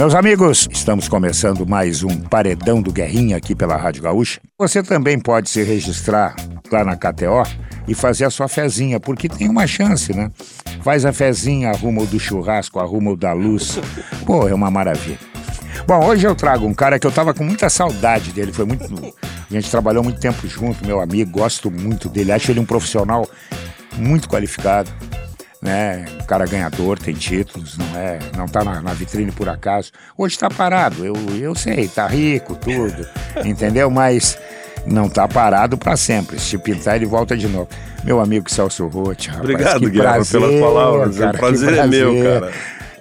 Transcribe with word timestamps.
Meus 0.00 0.14
amigos, 0.14 0.66
estamos 0.72 1.08
começando 1.08 1.66
mais 1.66 2.02
um 2.02 2.16
Paredão 2.22 2.80
do 2.80 2.90
Guerrinha 2.90 3.36
aqui 3.36 3.54
pela 3.54 3.76
Rádio 3.76 4.02
Gaúcha. 4.02 4.40
Você 4.58 4.82
também 4.82 5.18
pode 5.20 5.50
se 5.50 5.62
registrar 5.62 6.34
lá 6.72 6.82
na 6.82 6.96
KTO 6.96 7.42
e 7.86 7.94
fazer 7.94 8.24
a 8.24 8.30
sua 8.30 8.48
fezinha, 8.48 8.98
porque 8.98 9.28
tem 9.28 9.46
uma 9.46 9.66
chance, 9.66 10.14
né? 10.14 10.32
Faz 10.82 11.04
a 11.04 11.12
fezinha, 11.12 11.68
arruma 11.68 12.00
o 12.00 12.06
do 12.06 12.18
churrasco, 12.18 12.80
arruma 12.80 13.10
o 13.10 13.16
da 13.16 13.34
luz. 13.34 13.78
Pô, 14.24 14.48
é 14.48 14.54
uma 14.54 14.70
maravilha. 14.70 15.18
Bom, 15.86 16.02
hoje 16.06 16.26
eu 16.26 16.34
trago 16.34 16.66
um 16.66 16.72
cara 16.72 16.98
que 16.98 17.06
eu 17.06 17.12
tava 17.12 17.34
com 17.34 17.44
muita 17.44 17.68
saudade 17.68 18.32
dele, 18.32 18.54
foi 18.54 18.64
muito. 18.64 19.14
A 19.50 19.52
gente 19.52 19.70
trabalhou 19.70 20.02
muito 20.02 20.18
tempo 20.18 20.48
junto, 20.48 20.82
meu 20.82 20.98
amigo, 20.98 21.30
gosto 21.30 21.70
muito 21.70 22.08
dele, 22.08 22.32
acho 22.32 22.50
ele 22.50 22.60
um 22.60 22.64
profissional 22.64 23.28
muito 23.98 24.30
qualificado 24.30 24.90
né? 25.62 26.06
Um 26.20 26.24
cara 26.24 26.46
ganhador, 26.46 26.98
tem 26.98 27.14
títulos, 27.14 27.76
não 27.76 27.96
é, 27.96 28.18
não 28.36 28.46
tá 28.46 28.64
na, 28.64 28.80
na 28.80 28.94
vitrine 28.94 29.30
por 29.30 29.48
acaso. 29.48 29.92
Hoje 30.16 30.38
tá 30.38 30.48
parado, 30.48 31.04
eu, 31.04 31.14
eu 31.38 31.54
sei, 31.54 31.86
tá 31.88 32.06
rico, 32.06 32.56
tudo, 32.56 33.06
entendeu? 33.44 33.90
Mas 33.90 34.38
não 34.86 35.08
tá 35.08 35.28
parado 35.28 35.76
para 35.76 35.96
sempre. 35.96 36.38
Se 36.38 36.56
pintar, 36.56 36.96
ele 36.96 37.06
volta 37.06 37.36
de 37.36 37.46
novo. 37.46 37.68
Meu 38.04 38.20
amigo 38.20 38.50
Celso 38.50 38.86
Roth, 38.86 39.26
rapaz, 39.26 39.40
Obrigado, 39.40 39.90
Guilherme, 39.90 40.26
pelas 40.26 40.60
palavras. 40.60 41.18
Cara, 41.18 41.36
o 41.36 41.38
prazer, 41.38 41.74
prazer, 41.74 41.84
é 41.84 41.86
meu, 41.86 42.24
cara. 42.24 42.52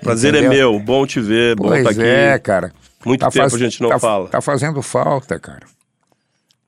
Prazer 0.02 0.36
é 0.36 0.38
entendeu? 0.39 0.52
é 0.52 0.55
meu, 0.55 0.80
bom 0.80 1.05
te 1.05 1.22
ver, 1.22 1.55
bom 1.55 1.73
estar 1.73 1.84
tá 1.84 1.89
aqui. 1.91 2.03
é, 2.03 2.39
cara. 2.39 2.72
Muito 3.05 3.22
tá 3.22 3.31
tempo 3.31 3.50
faz... 3.50 3.53
a 3.53 3.58
gente 3.58 3.81
não 3.81 3.89
tá, 3.89 4.00
fala. 4.00 4.28
Tá 4.28 4.41
fazendo 4.41 4.81
falta, 4.81 5.39
cara. 5.39 5.66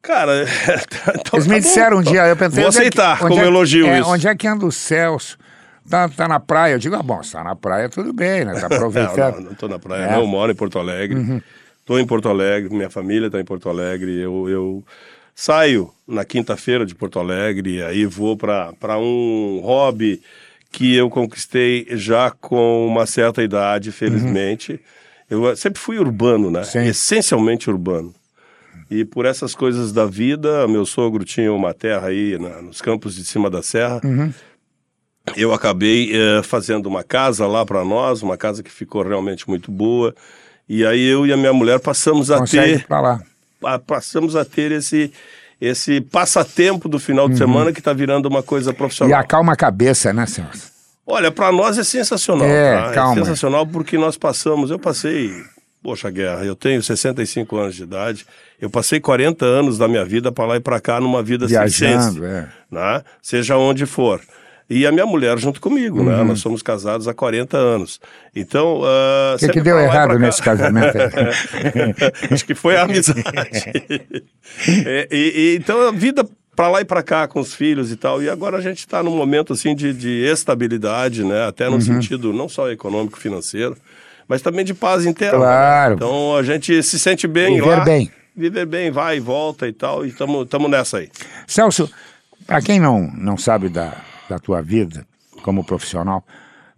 Cara, 0.01 0.45
então, 1.09 1.33
Eles 1.37 1.47
me 1.47 1.55
tá 1.55 1.59
disseram 1.59 1.97
um 1.97 2.01
dia, 2.01 2.25
eu 2.27 2.35
pensei... 2.35 2.61
Vou 2.61 2.69
aceitar 2.69 3.17
é, 3.17 3.19
como 3.19 3.39
é, 3.39 3.45
elogio 3.45 3.85
é, 3.85 3.99
isso. 3.99 4.09
Onde 4.09 4.27
é 4.27 4.35
que 4.35 4.47
anda 4.47 4.65
o 4.65 4.71
Celso? 4.71 5.37
Tá, 5.91 6.07
tá 6.07 6.25
na 6.25 6.39
praia. 6.39 6.73
Eu 6.73 6.79
digo, 6.79 6.95
ah, 6.95 7.03
bom, 7.03 7.19
tá 7.29 7.43
na 7.43 7.53
praia, 7.53 7.89
tudo 7.89 8.13
bem, 8.13 8.45
né? 8.45 8.53
Tá 8.53 8.67
aproveitando. 8.73 9.41
não, 9.41 9.55
não, 9.61 9.69
na 9.69 9.77
praia, 9.77 10.03
é. 10.03 10.11
não. 10.13 10.21
Eu 10.21 10.27
moro 10.27 10.49
em 10.49 10.55
Porto 10.55 10.79
Alegre. 10.79 11.19
Uhum. 11.19 11.41
Tô 11.85 11.99
em 11.99 12.05
Porto 12.05 12.29
Alegre, 12.29 12.73
minha 12.73 12.89
família 12.89 13.29
tá 13.29 13.41
em 13.41 13.43
Porto 13.43 13.67
Alegre. 13.67 14.17
Eu, 14.17 14.47
eu 14.47 14.83
saio 15.35 15.91
na 16.07 16.23
quinta-feira 16.23 16.85
de 16.85 16.95
Porto 16.95 17.19
Alegre, 17.19 17.83
aí 17.83 18.05
vou 18.05 18.37
para 18.37 18.97
um 18.97 19.59
hobby 19.61 20.21
que 20.71 20.95
eu 20.95 21.09
conquistei 21.09 21.85
já 21.91 22.31
com 22.31 22.87
uma 22.87 23.05
certa 23.05 23.43
idade, 23.43 23.91
felizmente. 23.91 24.79
Uhum. 25.29 25.47
Eu 25.47 25.55
sempre 25.57 25.81
fui 25.81 25.99
urbano, 25.99 26.49
né? 26.49 26.63
Sim. 26.63 26.85
Essencialmente 26.85 27.69
urbano. 27.69 28.13
E 28.89 29.03
por 29.03 29.25
essas 29.25 29.53
coisas 29.53 29.91
da 29.91 30.05
vida, 30.05 30.67
meu 30.67 30.85
sogro 30.85 31.25
tinha 31.25 31.51
uma 31.51 31.73
terra 31.73 32.07
aí 32.07 32.37
na, 32.37 32.61
nos 32.61 32.81
campos 32.81 33.15
de 33.15 33.25
cima 33.25 33.49
da 33.49 33.61
serra. 33.61 33.99
Uhum 34.03 34.31
eu 35.35 35.53
acabei 35.53 36.11
é, 36.13 36.43
fazendo 36.43 36.87
uma 36.87 37.03
casa 37.03 37.45
lá 37.47 37.65
para 37.65 37.85
nós, 37.85 38.21
uma 38.21 38.37
casa 38.37 38.63
que 38.63 38.71
ficou 38.71 39.03
realmente 39.03 39.47
muito 39.47 39.71
boa. 39.71 40.15
E 40.67 40.85
aí 40.85 41.05
eu 41.05 41.25
e 41.25 41.33
a 41.33 41.37
minha 41.37 41.53
mulher 41.53 41.79
passamos 41.79 42.31
a 42.31 42.39
Consegue 42.39 42.79
ter. 42.79 42.87
Pra 42.87 43.01
lá. 43.01 43.21
A, 43.63 43.77
passamos 43.77 44.35
a 44.35 44.43
ter 44.43 44.71
esse, 44.71 45.11
esse 45.59 46.01
passatempo 46.01 46.89
do 46.89 46.99
final 46.99 47.27
de 47.27 47.33
uhum. 47.33 47.37
semana 47.37 47.71
que 47.71 47.79
está 47.79 47.93
virando 47.93 48.27
uma 48.27 48.41
coisa 48.41 48.73
profissional. 48.73 49.11
E 49.11 49.13
acalma 49.13 49.53
a 49.53 49.55
cabeça, 49.55 50.11
né, 50.11 50.25
senhor? 50.25 50.49
Olha, 51.05 51.31
para 51.31 51.51
nós 51.51 51.77
é 51.77 51.83
sensacional. 51.83 52.47
É, 52.47 52.73
tá? 52.73 52.91
calma. 52.93 53.21
É 53.21 53.23
sensacional 53.23 53.67
porque 53.67 53.97
nós 53.97 54.17
passamos. 54.17 54.71
Eu 54.71 54.79
passei. 54.79 55.31
Poxa, 55.83 56.09
guerra, 56.09 56.45
eu 56.45 56.55
tenho 56.55 56.81
65 56.81 57.57
anos 57.57 57.75
de 57.75 57.83
idade. 57.83 58.25
Eu 58.59 58.69
passei 58.69 58.99
40 58.99 59.43
anos 59.43 59.77
da 59.77 59.87
minha 59.87 60.05
vida 60.05 60.31
para 60.31 60.45
lá 60.45 60.55
e 60.55 60.59
para 60.59 60.79
cá 60.79 60.99
numa 60.99 61.23
vida 61.23 61.47
Viajando, 61.47 62.23
é. 62.23 62.47
né? 62.69 63.03
Seja 63.21 63.57
onde 63.57 63.85
for 63.85 64.21
e 64.73 64.87
a 64.87 64.91
minha 64.91 65.05
mulher 65.05 65.37
junto 65.37 65.59
comigo, 65.59 66.01
né? 66.01 66.13
uhum. 66.13 66.17
né? 66.19 66.23
Nós 66.23 66.39
somos 66.39 66.63
casados 66.63 67.05
há 67.05 67.13
40 67.13 67.57
anos. 67.57 67.99
Então. 68.33 68.77
O 68.77 68.85
uh, 68.85 69.37
que, 69.37 69.49
que 69.49 69.61
deu 69.61 69.77
errado 69.77 70.17
nesse 70.17 70.41
casamento? 70.41 70.97
Acho 72.31 72.45
que 72.45 72.55
foi 72.55 72.77
a 72.77 72.83
amizade. 72.83 73.21
é, 74.85 75.07
e, 75.11 75.33
e, 75.35 75.57
então 75.57 75.89
a 75.89 75.91
vida 75.91 76.25
para 76.55 76.69
lá 76.69 76.79
e 76.79 76.85
para 76.85 77.03
cá 77.03 77.27
com 77.27 77.41
os 77.41 77.53
filhos 77.53 77.91
e 77.91 77.97
tal. 77.97 78.23
E 78.23 78.29
agora 78.29 78.57
a 78.57 78.61
gente 78.61 78.79
está 78.79 79.03
num 79.03 79.13
momento 79.13 79.51
assim 79.51 79.75
de, 79.75 79.93
de 79.93 80.23
estabilidade, 80.25 81.25
né? 81.25 81.45
Até 81.45 81.65
no 81.65 81.73
uhum. 81.73 81.81
sentido 81.81 82.31
não 82.31 82.47
só 82.47 82.71
econômico, 82.71 83.19
financeiro, 83.19 83.75
mas 84.25 84.41
também 84.41 84.63
de 84.63 84.73
paz 84.73 85.05
interna. 85.05 85.37
Né? 85.37 85.43
Claro. 85.43 85.89
Né? 85.89 85.95
Então 85.97 86.35
a 86.37 86.43
gente 86.43 86.81
se 86.81 86.97
sente 86.97 87.27
bem 87.27 87.55
Viver 87.55 87.77
lá. 87.77 87.83
bem. 87.83 88.09
Viver 88.33 88.65
bem, 88.65 88.89
vai 88.89 89.17
e 89.17 89.19
volta 89.19 89.67
e 89.67 89.73
tal. 89.73 90.05
E 90.05 90.09
estamos 90.09 90.69
nessa 90.69 90.99
aí. 90.99 91.09
Celso, 91.45 91.91
para 92.47 92.61
quem 92.61 92.79
não, 92.79 93.11
não 93.17 93.35
sabe 93.35 93.67
da 93.67 93.97
da 94.31 94.39
tua 94.39 94.61
vida 94.61 95.05
como 95.43 95.63
profissional, 95.63 96.25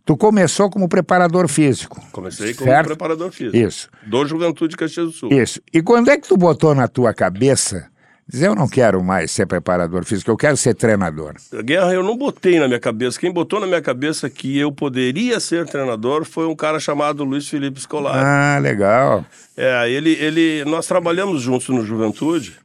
tu 0.03 0.17
começou 0.17 0.69
como 0.69 0.89
preparador 0.89 1.47
físico. 1.47 2.01
Comecei 2.11 2.53
como 2.53 2.69
certo? 2.69 2.87
preparador 2.87 3.31
físico. 3.31 3.55
Isso. 3.55 3.89
Do 4.05 4.25
Juventude 4.25 4.75
Caxias 4.75 5.07
do 5.07 5.11
Sul. 5.11 5.31
Isso. 5.31 5.61
E 5.71 5.81
quando 5.81 6.09
é 6.09 6.17
que 6.17 6.27
tu 6.27 6.35
botou 6.35 6.73
na 6.73 6.87
tua 6.87 7.13
cabeça 7.13 7.87
dizer 8.27 8.47
eu 8.47 8.55
não 8.55 8.69
quero 8.69 9.03
mais 9.03 9.31
ser 9.31 9.45
preparador 9.45 10.05
físico, 10.05 10.31
eu 10.31 10.37
quero 10.37 10.57
ser 10.57 10.73
treinador? 10.73 11.35
Guerra, 11.63 11.93
eu 11.93 12.01
não 12.01 12.17
botei 12.17 12.59
na 12.59 12.67
minha 12.67 12.79
cabeça. 12.79 13.19
Quem 13.19 13.31
botou 13.31 13.59
na 13.59 13.67
minha 13.67 13.81
cabeça 13.81 14.29
que 14.29 14.57
eu 14.57 14.71
poderia 14.71 15.39
ser 15.39 15.67
treinador 15.67 16.25
foi 16.25 16.47
um 16.47 16.55
cara 16.55 16.79
chamado 16.79 17.23
Luiz 17.23 17.47
Felipe 17.47 17.79
Scolari. 17.79 18.23
Ah, 18.25 18.57
legal. 18.59 19.25
É, 19.55 19.89
ele, 19.89 20.13
ele, 20.13 20.65
nós 20.65 20.87
trabalhamos 20.87 21.41
juntos 21.41 21.69
no 21.69 21.85
Juventude 21.85 22.57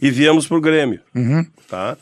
e 0.00 0.10
viemos 0.10 0.48
pro 0.48 0.60
Grêmio, 0.60 1.00
uhum. 1.14 1.46
tá? 1.68 1.96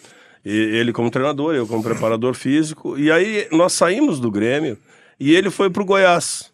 Ele 0.45 0.93
como 0.93 1.11
treinador, 1.11 1.55
eu 1.55 1.67
como 1.67 1.83
preparador 1.83 2.35
físico. 2.35 2.99
E 2.99 3.11
aí 3.11 3.47
nós 3.51 3.73
saímos 3.73 4.19
do 4.19 4.31
Grêmio 4.31 4.79
e 5.19 5.35
ele 5.35 5.51
foi 5.51 5.69
para 5.69 5.83
o 5.83 5.87
Goiás. 5.87 6.51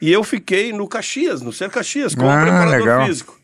E 0.00 0.10
eu 0.10 0.24
fiquei 0.24 0.72
no 0.72 0.88
Caxias, 0.88 1.42
no 1.42 1.52
Ser 1.52 1.70
Caxias, 1.70 2.14
como 2.14 2.28
ah, 2.28 2.42
preparador 2.42 2.80
legal. 2.80 3.06
físico. 3.06 3.38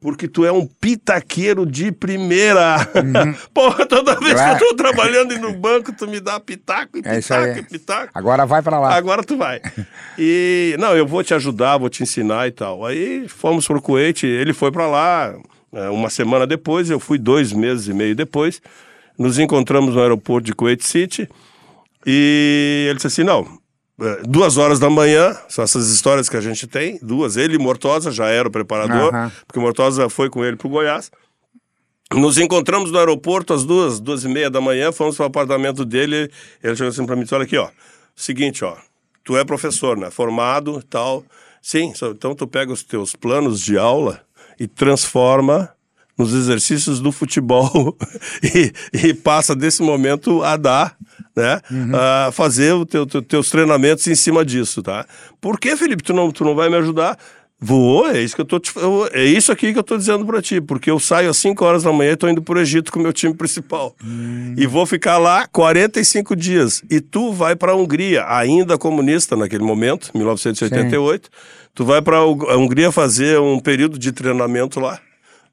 porque 0.00 0.28
tu 0.28 0.44
é 0.44 0.52
um 0.52 0.64
pitaqueiro 0.64 1.66
de 1.66 1.90
primeira. 1.90 2.76
Uhum. 2.94 3.34
Porra, 3.52 3.84
toda 3.84 4.14
vez 4.14 4.34
que 4.34 4.64
eu 4.64 4.68
tô 4.68 4.76
trabalhando 4.76 5.36
no 5.38 5.52
banco, 5.52 5.92
tu 5.92 6.06
me 6.06 6.20
dá 6.20 6.38
pitaco 6.38 6.98
e 6.98 7.02
é 7.04 7.16
pitaco 7.16 7.58
e 7.58 7.62
pitaco. 7.62 8.10
Agora 8.14 8.46
vai 8.46 8.62
para 8.62 8.78
lá. 8.78 8.94
Agora 8.94 9.22
tu 9.22 9.36
vai. 9.36 9.60
E, 10.20 10.74
não, 10.80 10.96
eu 10.96 11.06
vou 11.06 11.22
te 11.22 11.32
ajudar, 11.32 11.78
vou 11.78 11.88
te 11.88 12.02
ensinar 12.02 12.48
e 12.48 12.50
tal. 12.50 12.84
Aí 12.84 13.28
fomos 13.28 13.68
pro 13.68 13.80
Kuwait, 13.80 14.26
ele 14.26 14.52
foi 14.52 14.72
para 14.72 14.86
lá. 14.88 15.34
É, 15.72 15.88
uma 15.90 16.10
semana 16.10 16.44
depois, 16.44 16.90
eu 16.90 16.98
fui 16.98 17.18
dois 17.18 17.52
meses 17.52 17.86
e 17.86 17.92
meio 17.92 18.16
depois. 18.16 18.60
Nos 19.16 19.38
encontramos 19.38 19.94
no 19.94 20.00
aeroporto 20.00 20.46
de 20.46 20.54
Kuwait 20.54 20.84
City. 20.84 21.28
E 22.04 22.86
ele 22.88 22.96
disse 22.96 23.06
assim: 23.06 23.22
não, 23.22 23.42
é, 23.42 23.48
duas 24.26 24.56
horas 24.56 24.78
da 24.78 24.88
manhã, 24.88 25.36
são 25.48 25.64
essas 25.64 25.90
histórias 25.90 26.28
que 26.28 26.36
a 26.36 26.40
gente 26.40 26.66
tem, 26.66 26.98
duas. 27.02 27.36
Ele 27.36 27.56
e 27.56 27.58
Mortosa 27.58 28.12
já 28.12 28.28
era 28.28 28.48
o 28.48 28.50
preparador, 28.50 29.12
uhum. 29.12 29.30
porque 29.46 29.58
Mortosa 29.58 30.08
foi 30.08 30.30
com 30.30 30.44
ele 30.44 30.56
para 30.56 30.66
o 30.66 30.70
Goiás. 30.70 31.10
Nos 32.12 32.38
encontramos 32.38 32.90
no 32.90 32.98
aeroporto 32.98 33.52
às 33.52 33.64
duas, 33.64 34.00
duas 34.00 34.24
e 34.24 34.28
meia 34.28 34.48
da 34.48 34.60
manhã, 34.60 34.92
fomos 34.92 35.16
para 35.16 35.24
o 35.24 35.26
apartamento 35.26 35.84
dele. 35.84 36.30
Ele 36.62 36.76
chegou 36.76 36.88
assim 36.88 37.04
para 37.04 37.16
mim: 37.16 37.26
olha 37.30 37.44
aqui, 37.44 37.58
ó, 37.58 37.68
seguinte, 38.16 38.64
ó, 38.64 38.76
tu 39.24 39.36
é 39.36 39.44
professor, 39.44 39.96
né? 39.96 40.10
Formado 40.10 40.78
e 40.78 40.82
tal. 40.82 41.24
Sim, 41.60 41.92
então 42.02 42.34
tu 42.34 42.46
pega 42.46 42.72
os 42.72 42.82
teus 42.82 43.14
planos 43.14 43.60
de 43.60 43.76
aula 43.76 44.22
e 44.58 44.66
transforma 44.66 45.70
nos 46.18 46.34
exercícios 46.34 47.00
do 47.00 47.12
futebol 47.12 47.96
e, 48.42 48.72
e, 48.92 49.14
passa 49.14 49.54
desse 49.54 49.82
momento 49.82 50.42
a 50.42 50.56
dar 50.56 50.96
né? 51.38 51.60
Uhum. 51.70 51.92
Uh, 51.92 52.32
fazer 52.32 52.74
os 52.74 52.84
teu, 52.86 53.06
teu, 53.06 53.22
teus 53.22 53.48
treinamentos 53.48 54.06
em 54.08 54.14
cima 54.14 54.44
disso, 54.44 54.82
tá? 54.82 55.06
Por 55.40 55.58
que, 55.60 55.76
Felipe, 55.76 56.02
tu 56.02 56.12
não, 56.12 56.32
tu 56.32 56.44
não 56.44 56.54
vai 56.54 56.68
me 56.68 56.76
ajudar? 56.76 57.16
Vou, 57.60 58.08
é 58.08 58.20
isso 58.20 58.36
que 58.36 58.40
eu 58.40 58.44
tô 58.44 58.60
te, 58.60 58.72
é 59.12 59.24
isso 59.24 59.50
aqui 59.50 59.72
que 59.72 59.78
eu 59.78 59.82
tô 59.82 59.96
dizendo 59.96 60.24
para 60.24 60.40
ti, 60.40 60.60
porque 60.60 60.88
eu 60.88 61.00
saio 61.00 61.28
às 61.28 61.36
5 61.38 61.64
horas 61.64 61.82
da 61.82 61.92
manhã 61.92 62.12
e 62.12 62.16
tô 62.16 62.28
indo 62.28 62.40
pro 62.40 62.60
Egito 62.60 62.92
com 62.92 63.00
o 63.00 63.02
meu 63.02 63.12
time 63.12 63.34
principal. 63.34 63.96
Hum. 64.04 64.54
E 64.56 64.64
vou 64.64 64.86
ficar 64.86 65.18
lá 65.18 65.44
45 65.48 66.36
dias. 66.36 66.84
E 66.88 67.00
tu 67.00 67.32
vai 67.32 67.56
para 67.56 67.72
a 67.72 67.74
Hungria, 67.74 68.24
ainda 68.28 68.78
comunista 68.78 69.34
naquele 69.34 69.64
momento, 69.64 70.10
1988. 70.14 71.24
Sim. 71.24 71.30
Tu 71.74 71.84
vai 71.84 72.00
para 72.00 72.18
a 72.18 72.56
Hungria 72.56 72.92
fazer 72.92 73.40
um 73.40 73.58
período 73.58 73.98
de 73.98 74.12
treinamento 74.12 74.78
lá, 74.78 75.00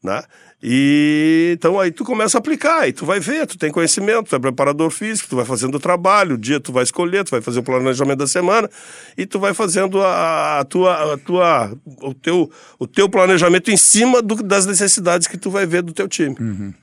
né? 0.04 0.22
E 0.64 1.52
então 1.54 1.80
aí 1.80 1.92
tu 1.92 2.04
começa 2.04 2.38
a 2.38 2.40
aplicar, 2.40 2.82
aí 2.82 2.94
tu 2.94 3.06
vai 3.06 3.20
ver, 3.20 3.46
tu 3.46 3.58
tem 3.58 3.72
conhecimento, 3.72 4.30
tu 4.30 4.36
é 4.36 4.40
preparador 4.40 4.90
físico, 4.90 5.30
tu 5.30 5.36
vai 5.36 5.46
fazendo 5.46 5.76
o 5.76 5.80
trabalho, 5.80 6.36
o 6.36 6.38
dia 6.38 6.60
tu 6.60 6.72
vai 6.72 6.84
escolher, 6.84 7.24
tu 7.24 7.32
vai 7.32 7.42
fazer 7.42 7.60
o 7.60 7.64
planejamento 7.64 8.20
da 8.20 8.28
semana 8.28 8.70
e 9.18 9.26
tu 9.26 9.40
vai 9.40 9.54
fazendo 9.54 10.02
a, 10.02 10.60
a 10.60 10.64
tua, 10.64 11.14
a 11.14 11.18
tua, 11.18 11.78
o 12.02 12.14
teu, 12.14 12.50
o 12.80 12.88
teu 12.88 13.10
planejamento 13.10 13.70
em 13.70 13.78
cima 13.78 14.22
do, 14.22 14.36
das 14.36 14.66
necessidades 14.66 15.28
que 15.28 15.38
tu 15.38 15.52
vai 15.52 15.66
ver 15.66 15.84
do 15.84 15.94
teu 15.94 16.08
time. 16.08 16.36
Uhum. 16.40 16.74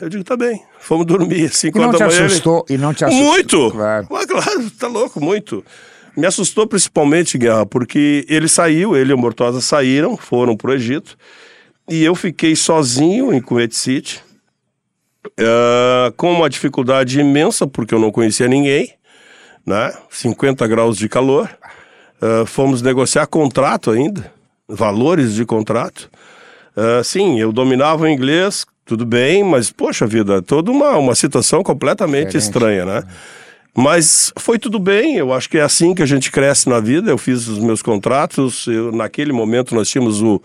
Eu 0.00 0.08
digo, 0.08 0.22
tá 0.22 0.36
bem, 0.36 0.62
fomos 0.78 1.04
dormir 1.04 1.52
5 1.52 1.78
horas 1.78 1.98
da 1.98 2.06
manhã. 2.06 2.26
Assustou, 2.26 2.64
E 2.70 2.78
não 2.78 2.94
te 2.94 3.04
assustou? 3.04 3.26
Muito! 3.26 3.70
Claro. 3.72 4.06
Mas, 4.08 4.26
claro, 4.26 4.70
tá 4.78 4.86
louco, 4.86 5.20
muito. 5.20 5.64
Me 6.16 6.24
assustou 6.26 6.66
principalmente, 6.66 7.36
Guerra, 7.36 7.66
porque 7.66 8.24
ele 8.28 8.48
saiu, 8.48 8.96
ele 8.96 9.10
e 9.10 9.14
o 9.14 9.18
Mortosa 9.18 9.60
saíram, 9.60 10.16
foram 10.16 10.56
pro 10.56 10.72
Egito. 10.72 11.16
E 11.88 12.04
eu 12.04 12.14
fiquei 12.14 12.54
sozinho 12.54 13.32
em 13.32 13.40
Kuwait 13.40 13.74
City, 13.74 14.22
uh, 15.26 16.12
com 16.16 16.30
uma 16.30 16.50
dificuldade 16.50 17.18
imensa, 17.18 17.66
porque 17.66 17.94
eu 17.94 17.98
não 17.98 18.10
conhecia 18.10 18.46
ninguém, 18.46 18.92
né? 19.64 19.92
50 20.10 20.66
graus 20.66 20.98
de 20.98 21.08
calor. 21.08 21.48
Uh, 22.20 22.44
fomos 22.44 22.82
negociar 22.82 23.26
contrato 23.26 23.90
ainda, 23.90 24.30
valores 24.68 25.34
de 25.34 25.46
contrato. 25.46 26.10
Uh, 26.76 27.02
sim, 27.02 27.40
eu 27.40 27.52
dominava 27.52 28.04
o 28.04 28.08
inglês, 28.08 28.66
tudo 28.84 29.06
bem, 29.06 29.42
mas, 29.42 29.70
poxa 29.70 30.06
vida, 30.06 30.42
toda 30.42 30.70
uma, 30.70 30.96
uma 30.98 31.14
situação 31.14 31.62
completamente 31.62 32.36
estranha, 32.36 32.84
né? 32.84 33.02
Mas 33.74 34.32
foi 34.36 34.58
tudo 34.58 34.78
bem, 34.78 35.16
eu 35.16 35.32
acho 35.32 35.48
que 35.48 35.56
é 35.56 35.62
assim 35.62 35.94
que 35.94 36.02
a 36.02 36.06
gente 36.06 36.32
cresce 36.32 36.68
na 36.68 36.80
vida. 36.80 37.10
Eu 37.10 37.16
fiz 37.16 37.46
os 37.46 37.60
meus 37.60 37.80
contratos, 37.80 38.66
eu, 38.66 38.90
naquele 38.90 39.32
momento 39.32 39.74
nós 39.74 39.88
tínhamos 39.88 40.20
o, 40.20 40.42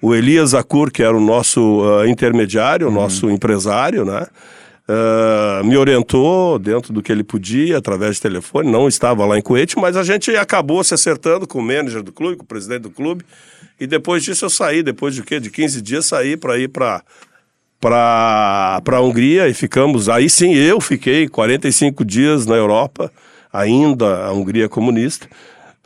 o 0.00 0.14
Elias 0.14 0.54
Akur, 0.54 0.90
que 0.90 1.02
era 1.02 1.16
o 1.16 1.20
nosso 1.20 1.82
uh, 1.82 2.06
intermediário, 2.06 2.86
o 2.86 2.90
uhum. 2.90 2.94
nosso 2.94 3.30
empresário, 3.30 4.04
né? 4.04 4.26
Uh, 4.88 5.62
me 5.66 5.76
orientou 5.76 6.58
dentro 6.58 6.94
do 6.94 7.02
que 7.02 7.12
ele 7.12 7.22
podia, 7.22 7.76
através 7.76 8.16
de 8.16 8.22
telefone. 8.22 8.70
Não 8.70 8.88
estava 8.88 9.26
lá 9.26 9.38
em 9.38 9.42
Kuwait, 9.42 9.78
mas 9.78 9.96
a 9.96 10.02
gente 10.02 10.34
acabou 10.34 10.82
se 10.82 10.94
acertando 10.94 11.46
com 11.46 11.58
o 11.58 11.62
manager 11.62 12.02
do 12.02 12.10
clube, 12.10 12.36
com 12.36 12.44
o 12.44 12.46
presidente 12.46 12.82
do 12.82 12.90
clube. 12.90 13.24
E 13.78 13.86
depois 13.86 14.24
disso 14.24 14.46
eu 14.46 14.50
saí, 14.50 14.82
depois 14.82 15.14
de 15.14 15.22
quê? 15.22 15.38
De 15.38 15.50
15 15.50 15.82
dias, 15.82 16.06
saí 16.06 16.36
para 16.36 16.58
ir 16.58 16.68
para 16.68 17.02
para 17.80 18.82
a 18.84 19.00
Hungria 19.00 19.46
e 19.46 19.54
ficamos. 19.54 20.08
Aí 20.08 20.28
sim, 20.28 20.52
eu 20.52 20.80
fiquei 20.80 21.28
45 21.28 22.04
dias 22.04 22.44
na 22.44 22.56
Europa, 22.56 23.12
ainda 23.52 24.24
a 24.24 24.32
Hungria 24.32 24.68
comunista 24.68 25.28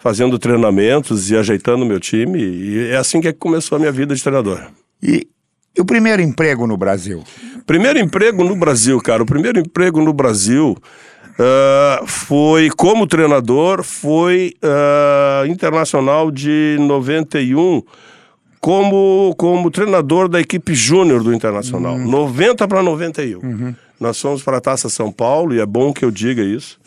fazendo 0.03 0.37
treinamentos 0.37 1.31
e 1.31 1.37
ajeitando 1.37 1.87
meu 1.87 2.01
time. 2.01 2.43
E 2.43 2.89
é 2.89 2.97
assim 2.97 3.21
que 3.21 3.33
começou 3.33 3.77
a 3.77 3.79
minha 3.79 3.93
vida 3.93 4.13
de 4.17 4.21
treinador. 4.21 4.61
E, 5.01 5.29
e 5.77 5.81
o 5.81 5.85
primeiro 5.85 6.21
emprego 6.21 6.67
no 6.67 6.77
Brasil? 6.77 7.23
Primeiro 7.65 8.01
emprego 8.01 8.43
no 8.43 8.57
Brasil, 8.57 9.01
cara. 9.01 9.23
O 9.23 9.27
primeiro 9.27 9.61
emprego 9.61 10.03
no 10.03 10.13
Brasil 10.13 10.77
uh, 11.39 12.05
foi 12.05 12.69
como 12.71 13.07
treinador, 13.07 13.85
foi 13.85 14.55
uh, 14.65 15.47
internacional 15.47 16.33
de 16.33 16.77
91 16.81 17.81
como, 18.61 19.35
como 19.39 19.71
treinador 19.71 20.29
da 20.29 20.41
equipe 20.41 20.75
júnior 20.75 21.23
do 21.23 21.33
Internacional. 21.33 21.95
Uhum. 21.95 22.11
90 22.11 22.67
para 22.67 22.83
91. 22.83 23.39
Uhum. 23.39 23.75
Nós 24.01 24.21
fomos 24.21 24.43
para 24.43 24.57
a 24.57 24.61
Taça 24.61 24.89
São 24.89 25.13
Paulo, 25.13 25.55
e 25.55 25.61
é 25.61 25.67
bom 25.67 25.93
que 25.93 26.05
eu 26.05 26.11
diga 26.11 26.43
isso. 26.43 26.82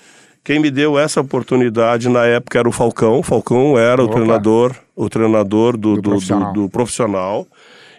Quem 0.45 0.59
me 0.59 0.69
deu 0.69 0.97
essa 0.97 1.21
oportunidade 1.21 2.07
na 2.07 2.23
época 2.23 2.59
era 2.59 2.69
o 2.69 2.71
Falcão. 2.71 3.17
O 3.17 3.23
Falcão 3.23 3.79
era 3.79 4.03
Opa. 4.03 4.11
o 4.11 4.15
treinador, 4.15 4.75
o 4.95 5.09
treinador 5.09 5.75
do, 5.75 5.95
do, 5.95 6.01
do, 6.01 6.09
profissional. 6.11 6.53
do, 6.53 6.69
profissional. 6.69 7.47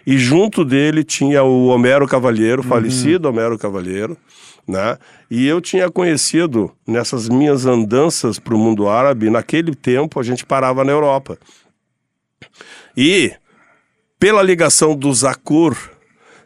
E 0.05 0.17
junto 0.17 0.63
dele 0.63 1.03
tinha 1.03 1.43
o 1.43 1.65
Homero 1.65 2.07
Cavalheiro, 2.07 2.61
uhum. 2.61 2.69
falecido 2.69 3.27
Homero 3.27 3.59
Cavalheiro, 3.59 4.15
né? 4.65 4.97
E 5.29 5.45
eu 5.45 5.59
tinha 5.59 5.91
conhecido 5.91 6.71
nessas 6.87 7.27
minhas 7.27 7.65
andanças 7.65 8.39
para 8.39 8.55
o 8.55 8.57
mundo 8.57 8.87
árabe, 8.87 9.29
naquele 9.29 9.75
tempo 9.75 10.17
a 10.17 10.23
gente 10.23 10.45
parava 10.45 10.85
na 10.85 10.93
Europa. 10.93 11.37
E 12.95 13.33
pela 14.17 14.41
ligação 14.41 14.95
do 14.95 15.13
Zakur, 15.13 15.75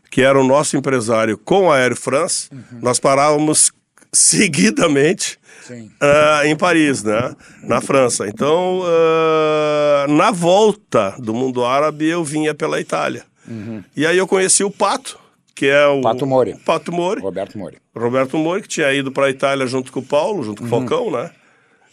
que 0.09 0.24
era 0.24 0.39
o 0.39 0.44
nosso 0.44 0.75
empresário, 0.75 1.38
com 1.38 1.71
a 1.71 1.75
Air 1.77 1.95
France, 1.95 2.50
uhum. 2.51 2.80
nós 2.81 3.00
parávamos 3.00 3.71
seguidamente 4.12 5.39
uh, 5.79 6.45
em 6.45 6.56
Paris, 6.56 7.03
né? 7.03 7.35
Na 7.63 7.81
França. 7.81 8.27
Então, 8.27 8.81
uh, 8.81 10.12
na 10.12 10.31
volta 10.31 11.15
do 11.19 11.33
mundo 11.33 11.65
árabe, 11.65 12.07
eu 12.07 12.23
vinha 12.23 12.53
pela 12.53 12.79
Itália. 12.79 13.23
Uhum. 13.47 13.83
E 13.95 14.06
aí 14.06 14.18
eu 14.18 14.27
conheci 14.27 14.63
o 14.63 14.71
Pato, 14.71 15.19
que 15.56 15.65
é 15.68 15.85
o... 15.88 16.01
Pato 16.01 16.25
Mori. 16.25 16.56
Pato 16.65 16.91
Mori. 16.91 17.21
Roberto 17.21 17.57
Mori. 17.57 17.77
Roberto 17.95 18.38
Mori, 18.38 18.62
que 18.62 18.68
tinha 18.68 18.94
ido 18.94 19.12
para 19.12 19.27
a 19.27 19.29
Itália 19.29 19.65
junto 19.68 19.91
com 19.91 20.00
o 20.00 20.06
Paulo, 20.06 20.44
junto 20.44 20.63
com 20.63 20.69
o 20.69 20.71
uhum. 20.71 20.88
Falcão, 20.88 21.12
né? 21.12 21.31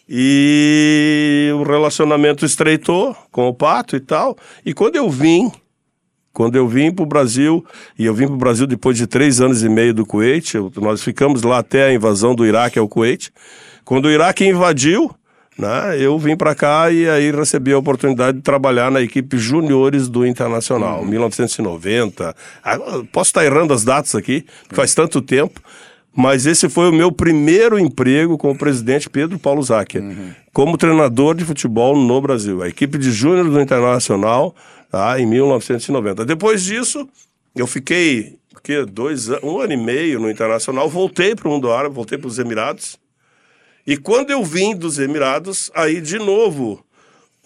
E 0.08 1.50
o 1.54 1.62
relacionamento 1.64 2.44
estreitou 2.44 3.14
com 3.30 3.46
o 3.46 3.54
Pato 3.54 3.94
e 3.94 4.00
tal. 4.00 4.36
E 4.64 4.72
quando 4.72 4.96
eu 4.96 5.10
vim 5.10 5.52
quando 6.32 6.56
eu 6.56 6.69
vim 6.69 6.92
para 6.92 7.02
o 7.02 7.06
Brasil, 7.06 7.64
e 7.98 8.06
eu 8.06 8.14
vim 8.14 8.26
para 8.26 8.34
o 8.34 8.38
Brasil 8.38 8.66
depois 8.66 8.96
de 8.96 9.06
três 9.06 9.40
anos 9.40 9.62
e 9.62 9.69
meio 9.69 9.92
do 9.92 10.06
Kuwait, 10.06 10.54
eu, 10.54 10.70
nós 10.76 11.02
ficamos 11.02 11.42
lá 11.42 11.58
até 11.58 11.86
a 11.86 11.92
invasão 11.92 12.34
do 12.34 12.46
Iraque 12.46 12.78
ao 12.78 12.88
Kuwait. 12.88 13.32
Quando 13.84 14.06
o 14.06 14.10
Iraque 14.10 14.44
invadiu, 14.44 15.10
né, 15.58 15.96
eu 15.98 16.16
vim 16.19 16.36
para 16.36 16.54
cá 16.54 16.90
e 16.90 17.08
aí 17.08 17.32
recebi 17.32 17.72
a 17.72 17.78
oportunidade 17.78 18.38
de 18.38 18.42
trabalhar 18.42 18.90
na 18.90 19.02
equipe 19.02 19.36
juniores 19.36 20.08
do 20.08 20.25
Internacional, 20.25 21.00
uhum. 21.00 21.06
1990. 21.06 22.34
Ah, 22.62 22.78
posso 23.10 23.30
estar 23.30 23.44
errando 23.44 23.75
as 23.75 23.82
datas 23.82 24.14
aqui, 24.14 24.46
faz 24.70 24.94
tanto 24.94 25.20
tempo, 25.20 25.60
mas 26.14 26.47
esse 26.47 26.68
foi 26.68 26.88
o 26.88 26.92
meu 26.92 27.11
primeiro 27.11 27.78
emprego 27.78 28.38
com 28.38 28.50
o 28.50 28.56
presidente 28.56 29.11
Pedro 29.11 29.38
Paulo 29.38 29.62
Zacchia, 29.62 30.00
uhum. 30.00 30.30
como 30.52 30.78
treinador 30.78 31.35
de 31.35 31.44
futebol 31.44 31.97
no 31.97 32.20
Brasil. 32.20 32.62
A 32.62 32.68
equipe 32.68 32.97
de 32.97 33.11
júnior 33.11 33.49
do 33.49 33.61
Internacional 33.61 34.54
tá? 34.90 35.21
em 35.21 35.26
1990. 35.26 36.25
Depois 36.25 36.62
disso, 36.64 37.09
eu 37.54 37.66
fiquei 37.66 38.38
que, 38.62 38.85
dois, 38.85 39.28
um 39.42 39.61
ano 39.61 39.73
e 39.73 39.76
meio 39.76 40.21
no 40.21 40.30
Internacional, 40.30 40.88
voltei 40.88 41.35
para 41.35 41.49
o 41.49 41.50
mundo 41.50 41.71
árabe, 41.71 41.95
voltei 41.95 42.18
para 42.18 42.28
os 42.28 42.38
Emirados. 42.38 42.99
E 43.87 43.97
quando 43.97 44.30
eu 44.30 44.45
vim 44.45 44.76
dos 44.76 44.99
Emirados, 44.99 45.71
aí 45.75 46.00
de 46.00 46.18
novo, 46.18 46.85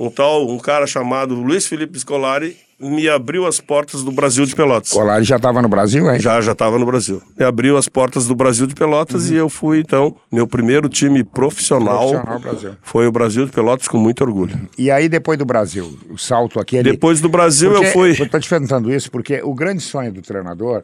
um 0.02 0.10
tal, 0.10 0.48
um 0.48 0.58
cara 0.58 0.84
chamado 0.84 1.32
Luiz 1.34 1.66
Felipe 1.66 1.96
Scolari 1.96 2.56
me 2.80 3.08
abriu 3.08 3.46
as 3.46 3.60
portas 3.60 4.02
do 4.02 4.10
Brasil 4.10 4.44
de 4.44 4.56
Pelotas. 4.56 4.88
Scolari 4.88 5.24
já 5.24 5.36
estava 5.36 5.62
no 5.62 5.68
Brasil, 5.68 6.12
hein? 6.12 6.18
Já, 6.18 6.40
já 6.40 6.50
estava 6.50 6.76
no 6.76 6.84
Brasil. 6.84 7.22
Me 7.38 7.44
abriu 7.44 7.76
as 7.76 7.88
portas 7.88 8.26
do 8.26 8.34
Brasil 8.34 8.66
de 8.66 8.74
Pelotas 8.74 9.28
uhum. 9.28 9.34
e 9.34 9.36
eu 9.36 9.48
fui, 9.48 9.78
então, 9.78 10.16
meu 10.32 10.48
primeiro 10.48 10.88
time 10.88 11.22
profissional, 11.22 12.10
profissional 12.10 12.40
Brasil. 12.40 12.76
foi 12.82 13.06
o 13.06 13.12
Brasil 13.12 13.46
de 13.46 13.52
Pelotas 13.52 13.86
com 13.86 13.96
muito 13.96 14.24
orgulho. 14.24 14.68
E 14.76 14.90
aí, 14.90 15.08
depois 15.08 15.38
do 15.38 15.44
Brasil, 15.44 15.96
o 16.10 16.18
salto 16.18 16.58
aqui... 16.58 16.82
Depois 16.82 17.20
do 17.20 17.28
Brasil 17.28 17.70
porque, 17.70 17.86
eu 17.86 17.92
fui... 17.92 18.10
Eu 18.18 18.24
estou 18.24 18.40
te 18.40 18.48
perguntando 18.48 18.92
isso 18.92 19.08
porque 19.08 19.40
o 19.44 19.54
grande 19.54 19.82
sonho 19.82 20.12
do 20.12 20.20
treinador, 20.20 20.82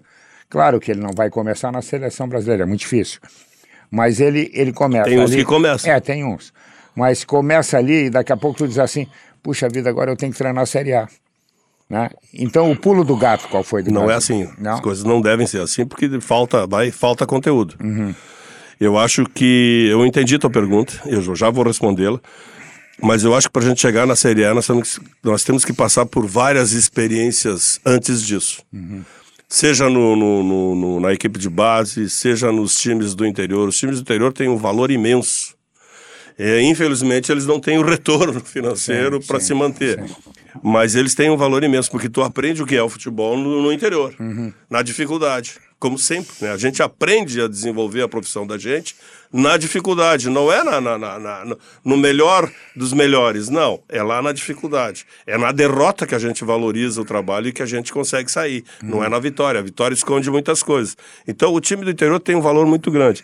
claro 0.48 0.78
que 0.78 0.92
ele 0.92 1.00
não 1.00 1.10
vai 1.12 1.28
começar 1.28 1.72
na 1.72 1.82
seleção 1.82 2.28
brasileira, 2.28 2.62
é 2.62 2.66
muito 2.66 2.80
difícil, 2.80 3.18
mas 3.90 4.20
ele, 4.20 4.48
ele 4.54 4.72
começa 4.72 5.10
Tem 5.10 5.18
uns 5.18 5.32
ali, 5.32 5.38
que 5.38 5.44
começam. 5.44 5.90
É, 5.90 5.98
tem 5.98 6.24
uns. 6.24 6.52
Mas 6.98 7.22
começa 7.22 7.78
ali 7.78 8.06
e 8.06 8.10
daqui 8.10 8.32
a 8.32 8.36
pouco 8.36 8.58
tu 8.58 8.66
diz 8.66 8.76
assim, 8.76 9.06
puxa 9.40 9.68
vida, 9.68 9.88
agora 9.88 10.10
eu 10.10 10.16
tenho 10.16 10.32
que 10.32 10.38
treinar 10.38 10.64
a 10.64 10.66
Série 10.66 10.92
A. 10.94 11.08
Né? 11.88 12.10
Então 12.34 12.72
o 12.72 12.76
pulo 12.76 13.04
do 13.04 13.16
gato 13.16 13.46
qual 13.48 13.62
foi? 13.62 13.84
não 13.84 14.10
é 14.10 14.14
assim. 14.14 14.50
Não? 14.58 14.74
As 14.74 14.80
coisas 14.80 15.04
não 15.04 15.20
devem 15.20 15.46
ser 15.46 15.60
assim 15.60 15.86
porque 15.86 16.20
falta, 16.20 16.66
vai, 16.66 16.90
falta 16.90 17.24
conteúdo. 17.24 17.76
Uhum. 17.80 18.12
Eu 18.80 18.98
acho 18.98 19.24
que 19.26 19.88
eu 19.88 20.04
entendi 20.04 20.34
a 20.34 20.38
tua 20.40 20.50
pergunta, 20.50 20.92
eu 21.06 21.22
já 21.36 21.48
vou 21.50 21.64
respondê-la. 21.64 22.20
Mas 23.00 23.22
eu 23.22 23.32
acho 23.32 23.46
que 23.46 23.52
para 23.52 23.62
a 23.62 23.68
gente 23.68 23.80
chegar 23.80 24.04
na 24.04 24.16
Série 24.16 24.44
A, 24.44 24.52
nós 24.52 24.66
temos, 24.66 24.98
que, 24.98 25.04
nós 25.22 25.44
temos 25.44 25.64
que 25.64 25.72
passar 25.72 26.04
por 26.04 26.26
várias 26.26 26.72
experiências 26.72 27.78
antes 27.86 28.20
disso. 28.26 28.60
Uhum. 28.72 29.04
Seja 29.48 29.88
no, 29.88 30.16
no, 30.16 30.74
no, 30.74 31.00
na 31.00 31.12
equipe 31.12 31.38
de 31.38 31.48
base, 31.48 32.10
seja 32.10 32.50
nos 32.50 32.74
times 32.74 33.14
do 33.14 33.24
interior. 33.24 33.68
Os 33.68 33.78
times 33.78 33.98
do 33.98 34.02
interior 34.02 34.32
têm 34.32 34.48
um 34.48 34.56
valor 34.56 34.90
imenso. 34.90 35.56
É, 36.38 36.62
infelizmente, 36.62 37.32
eles 37.32 37.46
não 37.46 37.58
têm 37.58 37.78
o 37.78 37.82
retorno 37.82 38.40
financeiro 38.40 39.20
para 39.20 39.40
se 39.40 39.52
manter. 39.52 40.00
Sim. 40.00 40.14
Mas 40.62 40.94
eles 40.94 41.14
têm 41.14 41.30
um 41.30 41.36
valor 41.36 41.64
imenso, 41.64 41.90
porque 41.90 42.08
tu 42.08 42.22
aprende 42.22 42.62
o 42.62 42.66
que 42.66 42.76
é 42.76 42.82
o 42.82 42.88
futebol 42.88 43.36
no, 43.36 43.62
no 43.62 43.72
interior, 43.72 44.14
uhum. 44.18 44.52
na 44.70 44.82
dificuldade. 44.82 45.56
como 45.78 45.96
sempre, 45.96 46.34
né? 46.40 46.50
A 46.50 46.56
gente 46.56 46.82
aprende 46.82 47.40
a 47.40 47.46
desenvolver 47.46 48.02
a 48.02 48.08
profissão 48.08 48.46
da 48.46 48.58
gente 48.58 48.96
na 49.32 49.56
dificuldade, 49.56 50.28
não 50.28 50.50
é 50.50 50.64
na, 50.64 50.80
na, 50.80 50.98
na, 50.98 51.56
no 51.84 51.96
melhor 51.96 52.50
dos 52.74 52.92
melhores, 52.92 53.48
não. 53.48 53.80
É 53.88 54.02
lá 54.02 54.20
na 54.22 54.32
dificuldade. 54.32 55.06
É 55.26 55.36
na 55.36 55.52
derrota 55.52 56.06
que 56.06 56.14
a 56.14 56.18
gente 56.18 56.44
valoriza 56.44 57.00
o 57.00 57.04
trabalho 57.04 57.48
e 57.48 57.52
que 57.52 57.62
a 57.62 57.66
gente 57.66 57.92
consegue 57.92 58.30
sair. 58.30 58.64
Hum. 58.82 58.88
Não 58.88 59.04
é 59.04 59.08
na 59.08 59.18
vitória. 59.18 59.60
A 59.60 59.62
vitória 59.62 59.94
esconde 59.94 60.30
muitas 60.30 60.62
coisas. 60.62 60.96
Então, 61.26 61.52
o 61.52 61.60
time 61.60 61.84
do 61.84 61.90
interior 61.90 62.18
tem 62.18 62.34
um 62.34 62.40
valor 62.40 62.66
muito 62.66 62.90
grande. 62.90 63.22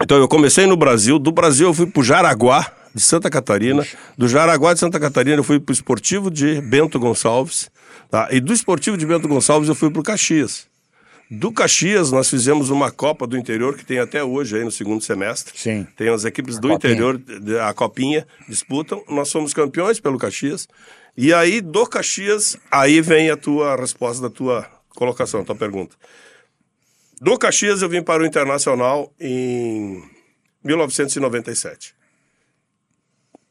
Então, 0.00 0.16
eu 0.18 0.28
comecei 0.28 0.66
no 0.66 0.76
Brasil. 0.76 1.18
Do 1.18 1.32
Brasil, 1.32 1.68
eu 1.68 1.74
fui 1.74 1.86
para 1.86 2.00
o 2.00 2.04
Jaraguá, 2.04 2.72
de 2.94 3.02
Santa 3.02 3.28
Catarina. 3.28 3.84
Do 4.16 4.28
Jaraguá 4.28 4.72
de 4.72 4.80
Santa 4.80 4.98
Catarina, 5.00 5.36
eu 5.36 5.44
fui 5.44 5.58
para 5.58 5.72
o 5.72 5.74
Esportivo 5.74 6.30
de 6.30 6.60
Bento 6.60 6.98
Gonçalves. 6.98 7.70
Tá? 8.10 8.28
E 8.30 8.40
do 8.40 8.52
Esportivo 8.52 8.96
de 8.96 9.04
Bento 9.04 9.26
Gonçalves, 9.26 9.68
eu 9.68 9.74
fui 9.74 9.90
para 9.90 10.00
o 10.00 10.04
Caxias. 10.04 10.66
Do 11.30 11.52
Caxias, 11.52 12.10
nós 12.10 12.30
fizemos 12.30 12.70
uma 12.70 12.90
Copa 12.90 13.26
do 13.26 13.36
Interior, 13.36 13.76
que 13.76 13.84
tem 13.84 13.98
até 13.98 14.24
hoje 14.24 14.56
aí 14.56 14.64
no 14.64 14.70
segundo 14.70 15.02
semestre. 15.02 15.52
Sim. 15.58 15.86
Tem 15.96 16.08
as 16.08 16.24
equipes 16.24 16.56
a 16.56 16.60
do 16.60 16.68
copinha. 16.68 16.92
interior, 16.92 17.20
a 17.62 17.74
Copinha, 17.74 18.26
disputam. 18.48 19.02
Nós 19.08 19.28
somos 19.28 19.52
campeões 19.52 20.00
pelo 20.00 20.16
Caxias. 20.16 20.66
E 21.16 21.34
aí, 21.34 21.60
do 21.60 21.84
Caxias, 21.86 22.56
aí 22.70 23.00
vem 23.00 23.30
a 23.30 23.36
tua 23.36 23.76
resposta 23.76 24.22
da 24.22 24.30
tua 24.30 24.64
colocação, 24.90 25.40
a 25.40 25.44
tua 25.44 25.56
pergunta. 25.56 25.96
Do 27.20 27.38
Caxias, 27.38 27.82
eu 27.82 27.88
vim 27.88 28.02
para 28.02 28.22
o 28.22 28.26
Internacional 28.26 29.12
em 29.18 30.02
1997. 30.64 31.94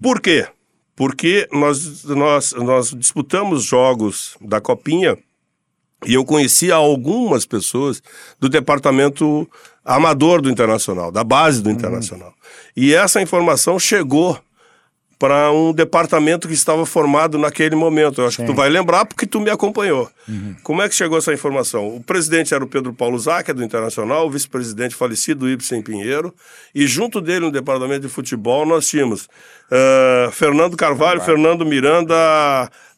Por 0.01 0.21
quê? 0.21 0.47
Porque 0.95 1.47
nós, 1.51 2.03
nós, 2.05 2.53
nós 2.53 2.91
disputamos 2.91 3.63
jogos 3.63 4.37
da 4.39 4.61
Copinha 4.61 5.17
e 6.05 6.13
eu 6.13 6.23
conhecia 6.23 6.75
algumas 6.75 7.45
pessoas 7.45 8.01
do 8.39 8.47
departamento 8.47 9.49
amador 9.83 10.41
do 10.41 10.49
Internacional, 10.49 11.11
da 11.11 11.23
base 11.23 11.61
do 11.61 11.69
Internacional. 11.69 12.29
Uhum. 12.29 12.33
E 12.75 12.93
essa 12.93 13.21
informação 13.21 13.79
chegou 13.79 14.39
para 15.19 15.51
um 15.51 15.73
departamento 15.73 16.47
que 16.47 16.53
estava 16.53 16.85
formado 16.85 17.37
naquele 17.39 17.75
momento. 17.75 18.21
Eu 18.21 18.27
acho 18.27 18.37
Sim. 18.37 18.43
que 18.43 18.51
tu 18.51 18.55
vai 18.55 18.69
lembrar 18.69 19.05
porque 19.05 19.25
tu 19.25 19.39
me 19.39 19.49
acompanhou. 19.49 20.09
Uhum. 20.27 20.55
Como 20.61 20.81
é 20.81 20.87
que 20.87 20.95
chegou 20.95 21.17
essa 21.17 21.33
informação? 21.33 21.87
O 21.95 22.03
presidente 22.03 22.53
era 22.53 22.63
o 22.63 22.67
Pedro 22.67 22.93
Paulo 22.93 23.17
Zacca, 23.17 23.53
do 23.53 23.63
Internacional, 23.63 24.27
o 24.27 24.29
vice-presidente 24.29 24.95
falecido, 24.95 25.49
Ibsen 25.49 25.81
Pinheiro, 25.81 26.33
e 26.73 26.85
junto 26.85 27.19
dele 27.19 27.45
no 27.45 27.51
departamento 27.51 28.01
de 28.01 28.09
futebol 28.09 28.65
nós 28.65 28.87
tínhamos 28.87 29.23
uh, 29.23 30.31
Fernando 30.31 30.77
Carvalho, 30.77 31.21
Fernando 31.21 31.65
Miranda, 31.65 32.15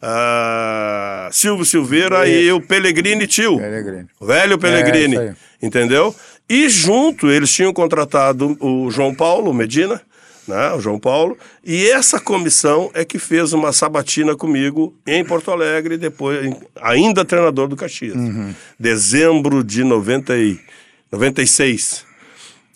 uh, 0.03 1.31
Silvio 1.33 1.63
Silveira 1.65 2.27
e, 2.27 2.47
e 2.47 2.51
o 2.51 2.59
Pellegrini 2.59 3.27
tio. 3.27 3.57
Pellegrini. 3.57 4.07
O 4.19 4.25
velho 4.25 4.57
Pellegrini. 4.57 5.15
É, 5.15 5.35
entendeu? 5.61 6.13
E 6.49 6.67
junto 6.67 7.29
eles 7.29 7.53
tinham 7.53 7.71
contratado 7.71 8.57
o 8.59 8.89
João 8.89 9.13
Paulo 9.13 9.53
Medina, 9.53 10.01
né, 10.49 10.73
o 10.73 10.81
João 10.81 10.99
Paulo, 10.99 11.37
e 11.63 11.87
essa 11.87 12.19
comissão 12.19 12.89
é 12.93 13.05
que 13.05 13.19
fez 13.19 13.53
uma 13.53 13.71
sabatina 13.71 14.35
comigo 14.35 14.93
em 15.07 15.23
Porto 15.23 15.51
Alegre, 15.51 15.97
depois 15.97 16.53
ainda 16.81 17.23
treinador 17.23 17.67
do 17.67 17.75
Caxias. 17.75 18.15
Uhum. 18.15 18.53
Dezembro 18.77 19.63
de 19.63 19.83
90 19.83 20.35
e, 20.37 20.59
96. 21.11 22.05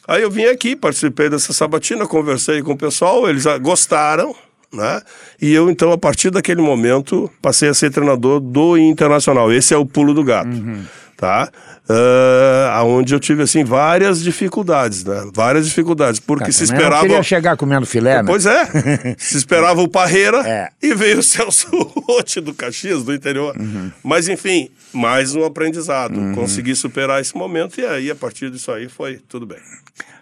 Aí 0.08 0.22
eu 0.22 0.30
vim 0.30 0.46
aqui, 0.46 0.76
participei 0.76 1.30
dessa 1.30 1.54
sabatina, 1.54 2.06
conversei 2.06 2.62
com 2.62 2.74
o 2.74 2.78
pessoal, 2.78 3.28
eles 3.30 3.46
gostaram, 3.62 4.36
né? 4.72 5.02
E 5.42 5.54
eu, 5.54 5.70
então, 5.70 5.92
a 5.92 5.98
partir 5.98 6.30
daquele 6.30 6.62
momento, 6.62 7.32
passei 7.42 7.70
a 7.70 7.74
ser 7.74 7.92
treinador 7.92 8.40
do 8.40 8.78
Internacional. 8.78 9.52
Esse 9.52 9.74
é 9.74 9.78
o 9.78 9.86
pulo 9.86 10.14
do 10.14 10.24
gato, 10.24 10.50
uhum. 10.50 10.84
tá? 11.16 11.50
Uh, 11.90 12.70
ah, 12.72 12.84
onde 12.84 13.14
eu 13.14 13.20
tive 13.20 13.44
assim 13.44 13.64
várias 13.64 14.22
dificuldades, 14.22 15.04
né? 15.04 15.30
Várias 15.34 15.66
dificuldades, 15.68 16.20
porque 16.20 16.52
se 16.52 16.64
esperava. 16.64 16.98
Eu 16.98 17.02
queria 17.02 17.24
chegar 17.24 17.58
comendo 17.58 17.86
filé, 17.86 18.22
né? 18.22 18.28
Pois 18.28 18.46
é. 18.46 18.66
se 19.18 19.38
esperava 19.38 19.82
o 19.82 19.88
Parreira 19.88 20.48
é. 20.48 20.70
e 20.82 20.94
veio 20.94 21.20
o 21.20 21.24
Celso 21.24 21.70
Rotti 22.08 22.40
do 22.42 22.54
Caxias, 22.54 23.04
do 23.04 23.14
interior. 23.14 23.56
Uhum. 23.58 23.92
Mas 24.04 24.28
enfim, 24.28 24.70
mais 24.92 25.36
um 25.36 25.44
aprendizado. 25.44 26.18
Uhum. 26.18 26.36
Consegui 26.36 26.76
superar 26.76 27.22
esse 27.22 27.36
momento 27.36 27.80
e 27.80 27.86
aí 27.86 28.12
a 28.12 28.16
partir 28.16 28.50
disso 28.50 28.72
aí 28.72 28.88
foi 28.88 29.18
tudo 29.18 29.46
bem. 29.46 29.60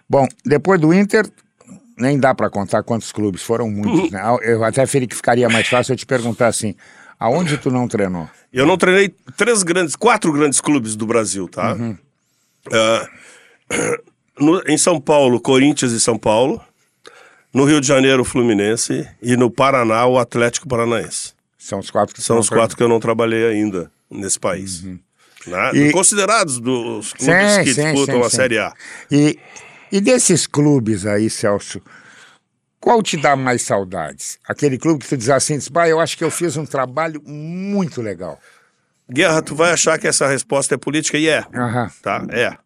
Bom, 0.08 0.26
depois 0.44 0.80
do 0.80 0.92
Inter, 0.92 1.26
nem 1.96 2.18
dá 2.18 2.34
para 2.34 2.50
contar 2.50 2.82
quantos 2.82 3.12
clubes, 3.12 3.42
foram 3.42 3.70
muitos, 3.70 4.10
né? 4.12 4.20
Eu 4.42 4.64
até 4.64 4.86
que 4.86 5.14
ficaria 5.14 5.48
mais 5.48 5.68
fácil 5.68 5.92
eu 5.92 5.96
te 5.96 6.06
perguntar 6.06 6.48
assim, 6.48 6.74
aonde 7.22 7.56
tu 7.56 7.70
não 7.70 7.86
treinou? 7.86 8.28
Eu 8.52 8.66
não 8.66 8.76
treinei 8.76 9.14
três 9.36 9.62
grandes, 9.62 9.94
quatro 9.94 10.32
grandes 10.32 10.60
clubes 10.60 10.96
do 10.96 11.06
Brasil, 11.06 11.48
tá? 11.48 11.74
Uhum. 11.74 11.96
Uh, 12.66 14.02
no, 14.38 14.62
em 14.66 14.76
São 14.76 15.00
Paulo, 15.00 15.40
Corinthians 15.40 15.92
e 15.92 16.00
São 16.00 16.18
Paulo. 16.18 16.60
No 17.54 17.64
Rio 17.64 17.80
de 17.80 17.86
Janeiro, 17.86 18.24
Fluminense. 18.24 19.08
E 19.22 19.36
no 19.36 19.50
Paraná, 19.50 20.04
o 20.06 20.18
Atlético 20.18 20.66
Paranaense. 20.66 21.32
São 21.56 21.78
os 21.78 21.90
quatro 21.90 22.14
que 22.14 22.22
São 22.22 22.38
os 22.38 22.48
quatro 22.48 22.76
que 22.76 22.82
eu 22.82 22.88
não 22.88 22.98
trabalhei 22.98 23.46
ainda 23.46 23.90
nesse 24.10 24.40
país. 24.40 24.82
Uhum. 24.82 24.98
Né? 25.46 25.70
E... 25.74 25.92
Considerados 25.92 26.58
dos 26.58 27.12
clubes 27.12 27.52
sim, 27.52 27.64
que 27.64 27.74
sim, 27.74 27.84
disputam 27.84 28.20
sim, 28.20 28.26
a 28.26 28.30
Série 28.30 28.58
A. 28.58 28.72
E, 29.10 29.38
e 29.92 30.00
desses 30.00 30.46
clubes 30.46 31.06
aí, 31.06 31.30
Celso, 31.30 31.80
qual 32.82 33.00
te 33.00 33.16
dá 33.16 33.36
mais 33.36 33.62
saudades? 33.62 34.40
Aquele 34.44 34.76
clube 34.76 35.04
que 35.04 35.08
tu 35.08 35.16
diz 35.16 35.30
assim, 35.30 35.56
bah, 35.70 35.88
eu 35.88 36.00
acho 36.00 36.18
que 36.18 36.24
eu 36.24 36.32
fiz 36.32 36.56
um 36.56 36.66
trabalho 36.66 37.22
muito 37.24 38.02
legal. 38.02 38.40
Guerra, 39.08 39.40
tu 39.40 39.54
vai 39.54 39.70
achar 39.70 39.96
que 40.00 40.08
essa 40.08 40.26
resposta 40.26 40.74
é 40.74 40.78
política 40.78 41.16
e 41.16 41.28
é. 41.28 41.46
Uhum. 41.54 41.88
Tá? 42.02 42.26
É. 42.30 42.56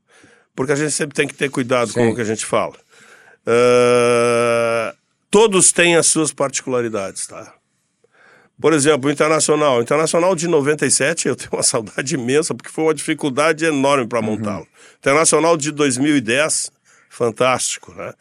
Porque 0.55 0.73
a 0.73 0.75
gente 0.75 0.93
sempre 0.93 1.15
tem 1.15 1.29
que 1.29 1.35
ter 1.35 1.51
cuidado 1.51 1.89
Sim. 1.89 2.01
com 2.01 2.09
o 2.09 2.15
que 2.15 2.23
a 2.23 2.25
gente 2.25 2.47
fala. 2.47 2.73
Uh, 3.47 4.97
todos 5.31 5.71
têm 5.71 5.97
as 5.97 6.07
suas 6.07 6.33
particularidades, 6.33 7.27
tá? 7.27 7.53
Por 8.59 8.73
exemplo, 8.73 9.11
o 9.11 9.13
Internacional. 9.13 9.81
O 9.81 9.83
Internacional 9.83 10.35
de 10.35 10.49
97, 10.49 11.29
eu 11.29 11.37
tenho 11.37 11.51
uma 11.53 11.63
saudade 11.63 12.15
imensa, 12.15 12.55
porque 12.55 12.71
foi 12.71 12.85
uma 12.85 12.95
dificuldade 12.95 13.67
enorme 13.67 14.07
para 14.07 14.23
montá-lo. 14.23 14.61
Uhum. 14.61 14.97
Internacional 14.99 15.59
de 15.59 15.71
2010, 15.73 16.71
fantástico, 17.11 17.93
né? 17.93 18.15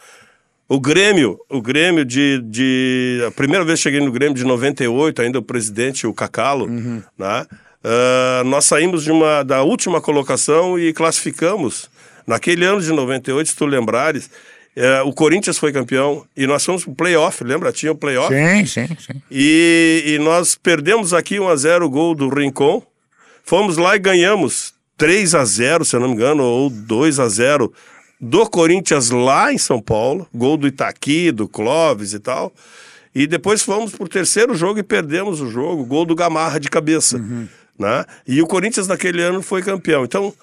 O 0.68 0.80
Grêmio, 0.80 1.40
o 1.48 1.62
Grêmio 1.62 2.04
de, 2.04 2.42
de. 2.44 3.24
A 3.28 3.32
primeira 3.32 3.64
vez 3.64 3.80
que 3.80 3.84
cheguei 3.84 4.00
no 4.00 4.12
Grêmio 4.12 4.36
de 4.36 4.44
98, 4.44 5.22
ainda 5.22 5.40
o 5.40 5.44
presidente, 5.44 6.08
o 6.08 6.14
Cacalo, 6.14 6.66
uhum. 6.66 7.04
né? 7.18 7.46
Uh, 7.86 8.44
nós 8.46 8.66
saímos 8.66 9.04
de 9.04 9.12
uma, 9.12 9.44
da 9.44 9.62
última 9.62 10.02
colocação 10.02 10.80
e 10.80 10.92
classificamos. 10.92 11.88
Naquele 12.26 12.66
ano 12.66 12.82
de 12.82 12.92
98, 12.92 13.48
se 13.48 13.56
tu 13.56 13.68
lembrares, 13.68 14.26
uh, 14.76 15.08
o 15.08 15.14
Corinthians 15.14 15.60
foi 15.60 15.72
campeão 15.72 16.26
e 16.36 16.48
nós 16.48 16.66
fomos 16.66 16.84
pro 16.84 16.96
playoff, 16.96 17.44
lembra? 17.44 17.72
Tinha 17.72 17.92
o 17.92 17.96
playoff. 17.96 18.34
Sim, 18.34 18.66
sim, 18.66 18.88
sim. 19.00 19.22
E, 19.30 20.04
e 20.08 20.18
nós 20.18 20.56
perdemos 20.56 21.14
aqui 21.14 21.36
1x0 21.36 21.84
o 21.84 21.90
gol 21.90 22.16
do 22.16 22.28
Rincon. 22.28 22.82
Fomos 23.44 23.78
lá 23.78 23.96
e 23.96 24.00
ganhamos 24.00 24.74
3 24.98 25.36
a 25.36 25.46
0 25.46 25.86
se 25.86 25.96
eu 25.96 26.00
não 26.00 26.08
me 26.08 26.16
engano, 26.16 26.44
ou 26.44 26.72
2 26.72 27.20
a 27.20 27.30
0 27.30 27.72
do 28.20 28.50
Corinthians 28.50 29.10
lá 29.10 29.52
em 29.52 29.58
São 29.58 29.82
Paulo, 29.82 30.28
gol 30.34 30.58
do 30.58 30.68
Itaqui, 30.68 31.32
do 31.32 31.48
Clóvis 31.48 32.14
e 32.14 32.20
tal. 32.20 32.54
E 33.14 33.26
depois 33.26 33.62
fomos 33.62 33.94
pro 33.94 34.10
terceiro 34.10 34.56
jogo 34.56 34.80
e 34.80 34.84
perdemos 34.84 35.40
o 35.40 35.50
jogo, 35.50 35.86
gol 35.86 36.06
do 36.06 36.16
Gamarra 36.16 36.60
de 36.60 36.70
cabeça. 36.70 37.18
Uhum. 37.18 37.48
Né? 37.78 38.06
E 38.28 38.42
o 38.42 38.48
Corinthians 38.48 38.88
naquele 38.88 39.22
ano 39.22 39.42
foi 39.42 39.62
campeão. 39.62 40.04
Então, 40.04 40.34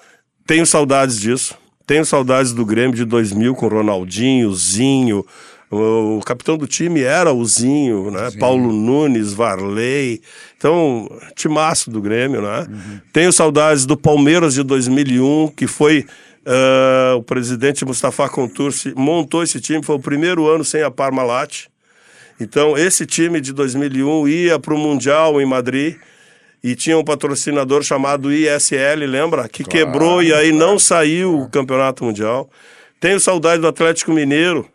tenho 0.45 0.65
saudades 0.65 1.19
disso. 1.19 1.55
Tenho 1.85 2.05
saudades 2.05 2.53
do 2.53 2.65
Grêmio 2.65 2.95
de 2.95 3.05
2000 3.05 3.55
com 3.55 3.67
Ronaldinho, 3.67 4.53
Zinho. 4.53 5.25
O, 5.69 6.19
capitão 6.23 6.55
do 6.55 6.67
time 6.67 7.01
era 7.01 7.33
o 7.33 7.43
Zinho, 7.45 8.11
né? 8.11 8.29
Sim. 8.29 8.37
Paulo 8.37 8.71
Nunes, 8.71 9.33
Varley. 9.33 10.21
Então, 10.57 11.09
timaço 11.35 11.89
do 11.89 11.99
Grêmio, 11.99 12.41
né? 12.41 12.67
Uhum. 12.69 12.99
Tenho 13.11 13.33
saudades 13.33 13.85
do 13.85 13.97
Palmeiras 13.97 14.53
de 14.53 14.63
2001, 14.63 15.49
que 15.49 15.65
foi 15.67 16.05
Uh, 16.45 17.15
o 17.17 17.23
presidente 17.23 17.85
Mustafa 17.85 18.27
Contursi 18.27 18.93
montou 18.97 19.43
esse 19.43 19.61
time, 19.61 19.81
foi 19.81 19.95
o 19.95 19.99
primeiro 19.99 20.47
ano 20.47 20.65
sem 20.65 20.83
a 20.83 20.91
Parmalat. 20.91 21.67
Então, 22.39 22.77
esse 22.77 23.05
time 23.05 23.39
de 23.39 23.53
2001 23.53 24.27
ia 24.27 24.59
para 24.59 24.73
o 24.73 24.77
Mundial 24.77 25.39
em 25.39 25.45
Madrid 25.45 25.95
e 26.61 26.75
tinha 26.75 26.97
um 26.97 27.03
patrocinador 27.03 27.83
chamado 27.83 28.31
ISL, 28.31 29.05
lembra? 29.07 29.47
Que 29.47 29.63
claro, 29.63 29.85
quebrou 29.85 30.23
e 30.23 30.33
aí 30.33 30.51
não 30.51 30.77
saiu 30.77 31.39
o 31.39 31.49
Campeonato 31.49 32.03
Mundial. 32.03 32.49
Tenho 32.99 33.19
saudade 33.19 33.61
do 33.61 33.67
Atlético 33.67 34.11
Mineiro, 34.11 34.67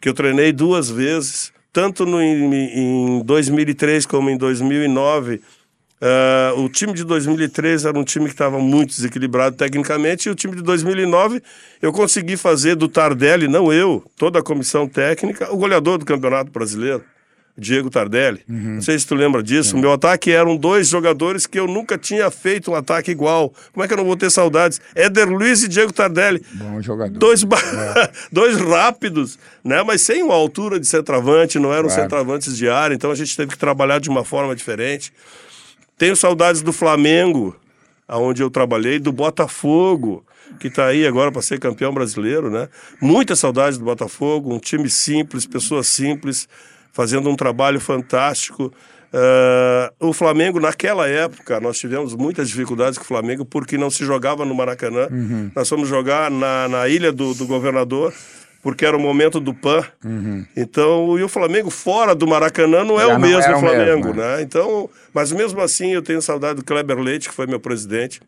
que 0.00 0.08
eu 0.08 0.14
treinei 0.14 0.52
duas 0.52 0.88
vezes, 0.88 1.52
tanto 1.72 2.06
no, 2.06 2.20
em, 2.22 2.54
em 2.54 3.22
2003 3.24 4.06
como 4.06 4.30
em 4.30 4.36
2009 4.36 5.40
Uh, 6.00 6.60
o 6.62 6.68
time 6.70 6.94
de 6.94 7.04
2013 7.04 7.86
era 7.86 7.98
um 7.98 8.04
time 8.04 8.24
que 8.24 8.32
estava 8.32 8.58
muito 8.58 8.88
desequilibrado 8.90 9.54
tecnicamente, 9.54 10.28
e 10.28 10.32
o 10.32 10.34
time 10.34 10.56
de 10.56 10.62
2009 10.62 11.42
eu 11.82 11.92
consegui 11.92 12.38
fazer 12.38 12.74
do 12.74 12.88
Tardelli, 12.88 13.46
não 13.46 13.70
eu, 13.70 14.02
toda 14.16 14.38
a 14.38 14.42
comissão 14.42 14.88
técnica, 14.88 15.52
o 15.52 15.58
goleador 15.58 15.98
do 15.98 16.06
Campeonato 16.06 16.50
Brasileiro. 16.50 17.04
Diego 17.58 17.90
Tardelli. 17.90 18.40
Uhum. 18.48 18.76
Não 18.76 18.82
sei 18.82 18.98
se 18.98 19.06
tu 19.06 19.14
lembra 19.14 19.42
disso. 19.42 19.76
O 19.76 19.78
meu 19.78 19.92
ataque 19.92 20.30
eram 20.30 20.56
dois 20.56 20.88
jogadores 20.88 21.46
que 21.46 21.60
eu 21.60 21.66
nunca 21.66 21.98
tinha 21.98 22.30
feito 22.30 22.70
um 22.70 22.74
ataque 22.74 23.10
igual. 23.10 23.52
Como 23.72 23.84
é 23.84 23.88
que 23.88 23.92
eu 23.92 23.98
não 23.98 24.04
vou 24.04 24.16
ter 24.16 24.30
saudades? 24.30 24.80
Éder 24.94 25.28
Luiz 25.28 25.62
e 25.62 25.68
Diego 25.68 25.92
Tardelli. 25.92 26.42
Bom 26.54 26.80
jogador. 26.80 27.18
Dois, 27.18 27.44
ba... 27.44 27.58
é. 27.58 28.10
dois 28.32 28.56
rápidos, 28.56 29.38
né? 29.62 29.82
Mas 29.82 30.00
sem 30.00 30.22
uma 30.22 30.34
altura 30.34 30.80
de 30.80 30.86
centroavante, 30.86 31.58
não 31.58 31.70
eram 31.70 31.88
claro. 31.88 32.02
centroavantes 32.02 32.56
de 32.56 32.66
área, 32.68 32.94
então 32.94 33.10
a 33.10 33.14
gente 33.14 33.36
teve 33.36 33.52
que 33.52 33.58
trabalhar 33.58 34.00
de 34.00 34.08
uma 34.08 34.24
forma 34.24 34.56
diferente. 34.56 35.12
Tenho 36.00 36.16
saudades 36.16 36.62
do 36.62 36.72
Flamengo, 36.72 37.54
aonde 38.08 38.42
eu 38.42 38.48
trabalhei, 38.48 38.98
do 38.98 39.12
Botafogo 39.12 40.24
que 40.58 40.68
está 40.68 40.86
aí 40.86 41.06
agora 41.06 41.30
para 41.30 41.42
ser 41.42 41.60
campeão 41.60 41.92
brasileiro, 41.92 42.50
né? 42.50 42.70
Muita 43.02 43.36
saudade 43.36 43.78
do 43.78 43.84
Botafogo, 43.84 44.52
um 44.52 44.58
time 44.58 44.88
simples, 44.88 45.46
pessoas 45.46 45.88
simples, 45.88 46.48
fazendo 46.90 47.28
um 47.28 47.36
trabalho 47.36 47.78
fantástico. 47.78 48.72
Uh, 49.12 50.08
o 50.08 50.12
Flamengo, 50.14 50.58
naquela 50.58 51.06
época, 51.06 51.60
nós 51.60 51.78
tivemos 51.78 52.14
muitas 52.14 52.48
dificuldades 52.48 52.96
com 52.96 53.04
o 53.04 53.06
Flamengo 53.06 53.44
porque 53.44 53.76
não 53.76 53.90
se 53.90 54.02
jogava 54.02 54.46
no 54.46 54.54
Maracanã. 54.54 55.06
Uhum. 55.10 55.50
Nós 55.54 55.68
fomos 55.68 55.86
jogar 55.86 56.30
na, 56.30 56.66
na 56.66 56.88
ilha 56.88 57.12
do, 57.12 57.34
do 57.34 57.46
governador, 57.46 58.14
porque 58.62 58.84
era 58.84 58.96
o 58.96 59.00
momento 59.00 59.40
do 59.40 59.54
PAN. 59.54 59.84
Uhum. 60.04 60.44
Então, 60.56 61.18
e 61.18 61.22
o 61.22 61.28
Flamengo 61.28 61.70
fora 61.70 62.14
do 62.14 62.26
Maracanã 62.26 62.84
não 62.84 63.00
é 63.00 63.06
Já 63.06 63.16
o 63.16 63.20
mesmo 63.20 63.58
Flamengo, 63.58 64.08
mesmo, 64.08 64.14
né? 64.14 64.36
né? 64.36 64.42
Então, 64.42 64.88
mas 65.12 65.32
mesmo 65.32 65.60
assim 65.60 65.92
eu 65.92 66.02
tenho 66.02 66.20
saudade 66.20 66.56
do 66.56 66.64
Kleber 66.64 66.98
Leite, 66.98 67.28
que 67.28 67.34
foi 67.34 67.46
meu 67.46 67.60
presidente 67.60 68.20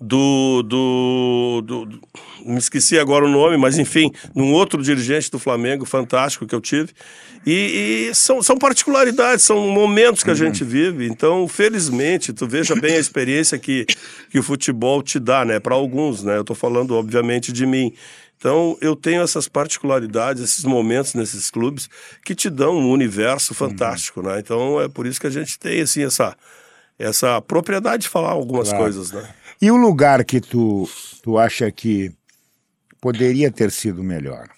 do, 0.00 0.62
do, 0.62 1.62
do, 1.62 1.84
do, 1.84 2.00
me 2.46 2.56
esqueci 2.56 2.98
agora 2.98 3.26
o 3.26 3.28
nome, 3.28 3.58
mas 3.58 3.78
enfim, 3.78 4.10
num 4.34 4.52
outro 4.52 4.82
dirigente 4.82 5.30
do 5.30 5.38
Flamengo 5.38 5.84
fantástico 5.84 6.46
que 6.46 6.54
eu 6.54 6.60
tive. 6.60 6.88
E, 7.46 8.08
e 8.08 8.14
são, 8.14 8.42
são 8.42 8.56
particularidades, 8.56 9.44
são 9.44 9.68
momentos 9.68 10.22
que 10.22 10.30
a 10.30 10.34
gente 10.34 10.64
vive. 10.64 11.06
Então, 11.06 11.46
felizmente, 11.46 12.32
tu 12.32 12.46
veja 12.46 12.74
bem 12.74 12.96
a 12.96 13.00
experiência 13.00 13.58
que, 13.58 13.86
que 14.30 14.38
o 14.38 14.42
futebol 14.42 15.02
te 15.02 15.18
dá, 15.18 15.44
né? 15.44 15.60
Para 15.60 15.74
alguns, 15.74 16.22
né? 16.22 16.36
Eu 16.36 16.42
estou 16.42 16.56
falando, 16.56 16.94
obviamente, 16.94 17.52
de 17.52 17.66
mim. 17.66 17.92
Então, 18.40 18.74
eu 18.80 18.96
tenho 18.96 19.20
essas 19.20 19.46
particularidades, 19.48 20.42
esses 20.42 20.64
momentos 20.64 21.12
nesses 21.12 21.50
clubes 21.50 21.90
que 22.24 22.34
te 22.34 22.48
dão 22.48 22.74
um 22.74 22.90
universo 22.90 23.52
fantástico, 23.52 24.22
né? 24.22 24.40
Então, 24.40 24.80
é 24.80 24.88
por 24.88 25.06
isso 25.06 25.20
que 25.20 25.26
a 25.26 25.30
gente 25.30 25.58
tem, 25.58 25.82
assim, 25.82 26.02
essa, 26.02 26.34
essa 26.98 27.42
propriedade 27.42 28.04
de 28.04 28.08
falar 28.08 28.30
algumas 28.30 28.70
claro. 28.70 28.84
coisas, 28.84 29.12
né? 29.12 29.28
E 29.60 29.70
o 29.70 29.76
lugar 29.76 30.24
que 30.24 30.40
tu, 30.40 30.88
tu 31.22 31.36
acha 31.36 31.70
que 31.70 32.10
poderia 32.98 33.50
ter 33.50 33.70
sido 33.70 34.02
melhor? 34.02 34.48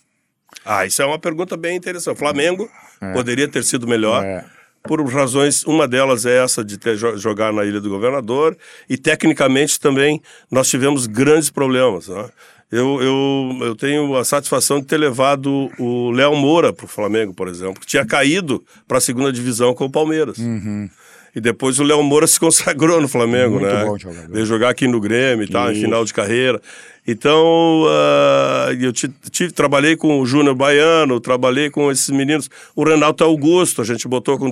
Ah, 0.65 0.87
isso 0.87 1.03
é 1.03 1.05
uma 1.05 1.19
pergunta 1.19 1.57
bem 1.57 1.77
interessante. 1.77 2.17
Flamengo 2.17 2.71
é. 3.01 3.13
poderia 3.13 3.49
ter 3.49 3.65
sido 3.65 3.89
melhor. 3.89 4.25
É. 4.25 4.45
Por 4.85 5.05
razões, 5.13 5.65
uma 5.65 5.89
delas 5.89 6.25
é 6.25 6.45
essa 6.45 6.65
de 6.65 6.79
ter 6.79 6.97
jogar 6.97 7.53
na 7.53 7.65
Ilha 7.65 7.81
do 7.81 7.89
Governador, 7.89 8.57
e 8.89 8.97
tecnicamente 8.97 9.81
também 9.81 10.23
nós 10.49 10.69
tivemos 10.69 11.09
grandes 11.09 11.51
problemas. 11.51 12.07
Né? 12.07 12.29
Eu, 12.73 13.03
eu, 13.03 13.59
eu 13.67 13.77
tenho 13.77 14.17
a 14.17 14.25
satisfação 14.25 14.81
de 14.81 14.87
ter 14.87 14.97
levado 14.97 15.71
o 15.79 16.11
Léo 16.11 16.35
Moura 16.35 16.73
para 16.73 16.87
o 16.87 16.89
Flamengo, 16.89 17.35
por 17.35 17.47
exemplo, 17.47 17.79
que 17.79 17.87
tinha 17.87 18.07
caído 18.07 18.65
para 18.89 18.97
a 18.97 19.01
segunda 19.01 19.31
divisão 19.31 19.75
com 19.75 19.85
o 19.85 19.91
Palmeiras. 19.91 20.39
Uhum. 20.39 20.89
E 21.37 21.41
depois 21.41 21.79
o 21.79 21.83
Léo 21.83 22.03
Moura 22.03 22.27
se 22.29 22.41
consagrou 22.41 22.99
no 22.99 23.09
Flamengo, 23.09 23.61
Muito 23.61 23.67
né? 23.67 23.85
Bom 23.85 23.99
jogador. 23.99 24.31
Veio 24.31 24.47
jogar 24.47 24.71
aqui 24.71 24.89
no 24.89 25.01
Grêmio 25.01 25.45
e 25.45 25.49
tal, 25.49 25.71
em 25.71 25.75
final 25.75 26.03
de 26.03 26.15
carreira. 26.15 26.63
Então, 27.07 27.83
uh, 27.83 28.73
eu 28.81 28.93
tive, 28.93 29.53
trabalhei 29.53 29.95
com 29.95 30.21
o 30.21 30.25
Júnior 30.25 30.55
Baiano, 30.55 31.21
trabalhei 31.21 31.69
com 31.69 31.91
esses 31.91 32.09
meninos. 32.09 32.49
O 32.75 32.85
Renato 32.85 33.23
Augusto, 33.23 33.83
a 33.83 33.85
gente 33.85 34.09
botou 34.09 34.39
com. 34.39 34.51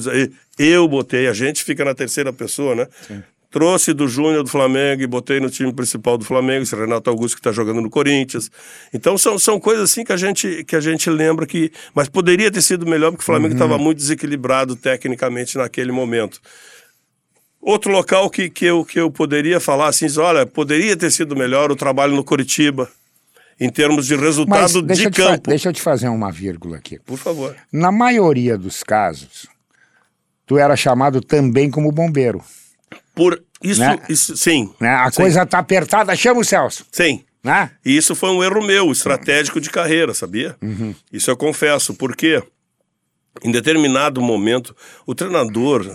Eu 0.59 0.87
botei, 0.87 1.27
a 1.27 1.33
gente 1.33 1.65
fica 1.65 1.87
na 1.87 1.95
terceira 1.95 2.35
pessoa, 2.35 2.75
né? 2.75 2.87
Sim. 3.07 3.23
Trouxe 3.51 3.93
do 3.93 4.07
Júnior 4.07 4.45
do 4.45 4.49
Flamengo 4.49 5.03
e 5.03 5.07
botei 5.09 5.41
no 5.41 5.51
time 5.51 5.73
principal 5.73 6.17
do 6.17 6.25
Flamengo, 6.25 6.63
esse 6.63 6.77
Renato 6.77 7.11
Augusto 7.11 7.35
que 7.35 7.41
está 7.41 7.51
jogando 7.51 7.81
no 7.81 7.91
Corinthians. 7.91 8.49
Então 8.95 9.19
são, 9.19 9.41
são 9.41 9.59
coisas 9.59 9.91
assim 9.91 10.05
que 10.05 10.13
a, 10.13 10.17
gente, 10.17 10.63
que 10.63 10.77
a 10.77 10.81
gente 10.81 11.11
lembra 11.11 11.45
que. 11.45 11.73
Mas 11.93 12.09
poderia 12.09 12.49
ter 12.49 12.63
sido 12.63 12.87
melhor 12.87 13.11
porque 13.11 13.23
o 13.23 13.27
Flamengo 13.27 13.55
estava 13.55 13.77
uhum. 13.77 13.83
muito 13.83 13.99
desequilibrado 13.99 14.77
tecnicamente 14.77 15.59
naquele 15.59 15.91
momento. 15.91 16.41
Outro 17.61 17.91
local 17.91 18.31
que, 18.31 18.49
que, 18.49 18.67
eu, 18.67 18.85
que 18.85 19.01
eu 19.01 19.11
poderia 19.11 19.59
falar 19.59 19.89
assim, 19.89 20.07
olha, 20.19 20.47
poderia 20.47 20.97
ter 20.97 21.11
sido 21.11 21.35
melhor 21.35 21.73
o 21.73 21.77
trabalho 21.77 22.15
no 22.15 22.23
Curitiba, 22.23 22.89
em 23.59 23.69
termos 23.69 24.07
de 24.07 24.15
resultado 24.15 24.81
de 24.81 25.11
campo. 25.11 25.51
Deixa 25.51 25.69
eu 25.69 25.73
te 25.73 25.83
fazer 25.83 26.09
uma 26.09 26.31
vírgula 26.31 26.77
aqui. 26.77 27.01
Por 27.01 27.19
favor. 27.19 27.55
Na 27.71 27.91
maioria 27.91 28.57
dos 28.57 28.83
casos, 28.85 29.47
tu 30.47 30.57
era 30.57 30.77
chamado 30.77 31.21
também 31.21 31.69
como 31.69 31.91
bombeiro. 31.91 32.41
Por 33.15 33.43
isso, 33.63 33.81
né? 33.81 33.99
isso 34.09 34.37
sim. 34.37 34.73
Né? 34.81 34.91
A 34.91 35.11
sim. 35.11 35.17
coisa 35.17 35.47
tá 35.47 35.59
apertada, 35.59 36.15
chama 36.17 36.41
o 36.41 36.45
Celso. 36.45 36.87
Sim. 36.91 37.25
Né? 37.43 37.71
E 37.85 37.97
isso 37.97 38.15
foi 38.15 38.31
um 38.31 38.45
erro 38.45 38.63
meu, 38.63 38.93
estratégico 38.93 39.61
de 39.61 39.71
carreira, 39.71 40.13
sabia? 40.13 40.57
Uhum. 40.61 40.95
Isso 41.13 41.31
eu 41.31 41.37
confesso. 41.37 41.95
Por 41.95 42.15
quê? 42.15 42.43
em 43.43 43.51
determinado 43.51 44.21
momento, 44.21 44.77
o 45.07 45.15
treinador, 45.15 45.87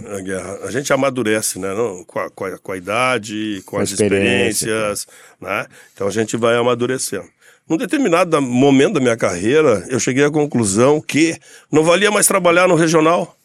a, 0.64 0.72
gente 0.72 0.92
amadurece, 0.92 1.60
né? 1.60 1.74
Não, 1.74 2.04
com, 2.04 2.20
a, 2.20 2.30
com, 2.30 2.46
a, 2.46 2.58
com, 2.58 2.72
a, 2.72 2.78
idade, 2.78 3.62
com, 3.66 3.76
com 3.76 3.84
as 3.84 3.92
experiências, 3.92 5.06
né? 5.40 5.68
Então 5.94 6.08
a 6.08 6.12
gente 6.12 6.38
vai 6.38 6.56
amadurecendo. 6.56 7.28
Num 7.68 7.78
determinado 7.78 8.42
momento 8.42 8.96
da 8.96 9.00
minha 9.00 9.18
carreira, 9.18 9.86
eu 9.90 10.00
cheguei 10.00 10.24
à 10.24 10.32
conclusão 10.32 11.02
que 11.02 11.38
não 11.72 11.84
valia 11.84 12.12
mais 12.12 12.28
trabalhar 12.28 12.68
no 12.68 12.76
regional. 12.76 13.36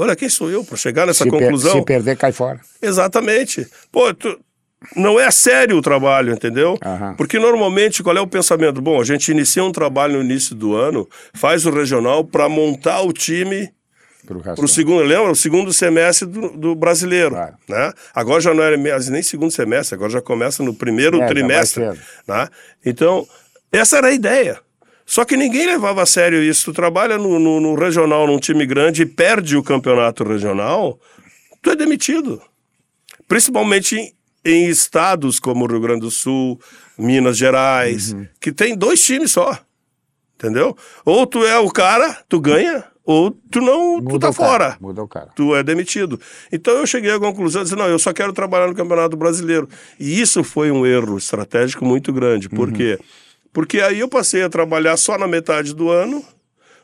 Olha, 0.00 0.16
quem 0.16 0.28
sou 0.28 0.50
eu 0.50 0.64
para 0.64 0.76
chegar 0.76 1.06
nessa 1.06 1.24
se 1.24 1.30
conclusão? 1.30 1.72
Per 1.72 1.80
se 1.80 1.86
perder, 1.86 2.16
cai 2.16 2.32
fora. 2.32 2.60
Exatamente. 2.80 3.66
Pô, 3.92 4.12
tu, 4.14 4.38
não 4.96 5.20
é 5.20 5.30
sério 5.30 5.76
o 5.76 5.82
trabalho, 5.82 6.32
entendeu? 6.32 6.78
Uhum. 6.84 7.14
Porque 7.16 7.38
normalmente 7.38 8.02
qual 8.02 8.16
é 8.16 8.20
o 8.20 8.26
pensamento? 8.26 8.80
Bom, 8.80 9.00
a 9.00 9.04
gente 9.04 9.30
inicia 9.30 9.62
um 9.62 9.72
trabalho 9.72 10.14
no 10.14 10.24
início 10.24 10.54
do 10.54 10.74
ano, 10.74 11.08
faz 11.34 11.66
o 11.66 11.70
regional 11.70 12.24
para 12.24 12.48
montar 12.48 13.02
o 13.02 13.12
time 13.12 13.70
para 14.54 14.64
o 14.64 14.68
segundo, 14.68 15.02
lembra? 15.02 15.30
O 15.30 15.36
segundo 15.36 15.72
semestre 15.72 16.26
do, 16.26 16.50
do 16.50 16.74
brasileiro, 16.74 17.30
claro. 17.30 17.54
né? 17.68 17.92
Agora 18.14 18.40
já 18.40 18.54
não 18.54 18.62
é 18.62 18.76
nem 18.76 19.22
segundo 19.22 19.50
semestre, 19.50 19.94
agora 19.94 20.10
já 20.10 20.20
começa 20.20 20.62
no 20.62 20.74
primeiro 20.74 21.20
é, 21.20 21.26
trimestre, 21.26 21.84
né? 22.26 22.48
Então, 22.84 23.26
essa 23.72 23.98
era 23.98 24.08
a 24.08 24.12
ideia. 24.12 24.60
Só 25.10 25.24
que 25.24 25.36
ninguém 25.36 25.66
levava 25.66 26.04
a 26.04 26.06
sério 26.06 26.40
isso. 26.40 26.66
Tu 26.66 26.72
trabalha 26.72 27.18
no, 27.18 27.36
no, 27.36 27.58
no 27.58 27.74
regional, 27.74 28.28
num 28.28 28.38
time 28.38 28.64
grande 28.64 29.02
e 29.02 29.06
perde 29.06 29.56
o 29.56 29.62
campeonato 29.62 30.22
regional, 30.22 31.00
tu 31.60 31.68
é 31.68 31.74
demitido. 31.74 32.40
Principalmente 33.26 34.14
em 34.44 34.68
estados 34.68 35.40
como 35.40 35.66
Rio 35.66 35.80
Grande 35.80 36.02
do 36.02 36.12
Sul, 36.12 36.60
Minas 36.96 37.36
Gerais, 37.36 38.12
uhum. 38.12 38.24
que 38.40 38.52
tem 38.52 38.76
dois 38.76 39.04
times 39.04 39.32
só. 39.32 39.58
Entendeu? 40.36 40.76
Ou 41.04 41.26
tu 41.26 41.44
é 41.44 41.58
o 41.58 41.68
cara, 41.70 42.16
tu 42.28 42.40
ganha, 42.40 42.84
ou 43.04 43.32
tu 43.32 43.60
não, 43.60 43.96
Muda 43.96 44.10
tu 44.10 44.18
tá 44.20 44.32
fora. 44.32 44.76
Muda 44.80 45.02
o 45.02 45.08
cara. 45.08 45.30
Tu 45.34 45.56
é 45.56 45.64
demitido. 45.64 46.20
Então 46.52 46.74
eu 46.74 46.86
cheguei 46.86 47.10
à 47.10 47.18
conclusão 47.18 47.62
de 47.62 47.70
dizer, 47.70 47.76
não, 47.76 47.88
eu 47.88 47.98
só 47.98 48.12
quero 48.12 48.32
trabalhar 48.32 48.68
no 48.68 48.76
Campeonato 48.76 49.16
Brasileiro. 49.16 49.68
E 49.98 50.20
isso 50.20 50.44
foi 50.44 50.70
um 50.70 50.86
erro 50.86 51.18
estratégico 51.18 51.84
muito 51.84 52.12
grande. 52.12 52.48
Por 52.48 52.68
uhum. 52.68 52.74
Porque 53.52 53.80
aí 53.80 54.00
eu 54.00 54.08
passei 54.08 54.42
a 54.42 54.48
trabalhar 54.48 54.96
só 54.96 55.18
na 55.18 55.26
metade 55.26 55.74
do 55.74 55.90
ano, 55.90 56.24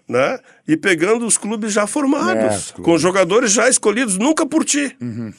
né? 0.08 0.38
E 0.66 0.76
pegando 0.76 1.26
os 1.26 1.38
clubes 1.38 1.72
já 1.72 1.86
formados, 1.86 2.74
é, 2.76 2.82
com 2.82 2.98
jogadores 2.98 3.52
já 3.52 3.68
escolhidos, 3.68 4.18
nunca 4.18 4.44
por 4.44 4.64
ti, 4.64 4.96
uhum. 5.00 5.32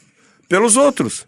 pelos 0.47 0.77
outros 0.77 1.25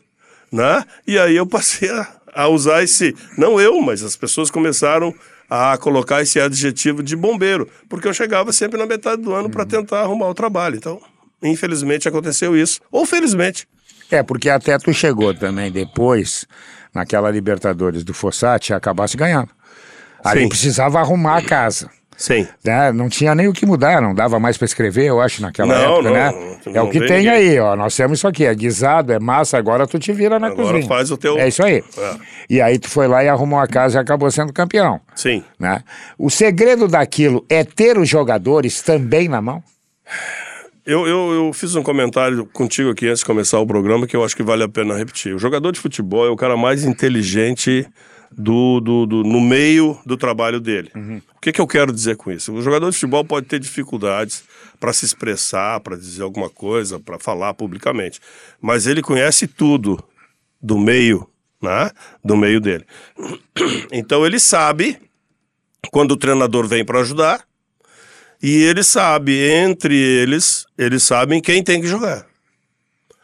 né? 0.51 0.83
E 1.05 1.17
aí 1.17 1.35
eu 1.35 1.45
passei 1.45 1.89
a, 1.89 2.07
a 2.33 2.47
usar 2.47 2.83
esse, 2.83 3.15
não 3.37 3.59
eu, 3.59 3.79
mas 3.81 4.03
as 4.03 4.15
pessoas 4.15 4.49
começaram 4.51 5.13
a 5.49 5.77
colocar 5.77 6.21
esse 6.21 6.39
adjetivo 6.39 7.01
de 7.01 7.15
bombeiro, 7.15 7.67
porque 7.87 8.07
eu 8.07 8.13
chegava 8.13 8.51
sempre 8.51 8.77
na 8.77 8.85
metade 8.85 9.21
do 9.21 9.33
ano 9.33 9.45
uhum. 9.45 9.51
para 9.51 9.65
tentar 9.65 10.01
arrumar 10.01 10.27
o 10.27 10.33
trabalho. 10.33 10.75
Então, 10.75 11.01
infelizmente 11.41 12.07
aconteceu 12.07 12.55
isso, 12.55 12.79
ou 12.91 13.05
felizmente. 13.05 13.67
É, 14.11 14.23
porque 14.23 14.49
até 14.49 14.77
tu 14.77 14.93
chegou 14.93 15.33
também 15.33 15.71
depois, 15.71 16.45
naquela 16.93 17.29
Libertadores 17.29 18.03
do 18.03 18.13
Fossati, 18.13 18.73
acabasse 18.73 19.15
ganhando. 19.15 19.49
Ali 20.23 20.43
Sim. 20.43 20.49
precisava 20.49 20.99
arrumar 20.99 21.37
a 21.37 21.41
casa. 21.41 21.89
Sim. 22.19 22.45
Né? 22.65 22.91
Não 22.91 23.07
tinha 23.07 23.33
nem 23.33 23.47
o 23.47 23.53
que 23.53 23.65
mudar, 23.65 24.01
não 24.01 24.13
dava 24.13 24.41
mais 24.41 24.57
para 24.57 24.65
escrever, 24.65 25.05
eu 25.05 25.21
acho, 25.21 25.41
naquela 25.41 25.73
não, 25.73 25.81
época, 25.81 26.01
não, 26.01 26.11
né? 26.11 26.57
Não, 26.65 26.75
é 26.75 26.81
o 26.81 26.89
que 26.89 26.99
tem 26.99 27.19
ninguém. 27.19 27.29
aí, 27.29 27.59
ó. 27.59 27.77
Nós 27.77 27.95
temos 27.95 28.19
isso 28.19 28.27
aqui, 28.27 28.43
é 28.43 28.53
guisado, 28.53 29.13
é 29.13 29.19
massa, 29.19 29.57
agora 29.57 29.87
tu 29.87 29.97
te 29.97 30.11
vira 30.11 30.37
na 30.37 30.47
agora 30.47 30.63
cozinha. 30.63 30.83
Agora 30.83 30.97
faz 30.97 31.11
o 31.11 31.17
teu... 31.17 31.39
É 31.39 31.47
isso 31.47 31.63
aí. 31.63 31.81
É. 31.97 32.15
E 32.49 32.61
aí 32.61 32.77
tu 32.77 32.89
foi 32.89 33.07
lá 33.07 33.23
e 33.23 33.29
arrumou 33.29 33.57
a 33.57 33.67
casa 33.67 33.97
e 33.97 34.01
acabou 34.01 34.29
sendo 34.29 34.51
campeão. 34.51 34.99
Sim. 35.15 35.41
Né? 35.57 35.81
O 36.17 36.29
segredo 36.29 36.89
daquilo 36.89 37.45
é 37.49 37.63
ter 37.63 37.97
os 37.97 38.09
jogadores 38.09 38.81
também 38.81 39.29
na 39.29 39.41
mão? 39.41 39.63
Eu, 40.85 41.07
eu, 41.07 41.31
eu, 41.31 41.53
fiz 41.53 41.73
um 41.75 41.83
comentário 41.83 42.45
contigo 42.47 42.89
aqui 42.89 43.07
antes 43.07 43.19
de 43.19 43.25
começar 43.25 43.59
o 43.59 43.67
programa 43.67 44.05
que 44.05 44.15
eu 44.15 44.25
acho 44.25 44.35
que 44.35 44.43
vale 44.43 44.63
a 44.63 44.67
pena 44.67 44.97
repetir. 44.97 45.33
O 45.33 45.39
jogador 45.39 45.71
de 45.71 45.79
futebol 45.79 46.25
é 46.25 46.29
o 46.29 46.35
cara 46.35 46.57
mais 46.57 46.83
inteligente 46.83 47.87
do, 48.31 48.79
do, 48.79 49.05
do 49.05 49.23
no 49.23 49.41
meio 49.41 49.97
do 50.05 50.15
trabalho 50.15 50.59
dele. 50.59 50.91
Uhum. 50.95 51.21
O 51.35 51.39
que, 51.41 51.51
que 51.51 51.61
eu 51.61 51.67
quero 51.67 51.91
dizer 51.91 52.15
com 52.15 52.31
isso? 52.31 52.53
O 52.53 52.61
jogador 52.61 52.89
de 52.89 52.95
futebol 52.95 53.23
pode 53.25 53.47
ter 53.47 53.59
dificuldades 53.59 54.43
para 54.79 54.93
se 54.93 55.05
expressar, 55.05 55.79
para 55.79 55.95
dizer 55.97 56.23
alguma 56.23 56.49
coisa, 56.49 56.99
para 56.99 57.19
falar 57.19 57.53
publicamente, 57.53 58.19
mas 58.61 58.87
ele 58.87 59.01
conhece 59.01 59.47
tudo 59.47 60.01
do 60.61 60.77
meio, 60.77 61.27
né? 61.61 61.91
Do 62.23 62.35
meio 62.37 62.59
dele. 62.59 62.85
Então 63.91 64.25
ele 64.25 64.39
sabe 64.39 64.97
quando 65.91 66.11
o 66.11 66.17
treinador 66.17 66.65
vem 66.67 66.85
para 66.85 67.01
ajudar 67.01 67.43
e 68.41 68.63
ele 68.63 68.83
sabe 68.83 69.37
entre 69.37 69.95
eles, 69.95 70.65
eles 70.77 71.03
sabem 71.03 71.41
quem 71.41 71.61
tem 71.61 71.81
que 71.81 71.87
jogar 71.87 72.28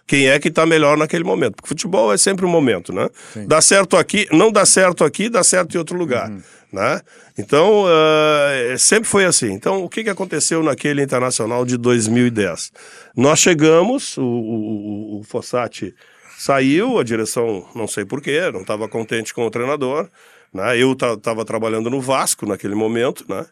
quem 0.08 0.28
é 0.28 0.40
que 0.40 0.50
está 0.50 0.66
melhor 0.66 0.98
naquele 0.98 1.24
momento. 1.24 1.56
Porque 1.56 1.70
futebol 1.70 2.14
é 2.14 2.18
sempre 2.18 2.46
um 2.46 2.50
momento, 2.50 2.94
né? 2.94 3.10
Sim. 3.34 3.48
Dá 3.48 3.62
certo 3.62 3.98
aqui, 3.98 4.28
não 4.32 4.52
dá 4.52 4.66
certo 4.66 5.04
aqui, 5.04 5.30
dá 5.30 5.44
certo 5.44 5.76
em 5.76 5.78
outro 5.78 5.98
lugar. 5.98 6.30
Uhum. 6.30 6.42
Né? 6.72 7.02
Então, 7.38 7.86
uh, 7.86 8.78
sempre 8.78 9.08
foi 9.08 9.26
assim. 9.26 9.52
Então, 9.52 9.84
o 9.84 9.90
que, 9.90 10.04
que 10.04 10.10
aconteceu 10.10 10.62
naquele 10.62 11.02
Internacional 11.02 11.66
de 11.66 11.78
2010? 11.78 12.72
Nós 13.16 13.40
chegamos, 13.40 14.18
o, 14.18 14.24
o, 14.24 15.20
o 15.20 15.24
Fossati 15.24 15.96
saiu, 16.38 17.00
a 17.00 17.04
direção 17.04 17.66
não 17.74 17.88
sei 17.88 18.04
porquê, 18.04 18.52
não 18.52 18.62
estava 18.62 18.88
contente 18.90 19.34
com 19.34 19.46
o 19.46 19.50
treinador. 19.50 20.10
Né? 20.54 20.78
Eu 20.78 20.94
estava 20.94 21.44
trabalhando 21.46 21.90
no 21.90 22.02
Vasco 22.02 22.46
naquele 22.46 22.76
momento, 22.76 23.26
né? 23.28 23.46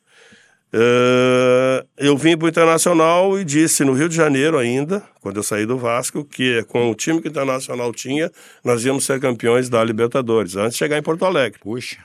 Uh, 0.73 1.85
eu 1.99 2.17
vim 2.17 2.35
para 2.35 2.47
o 2.47 2.49
Internacional 2.49 3.39
e 3.39 3.45
disse 3.45 3.83
no 3.83 3.93
Rio 3.93 4.09
de 4.09 4.15
Janeiro 4.15 4.57
ainda, 4.57 5.03
quando 5.21 5.37
eu 5.37 5.43
saí 5.43 5.67
do 5.67 5.77
Vasco, 5.77 6.25
que 6.25 6.63
com 6.63 6.89
o 6.89 6.95
time 6.95 7.21
que 7.21 7.27
o 7.27 7.29
Internacional 7.29 7.93
tinha, 7.93 8.31
nós 8.63 8.83
íamos 8.83 9.05
ser 9.05 9.19
campeões 9.19 9.69
da 9.69 9.83
Libertadores, 9.83 10.55
antes 10.55 10.73
de 10.73 10.79
chegar 10.79 10.97
em 10.97 11.03
Porto 11.03 11.25
Alegre. 11.25 11.59
Puxa. 11.59 11.97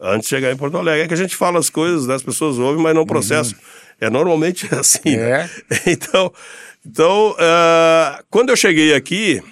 Antes 0.00 0.28
de 0.28 0.34
chegar 0.34 0.50
em 0.50 0.56
Porto 0.56 0.78
Alegre. 0.78 1.02
É 1.02 1.08
que 1.08 1.14
a 1.14 1.18
gente 1.18 1.36
fala 1.36 1.58
as 1.58 1.68
coisas, 1.68 2.06
né? 2.06 2.14
as 2.14 2.22
pessoas 2.22 2.58
ouvem, 2.58 2.82
mas 2.82 2.94
não 2.94 3.04
processam. 3.04 3.52
Uhum. 3.58 3.64
É 4.00 4.10
normalmente 4.10 4.66
assim. 4.74 5.16
Né? 5.16 5.22
É. 5.30 5.38
Né? 5.38 5.50
Então, 5.86 6.32
então 6.86 7.30
uh, 7.32 8.24
quando 8.30 8.48
eu 8.48 8.56
cheguei 8.56 8.94
aqui, 8.94 9.42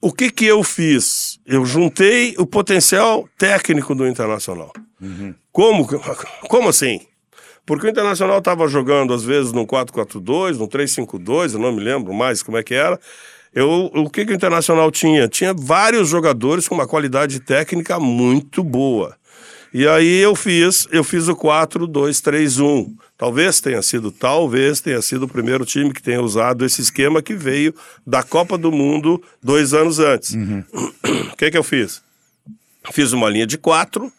o 0.00 0.12
que, 0.12 0.30
que 0.30 0.44
eu 0.44 0.62
fiz? 0.62 1.40
Eu 1.44 1.64
juntei 1.64 2.34
o 2.38 2.46
potencial 2.46 3.28
técnico 3.36 3.92
do 3.92 4.06
Internacional. 4.06 4.72
Uhum. 5.00 5.34
Como, 5.50 5.86
como 6.48 6.68
assim? 6.68 7.00
Porque 7.64 7.86
o 7.86 7.90
Internacional 7.90 8.38
estava 8.38 8.66
jogando, 8.66 9.14
às 9.14 9.22
vezes, 9.22 9.52
no 9.52 9.66
4-4-2, 9.66 10.56
no 10.56 10.66
3-5-2, 10.66 11.54
eu 11.54 11.60
não 11.60 11.72
me 11.72 11.80
lembro 11.80 12.12
mais 12.12 12.42
como 12.42 12.56
é 12.56 12.62
que 12.62 12.74
era. 12.74 12.98
Eu, 13.54 13.90
o 13.94 14.10
que, 14.10 14.24
que 14.24 14.32
o 14.32 14.34
Internacional 14.34 14.90
tinha? 14.90 15.28
Tinha 15.28 15.54
vários 15.54 16.08
jogadores 16.08 16.66
com 16.66 16.74
uma 16.74 16.86
qualidade 16.86 17.38
técnica 17.40 18.00
muito 18.00 18.64
boa. 18.64 19.16
E 19.74 19.86
aí 19.86 20.18
eu 20.18 20.34
fiz, 20.34 20.86
eu 20.90 21.02
fiz 21.02 21.28
o 21.28 21.36
4-2-3-1. 21.36 22.92
Talvez 23.16 23.60
tenha 23.60 23.80
sido, 23.80 24.10
talvez 24.10 24.80
tenha 24.80 25.00
sido 25.00 25.24
o 25.24 25.28
primeiro 25.28 25.64
time 25.64 25.92
que 25.92 26.02
tenha 26.02 26.20
usado 26.20 26.64
esse 26.64 26.82
esquema 26.82 27.22
que 27.22 27.34
veio 27.34 27.74
da 28.06 28.22
Copa 28.22 28.58
do 28.58 28.70
Mundo 28.70 29.22
dois 29.42 29.72
anos 29.72 29.98
antes. 29.98 30.34
Uhum. 30.34 30.62
O 31.32 31.36
que, 31.36 31.50
que 31.50 31.56
eu 31.56 31.62
fiz? 31.62 32.02
Fiz 32.92 33.12
uma 33.12 33.30
linha 33.30 33.46
de 33.46 33.56
quatro, 33.56 34.12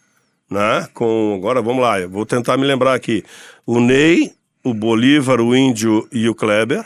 né? 0.49 0.87
Com, 0.93 1.35
agora 1.37 1.61
vamos 1.61 1.81
lá, 1.81 1.99
eu 1.99 2.09
vou 2.09 2.25
tentar 2.25 2.57
me 2.57 2.65
lembrar 2.65 2.93
aqui. 2.93 3.23
O 3.65 3.79
Ney, 3.79 4.33
o 4.63 4.73
Bolívar, 4.73 5.41
o 5.41 5.55
Índio 5.55 6.07
e 6.11 6.27
o 6.29 6.35
Kleber, 6.35 6.85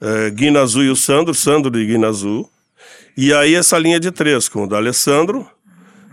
é, 0.00 0.30
Guinazu 0.30 0.82
e 0.82 0.90
o 0.90 0.96
Sandro, 0.96 1.34
Sandro 1.34 1.78
e 1.78 1.86
Guinazu. 1.86 2.48
E 3.16 3.32
aí 3.32 3.54
essa 3.54 3.78
linha 3.78 3.98
de 3.98 4.10
três, 4.10 4.48
com 4.48 4.64
o 4.64 4.66
D'Alessandro, 4.66 5.48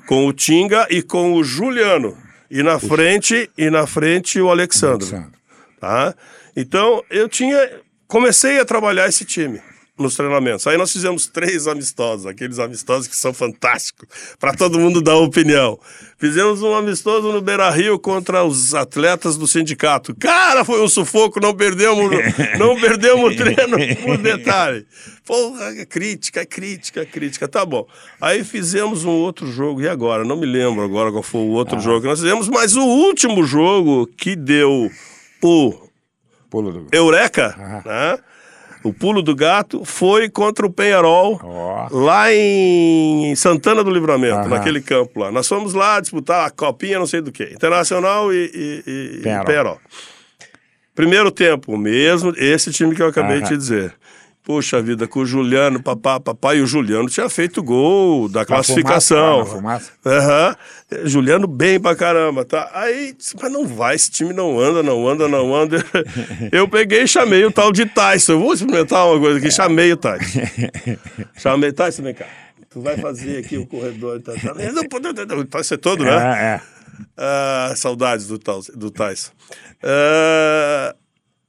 com 0.07 0.25
o 0.25 0.33
Tinga 0.33 0.87
e 0.89 1.01
com 1.01 1.33
o 1.33 1.43
Juliano. 1.43 2.17
E 2.49 2.61
na 2.61 2.79
frente, 2.79 3.49
e 3.57 3.69
na 3.69 3.87
frente 3.87 4.39
o 4.39 4.49
Alexandre. 4.49 5.07
Alexandre. 5.07 5.39
Tá? 5.79 6.15
Então, 6.55 7.03
eu 7.09 7.27
tinha. 7.27 7.81
Comecei 8.07 8.59
a 8.59 8.65
trabalhar 8.65 9.09
esse 9.09 9.25
time 9.25 9.59
nos 9.97 10.15
treinamentos. 10.15 10.65
Aí 10.65 10.75
nós 10.75 10.91
fizemos 10.91 11.27
três 11.27 11.67
amistosos, 11.67 12.25
aqueles 12.25 12.57
amistosos 12.57 13.07
que 13.07 13.15
são 13.15 13.31
fantásticos, 13.31 14.07
para 14.39 14.53
todo 14.53 14.79
mundo 14.79 15.01
dar 15.01 15.15
opinião. 15.17 15.79
Fizemos 16.17 16.63
um 16.63 16.73
amistoso 16.73 17.31
no 17.31 17.41
Beira 17.41 17.69
Rio 17.69 17.99
contra 17.99 18.43
os 18.43 18.73
atletas 18.73 19.37
do 19.37 19.47
sindicato. 19.47 20.15
Cara, 20.15 20.65
foi 20.65 20.81
um 20.81 20.87
sufoco, 20.87 21.39
não 21.39 21.53
perdemos, 21.53 22.09
não 22.57 22.79
perdemos 22.79 23.33
o 23.33 23.35
treino 23.35 23.77
por 24.01 24.17
detalhe. 24.17 24.85
Porra, 25.25 25.65
é 25.77 25.85
crítica, 25.85 26.41
é 26.41 26.45
crítica, 26.45 27.01
é 27.01 27.05
crítica. 27.05 27.47
Tá 27.47 27.63
bom. 27.63 27.87
Aí 28.19 28.43
fizemos 28.43 29.05
um 29.05 29.11
outro 29.11 29.51
jogo, 29.51 29.81
e 29.81 29.87
agora? 29.87 30.23
Não 30.23 30.35
me 30.35 30.45
lembro 30.45 30.83
agora 30.83 31.11
qual 31.11 31.23
foi 31.23 31.41
o 31.41 31.49
outro 31.49 31.77
ah. 31.77 31.79
jogo 31.79 32.01
que 32.01 32.07
nós 32.07 32.19
fizemos, 32.19 32.49
mas 32.49 32.75
o 32.75 32.83
último 32.83 33.43
jogo 33.43 34.07
que 34.07 34.35
deu 34.35 34.89
o. 35.41 35.83
Eureka, 36.91 37.55
ah. 37.57 37.81
né? 37.85 38.32
O 38.83 38.93
pulo 38.93 39.21
do 39.21 39.33
gato 39.33 39.85
foi 39.85 40.29
contra 40.29 40.65
o 40.65 40.69
Penharol, 40.69 41.39
oh. 41.41 42.03
lá 42.03 42.33
em 42.33 43.33
Santana 43.35 43.83
do 43.83 43.89
Livramento, 43.89 44.49
naquele 44.49 44.81
campo 44.81 45.21
lá. 45.21 45.31
Nós 45.31 45.47
fomos 45.47 45.73
lá 45.73 45.99
disputar 45.99 46.45
a 46.45 46.49
copinha, 46.49 46.99
não 46.99 47.07
sei 47.07 47.21
do 47.21 47.31
que, 47.31 47.45
Internacional 47.45 48.33
e, 48.33 48.51
e, 48.53 48.83
e 48.85 49.21
Penharol. 49.23 49.45
Penharol. 49.45 49.79
Primeiro 50.93 51.31
tempo, 51.31 51.75
mesmo, 51.75 52.33
esse 52.37 52.71
time 52.71 52.93
que 52.93 53.01
eu 53.01 53.07
acabei 53.07 53.41
de 53.41 53.47
te 53.47 53.57
dizer. 53.57 53.95
Poxa 54.43 54.81
vida, 54.81 55.07
com 55.07 55.21
o 55.21 55.25
Juliano, 55.25 55.81
papá, 55.81 56.19
papai, 56.19 56.57
e 56.57 56.61
o 56.61 56.67
Juliano 56.67 57.07
tinha 57.07 57.29
feito 57.29 57.63
gol 57.63 58.27
da 58.27 58.43
classificação. 58.43 59.45
Fumaça, 59.45 59.93
uhum. 60.05 61.07
Juliano 61.07 61.47
bem 61.47 61.79
pra 61.79 61.95
caramba, 61.95 62.43
tá? 62.43 62.69
Aí, 62.73 63.15
mas 63.41 63.51
não 63.51 63.65
vai, 63.65 63.95
esse 63.95 64.11
time 64.11 64.33
não 64.33 64.59
anda, 64.59 64.83
não 64.83 65.07
anda, 65.07 65.29
não 65.29 65.55
anda. 65.55 65.77
Eu 66.51 66.67
peguei 66.67 67.03
e 67.03 67.07
chamei 67.07 67.45
o 67.45 67.51
tal 67.51 67.71
de 67.71 67.85
Tyson. 67.85 68.33
Eu 68.33 68.39
vou 68.41 68.53
experimentar 68.53 69.07
uma 69.07 69.17
coisa 69.17 69.39
aqui, 69.39 69.49
chamei 69.49 69.93
o 69.93 69.97
Tyson. 69.97 70.41
chamei, 71.39 71.71
Tyson, 71.71 72.03
vem 72.03 72.13
cá. 72.13 72.25
Tu 72.69 72.81
vai 72.81 72.97
fazer 72.97 73.37
aqui 73.37 73.57
o 73.57 73.65
corredor. 73.65 74.21
Tá, 74.21 74.33
tá. 74.33 75.35
O 75.37 75.45
Tyson 75.45 75.75
é 75.75 75.77
todo, 75.77 76.03
né? 76.03 76.11
É, 76.11 76.43
é. 76.55 76.61
Ah, 77.15 77.73
saudades 77.77 78.27
do, 78.27 78.37
do 78.75 78.91
Tyson. 78.91 79.31
Ah, 79.81 80.93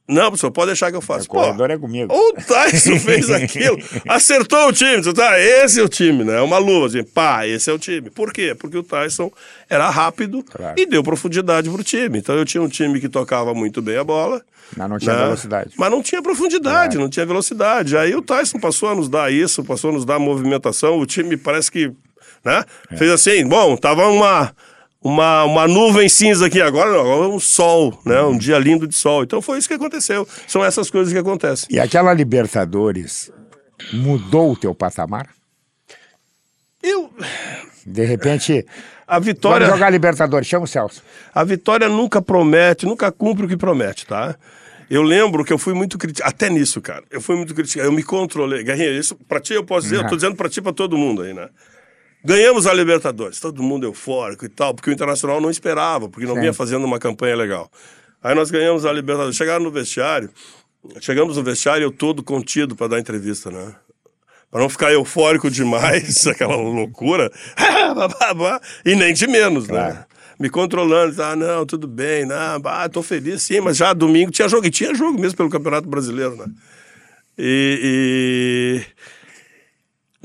não, 0.07 0.25
professor, 0.27 0.51
pode 0.51 0.67
deixar 0.67 0.91
que 0.91 0.97
eu 0.97 1.01
faço. 1.01 1.25
O 1.25 1.29
corredor 1.29 1.71
é 1.71 1.77
comigo. 1.77 2.13
O 2.15 2.33
Tyson 2.33 2.99
fez 2.99 3.29
aquilo, 3.29 3.77
acertou 4.07 4.67
o 4.67 4.73
time. 4.73 5.01
Tá, 5.13 5.39
esse 5.39 5.79
é 5.79 5.83
o 5.83 5.89
time, 5.89 6.23
né? 6.23 6.37
É 6.37 6.41
uma 6.41 6.57
luva, 6.57 6.87
assim, 6.87 7.03
pá, 7.03 7.47
esse 7.47 7.69
é 7.69 7.73
o 7.73 7.79
time. 7.79 8.09
Por 8.09 8.31
quê? 8.31 8.55
Porque 8.55 8.77
o 8.77 8.83
Tyson 8.83 9.31
era 9.69 9.89
rápido 9.89 10.43
claro. 10.43 10.75
e 10.77 10.85
deu 10.85 11.03
profundidade 11.03 11.69
pro 11.69 11.83
time. 11.83 12.19
Então 12.19 12.35
eu 12.35 12.45
tinha 12.45 12.61
um 12.61 12.67
time 12.67 12.99
que 12.99 13.09
tocava 13.09 13.53
muito 13.53 13.81
bem 13.81 13.97
a 13.97 14.03
bola. 14.03 14.43
Mas 14.75 14.89
não 14.89 14.99
tinha 14.99 15.15
né? 15.15 15.23
velocidade. 15.23 15.73
Mas 15.77 15.91
não 15.91 16.01
tinha 16.01 16.21
profundidade, 16.21 16.89
claro. 16.89 16.99
não 16.99 17.09
tinha 17.09 17.25
velocidade. 17.25 17.97
Aí 17.97 18.15
o 18.15 18.21
Tyson 18.21 18.59
passou 18.59 18.89
a 18.89 18.95
nos 18.95 19.09
dar 19.09 19.31
isso, 19.31 19.63
passou 19.63 19.89
a 19.91 19.93
nos 19.93 20.05
dar 20.05 20.19
movimentação. 20.19 20.99
O 20.99 21.05
time 21.05 21.37
parece 21.37 21.71
que, 21.71 21.91
né? 22.43 22.63
É. 22.91 22.97
Fez 22.97 23.11
assim, 23.11 23.45
bom, 23.47 23.75
tava 23.77 24.07
uma 24.07 24.53
uma, 25.05 25.43
uma 25.43 25.67
nuvem 25.67 26.09
cinza 26.09 26.47
aqui, 26.47 26.59
agora 26.59 26.89
não, 26.89 27.01
agora 27.01 27.25
é 27.25 27.27
um 27.27 27.39
sol, 27.39 28.01
né? 28.03 28.19
Um 28.23 28.35
dia 28.35 28.57
lindo 28.57 28.87
de 28.87 28.95
sol. 28.95 29.21
Então 29.21 29.39
foi 29.39 29.59
isso 29.59 29.67
que 29.67 29.75
aconteceu. 29.75 30.27
São 30.47 30.65
essas 30.65 30.89
coisas 30.89 31.13
que 31.13 31.19
acontecem. 31.19 31.67
E 31.69 31.79
aquela 31.79 32.11
Libertadores 32.11 33.31
mudou 33.93 34.53
o 34.53 34.55
teu 34.55 34.73
patamar? 34.73 35.29
Eu. 36.81 37.11
De 37.85 38.03
repente. 38.03 38.65
A 39.07 39.19
vitória. 39.19 39.67
Vamos 39.67 39.79
jogar 39.79 39.91
Libertadores, 39.91 40.47
chama 40.47 40.65
o 40.65 40.67
Celso. 40.67 41.03
A 41.31 41.43
vitória 41.43 41.87
nunca 41.87 42.23
promete, 42.23 42.87
nunca 42.87 43.11
cumpre 43.11 43.45
o 43.45 43.47
que 43.47 43.55
promete, 43.55 44.07
tá? 44.07 44.35
Eu 44.89 45.03
lembro 45.03 45.45
que 45.45 45.53
eu 45.53 45.59
fui 45.59 45.75
muito 45.75 45.95
criticado, 45.95 46.33
até 46.33 46.49
nisso, 46.49 46.81
cara. 46.81 47.03
Eu 47.11 47.21
fui 47.21 47.35
muito 47.35 47.53
criticado, 47.53 47.87
eu 47.87 47.91
me 47.91 48.01
controlei. 48.01 48.63
Guerrinha, 48.63 48.89
isso 48.89 49.15
pra 49.27 49.39
ti 49.39 49.53
eu 49.53 49.63
posso 49.63 49.83
dizer, 49.83 49.97
uhum. 49.97 50.05
eu 50.05 50.09
tô 50.09 50.15
dizendo 50.15 50.35
pra 50.35 50.49
ti 50.49 50.59
pra 50.59 50.73
todo 50.73 50.97
mundo 50.97 51.21
aí, 51.21 51.35
né? 51.35 51.49
Ganhamos 52.25 52.65
a 52.65 52.73
Libertadores, 52.73 53.39
todo 53.39 53.61
mundo 53.61 53.85
eufórico 53.85 54.45
e 54.45 54.49
tal, 54.49 54.73
porque 54.73 54.89
o 54.89 54.93
Internacional 54.93 55.39
não 55.39 55.51
esperava, 55.51 56.09
porque 56.09 56.25
não 56.25 56.33
vinha 56.33 56.51
fazendo 56.51 56.83
uma 56.83 56.97
campanha 56.97 57.35
legal. 57.35 57.71
Aí 58.23 58.33
nós 58.33 58.49
ganhamos 58.49 58.83
a 58.83 58.91
Libertadores, 58.91 59.35
chegaram 59.35 59.63
no 59.63 59.69
vestiário, 59.69 60.31
chegamos 60.99 61.37
no 61.37 61.43
vestiário 61.43 61.83
eu 61.83 61.91
todo 61.91 62.23
contido 62.23 62.75
para 62.75 62.87
dar 62.87 62.99
entrevista, 62.99 63.51
né? 63.51 63.75
Para 64.49 64.59
não 64.59 64.69
ficar 64.69 64.91
eufórico 64.91 65.51
demais, 65.51 66.25
aquela 66.27 66.55
loucura, 66.55 67.31
e 68.83 68.95
nem 68.95 69.13
de 69.13 69.27
menos, 69.27 69.67
né? 69.67 70.03
Me 70.39 70.49
controlando, 70.49 71.21
ah, 71.21 71.35
não, 71.35 71.63
tudo 71.63 71.87
bem, 71.87 72.25
não, 72.25 72.59
ah, 72.65 72.89
tô 72.89 73.03
feliz 73.03 73.43
sim, 73.43 73.61
mas 73.61 73.77
já 73.77 73.93
domingo 73.93 74.31
tinha 74.31 74.49
jogo, 74.49 74.65
e 74.65 74.71
tinha 74.71 74.95
jogo 74.95 75.21
mesmo 75.21 75.37
pelo 75.37 75.49
Campeonato 75.51 75.87
Brasileiro, 75.87 76.35
né? 76.35 76.47
e... 77.37 78.83
e... 78.83 79.14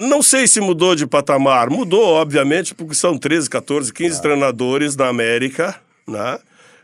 Não 0.01 0.23
sei 0.23 0.47
se 0.47 0.63
mudou 0.63 0.95
de 0.95 1.07
patamar. 1.07 1.69
Mudou, 1.69 2.03
obviamente, 2.15 2.75
porque 2.75 2.95
são 2.95 3.19
13, 3.19 3.51
14, 3.51 3.93
15 3.93 4.17
ah. 4.17 4.23
treinadores 4.23 4.97
na 4.97 5.09
América, 5.09 5.79
né? 6.09 6.39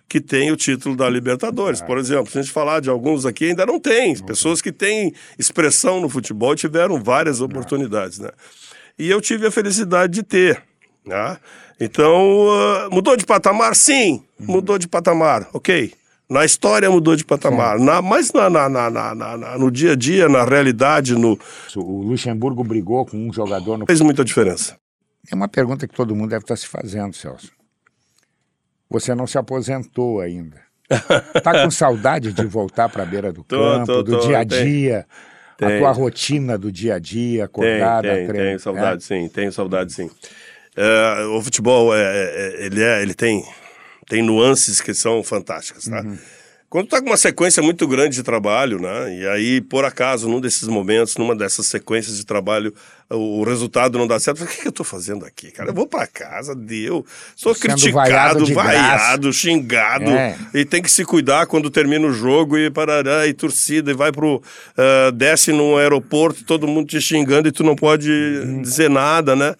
Que 0.06 0.20
tem 0.20 0.52
o 0.52 0.56
título 0.56 0.94
da 0.94 1.08
Libertadores. 1.08 1.80
Ah. 1.80 1.86
Por 1.86 1.96
exemplo, 1.96 2.30
se 2.30 2.38
a 2.38 2.42
gente 2.42 2.52
falar 2.52 2.80
de 2.80 2.90
alguns 2.90 3.24
aqui, 3.24 3.46
ainda 3.46 3.64
não 3.64 3.80
tem. 3.80 4.14
Pessoas 4.22 4.60
que 4.60 4.70
têm 4.70 5.14
expressão 5.38 5.98
no 5.98 6.10
futebol 6.10 6.54
tiveram 6.54 7.02
várias 7.02 7.40
oportunidades, 7.40 8.18
né? 8.18 8.28
E 8.98 9.08
eu 9.08 9.20
tive 9.20 9.46
a 9.46 9.50
felicidade 9.50 10.12
de 10.12 10.22
ter. 10.22 10.62
Né? 11.04 11.38
Então, 11.80 12.48
uh, 12.48 12.90
mudou 12.90 13.16
de 13.16 13.24
patamar? 13.24 13.74
Sim, 13.74 14.22
uhum. 14.38 14.46
mudou 14.46 14.78
de 14.78 14.88
patamar, 14.88 15.48
ok. 15.54 15.92
Na 16.28 16.44
história 16.44 16.90
mudou 16.90 17.14
de 17.14 17.24
patamar, 17.24 17.78
na, 17.78 18.02
mas 18.02 18.32
na, 18.32 18.50
na, 18.50 18.68
na, 18.68 19.58
no 19.58 19.70
dia 19.70 19.92
a 19.92 19.96
dia, 19.96 20.28
na 20.28 20.44
realidade, 20.44 21.14
no... 21.14 21.38
O 21.76 22.02
Luxemburgo 22.02 22.64
brigou 22.64 23.06
com 23.06 23.16
um 23.16 23.32
jogador... 23.32 23.78
No... 23.78 23.86
Fez 23.86 24.00
muita 24.00 24.24
diferença. 24.24 24.76
É 25.30 25.34
uma 25.34 25.46
pergunta 25.46 25.86
que 25.86 25.94
todo 25.94 26.16
mundo 26.16 26.30
deve 26.30 26.42
estar 26.42 26.56
se 26.56 26.66
fazendo, 26.66 27.14
Celso. 27.14 27.52
Você 28.90 29.14
não 29.14 29.26
se 29.26 29.38
aposentou 29.38 30.20
ainda. 30.20 30.60
Tá 31.42 31.62
com 31.62 31.70
saudade 31.70 32.32
de 32.32 32.46
voltar 32.46 32.88
para 32.88 33.02
a 33.02 33.06
beira 33.06 33.32
do 33.32 33.42
tô, 33.44 33.56
campo, 33.56 33.86
tô, 33.86 34.02
do 34.02 34.18
tô, 34.18 34.26
dia 34.26 34.38
a 34.38 34.44
dia, 34.44 35.06
tem, 35.56 35.68
a 35.68 35.78
tua 35.78 35.92
rotina 35.92 36.56
do 36.56 36.70
dia 36.70 36.94
a 36.94 36.98
dia, 36.98 37.44
acordada, 37.44 38.08
tem, 38.08 38.16
tem, 38.16 38.26
treino. 38.26 38.46
Tenho 38.46 38.60
saudade, 38.60 39.02
é? 39.02 39.06
sim, 39.06 39.28
tenho 39.28 39.52
saudade, 39.52 39.92
sim. 39.92 40.10
É, 40.76 41.24
o 41.26 41.42
futebol, 41.42 41.94
é, 41.94 42.00
é, 42.02 42.66
ele, 42.66 42.82
é, 42.82 43.02
ele 43.02 43.14
tem, 43.14 43.44
tem 44.08 44.22
nuances 44.22 44.80
que 44.80 44.94
são 44.94 45.22
fantásticas, 45.22 45.84
tá? 45.84 46.00
Uhum. 46.02 46.18
Quando 46.68 46.88
tá 46.88 47.00
com 47.00 47.06
uma 47.06 47.16
sequência 47.16 47.62
muito 47.62 47.86
grande 47.86 48.16
de 48.16 48.22
trabalho, 48.24 48.80
né? 48.80 49.18
E 49.20 49.26
aí, 49.28 49.60
por 49.60 49.84
acaso, 49.84 50.28
num 50.28 50.40
desses 50.40 50.66
momentos, 50.66 51.16
numa 51.16 51.34
dessas 51.34 51.66
sequências 51.66 52.16
de 52.16 52.26
trabalho, 52.26 52.74
o 53.08 53.44
resultado 53.44 53.96
não 53.96 54.06
dá 54.06 54.18
certo. 54.18 54.42
O 54.42 54.46
que, 54.48 54.62
que 54.62 54.68
eu 54.68 54.72
tô 54.72 54.82
fazendo 54.82 55.24
aqui, 55.24 55.52
cara? 55.52 55.70
Eu 55.70 55.74
vou 55.74 55.86
para 55.86 56.08
casa, 56.08 56.56
deu. 56.56 57.06
Sou 57.36 57.54
Sendo 57.54 57.74
criticado, 57.74 58.44
vaiado, 58.44 58.52
vaiado 58.52 59.32
xingado. 59.32 60.10
É. 60.10 60.36
E 60.52 60.64
tem 60.64 60.82
que 60.82 60.90
se 60.90 61.04
cuidar 61.04 61.46
quando 61.46 61.70
termina 61.70 62.04
o 62.04 62.12
jogo 62.12 62.58
e 62.58 62.68
parará, 62.68 63.28
e 63.28 63.32
torcida, 63.32 63.92
e 63.92 63.94
vai 63.94 64.10
pro. 64.10 64.36
Uh, 64.36 65.12
desce 65.12 65.52
num 65.52 65.76
aeroporto, 65.76 66.44
todo 66.44 66.66
mundo 66.66 66.88
te 66.88 67.00
xingando 67.00 67.46
e 67.46 67.52
tu 67.52 67.62
não 67.62 67.76
pode 67.76 68.10
hum. 68.10 68.60
dizer 68.60 68.90
nada, 68.90 69.36
né? 69.36 69.54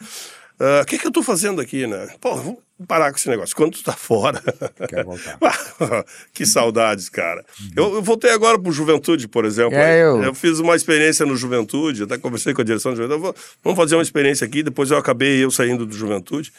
Ah, 0.59 0.81
o 0.81 0.83
uh, 0.83 0.87
que, 0.87 0.99
que 0.99 1.07
eu 1.07 1.13
tô 1.13 1.23
fazendo 1.23 1.61
aqui, 1.61 1.87
né? 1.87 2.09
Pô, 2.21 2.59
parar 2.87 3.11
com 3.11 3.17
esse 3.17 3.29
negócio. 3.29 3.55
Quando 3.55 3.73
tu 3.73 3.85
tá 3.85 3.93
fora. 3.93 4.43
Quer 4.89 5.05
voltar. 5.05 5.39
que 6.33 6.45
saudades, 6.45 7.09
cara. 7.09 7.45
Uhum. 7.61 7.71
Eu, 7.77 7.95
eu, 7.97 8.03
voltei 8.03 8.31
agora 8.31 8.59
pro 8.59 8.73
Juventude, 8.73 9.29
por 9.29 9.45
exemplo. 9.45 9.77
É, 9.77 10.03
eu... 10.03 10.23
eu 10.23 10.35
fiz 10.35 10.59
uma 10.59 10.77
experiência 10.77 11.25
no 11.25 11.37
Juventude, 11.37 12.03
até 12.03 12.19
conversei 12.19 12.53
com 12.53 12.61
a 12.61 12.65
direção 12.65 12.93
do 12.93 12.97
Juventude. 12.97 13.21
Vou, 13.21 13.35
vamos 13.63 13.79
fazer 13.79 13.97
uma 13.97 14.03
experiência 14.03 14.45
aqui, 14.47 14.63
depois 14.63 14.91
eu 14.91 14.99
acabei 14.99 15.43
eu 15.43 15.51
saindo 15.51 15.87
do 15.87 15.97
Juventude. 15.97 16.53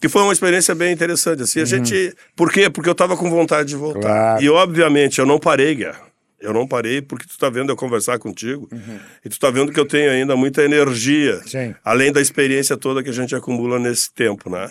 Que 0.00 0.08
foi 0.08 0.22
uma 0.22 0.32
experiência 0.32 0.74
bem 0.74 0.92
interessante. 0.92 1.42
Assim, 1.42 1.60
a 1.60 1.62
uhum. 1.62 1.66
gente. 1.66 2.14
Por 2.34 2.52
quê? 2.52 2.68
Porque 2.68 2.88
eu 2.88 2.94
tava 2.94 3.16
com 3.16 3.30
vontade 3.30 3.70
de 3.70 3.76
voltar. 3.76 4.00
Claro. 4.00 4.42
E, 4.42 4.48
obviamente, 4.50 5.18
eu 5.18 5.26
não 5.26 5.38
parei, 5.38 5.74
Guerra. 5.74 6.06
Eu 6.38 6.52
não 6.52 6.68
parei 6.68 7.00
porque 7.00 7.26
tu 7.26 7.38
tá 7.38 7.48
vendo 7.48 7.72
eu 7.72 7.76
conversar 7.76 8.18
contigo 8.18 8.68
uhum. 8.70 8.98
e 9.24 9.28
tu 9.28 9.38
tá 9.38 9.50
vendo 9.50 9.72
que 9.72 9.80
eu 9.80 9.86
tenho 9.86 10.10
ainda 10.10 10.36
muita 10.36 10.62
energia, 10.62 11.40
Sim. 11.46 11.74
além 11.82 12.12
da 12.12 12.20
experiência 12.20 12.76
toda 12.76 13.02
que 13.02 13.08
a 13.08 13.12
gente 13.12 13.34
acumula 13.34 13.78
nesse 13.78 14.12
tempo, 14.12 14.50
né? 14.50 14.70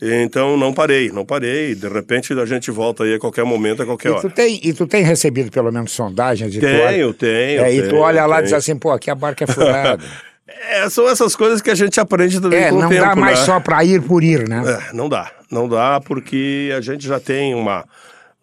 Então 0.00 0.56
não 0.56 0.72
parei, 0.72 1.10
não 1.10 1.24
parei. 1.24 1.74
De 1.74 1.88
repente 1.88 2.32
a 2.32 2.44
gente 2.44 2.70
volta 2.70 3.04
aí 3.04 3.14
a 3.14 3.18
qualquer 3.18 3.44
momento, 3.44 3.82
a 3.82 3.86
qualquer 3.86 4.08
e 4.08 4.12
hora. 4.12 4.20
Tu 4.22 4.30
tem, 4.30 4.60
e 4.62 4.72
tu 4.72 4.86
tem 4.86 5.02
recebido 5.02 5.50
pelo 5.50 5.70
menos 5.72 5.92
sondagens? 5.92 6.52
De 6.52 6.60
tenho, 6.60 7.14
tenho. 7.14 7.60
É, 7.62 7.64
tenho, 7.68 7.86
e 7.86 7.88
tu 7.88 7.96
olha 7.96 8.26
lá 8.26 8.40
e 8.40 8.44
diz 8.44 8.52
assim, 8.52 8.76
pô, 8.76 8.90
aqui 8.90 9.10
a 9.10 9.14
barca 9.14 9.44
é 9.44 9.46
furada. 9.46 10.02
é, 10.46 10.88
são 10.90 11.08
essas 11.08 11.34
coisas 11.36 11.62
que 11.62 11.70
a 11.70 11.74
gente 11.74 11.98
aprende 12.00 12.40
também 12.40 12.64
é, 12.64 12.70
com 12.70 12.76
o 12.76 12.80
tempo, 12.80 12.94
não 12.94 13.00
dá 13.00 13.16
mais 13.16 13.38
né? 13.38 13.44
só 13.46 13.60
para 13.60 13.84
ir 13.84 14.02
por 14.02 14.22
ir, 14.22 14.48
né? 14.48 14.62
É, 14.66 14.92
não 14.92 15.08
dá, 15.08 15.30
não 15.50 15.68
dá 15.68 16.00
porque 16.00 16.72
a 16.76 16.80
gente 16.80 17.06
já 17.06 17.20
tem 17.20 17.54
uma 17.54 17.84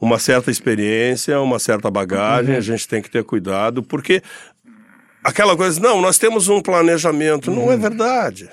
uma 0.02 0.18
certa 0.18 0.50
experiência, 0.50 1.40
uma 1.40 1.60
certa 1.60 1.92
bagagem, 1.92 2.54
uhum. 2.54 2.58
a 2.58 2.62
gente 2.62 2.88
tem 2.88 3.04
que 3.04 3.10
ter 3.10 3.24
cuidado, 3.24 3.84
porque 3.84 4.24
aquela 5.24 5.56
coisa, 5.56 5.80
não, 5.80 6.02
nós 6.02 6.18
temos 6.18 6.50
um 6.50 6.60
planejamento, 6.60 7.52
uhum. 7.52 7.58
não 7.58 7.72
é 7.72 7.76
uhum. 7.76 7.82
verdade. 7.82 8.50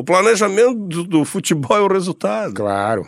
O 0.00 0.02
planejamento 0.02 0.76
do, 0.76 1.04
do, 1.04 1.24
futebol 1.26 1.76
é 1.76 1.80
o 1.82 1.86
resultado. 1.86 2.54
Claro. 2.54 3.06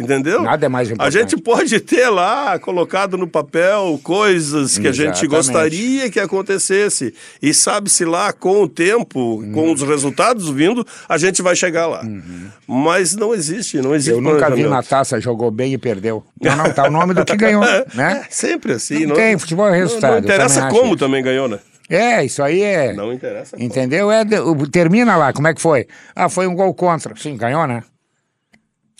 Entendeu? 0.00 0.40
Nada 0.40 0.64
é 0.64 0.68
mais 0.70 0.90
importante. 0.90 1.18
A 1.18 1.20
gente 1.20 1.36
pode 1.36 1.78
ter 1.80 2.08
lá 2.08 2.58
colocado 2.58 3.18
no 3.18 3.28
papel 3.28 4.00
coisas 4.02 4.78
que 4.78 4.88
Exatamente. 4.88 5.02
a 5.02 5.20
gente 5.20 5.26
gostaria 5.28 6.10
que 6.10 6.18
acontecesse. 6.18 7.12
E 7.42 7.52
sabe-se 7.52 8.06
lá, 8.06 8.32
com 8.32 8.62
o 8.62 8.66
tempo, 8.66 9.20
uhum. 9.20 9.52
com 9.52 9.70
os 9.70 9.82
resultados 9.82 10.48
vindo, 10.48 10.84
a 11.06 11.18
gente 11.18 11.42
vai 11.42 11.54
chegar 11.54 11.88
lá. 11.88 12.02
Uhum. 12.02 12.48
Mas 12.66 13.14
não 13.14 13.34
existe, 13.34 13.82
não 13.82 13.94
existe. 13.94 14.14
Eu 14.14 14.22
nunca 14.22 14.48
vi 14.48 14.64
na 14.64 14.82
taça, 14.82 15.20
jogou 15.20 15.50
bem 15.50 15.74
e 15.74 15.78
perdeu. 15.78 16.24
Não, 16.40 16.56
não, 16.56 16.72
tá 16.72 16.88
o 16.88 16.90
nome 16.90 17.12
do 17.12 17.22
que 17.22 17.36
ganhou, 17.36 17.62
né? 17.62 18.24
É, 18.24 18.26
sempre 18.30 18.72
assim. 18.72 19.00
Não, 19.00 19.08
não 19.08 19.16
tem, 19.16 19.36
futebol 19.36 19.68
é 19.68 19.76
resultado. 19.76 20.12
Não, 20.12 20.20
não 20.20 20.24
interessa 20.24 20.68
como 20.68 20.96
também 20.96 21.22
ganhou, 21.22 21.48
né? 21.48 21.58
É, 21.94 22.24
isso 22.24 22.42
aí 22.42 22.62
é. 22.62 22.92
Não 22.92 23.12
interessa. 23.12 23.56
Entendeu? 23.62 24.10
É, 24.10 24.24
termina 24.70 25.16
lá, 25.16 25.32
como 25.32 25.48
é 25.48 25.54
que 25.54 25.60
foi? 25.60 25.86
Ah, 26.14 26.28
foi 26.28 26.46
um 26.46 26.54
gol 26.54 26.74
contra. 26.74 27.14
Sim, 27.16 27.36
ganhou, 27.36 27.66
né? 27.66 27.82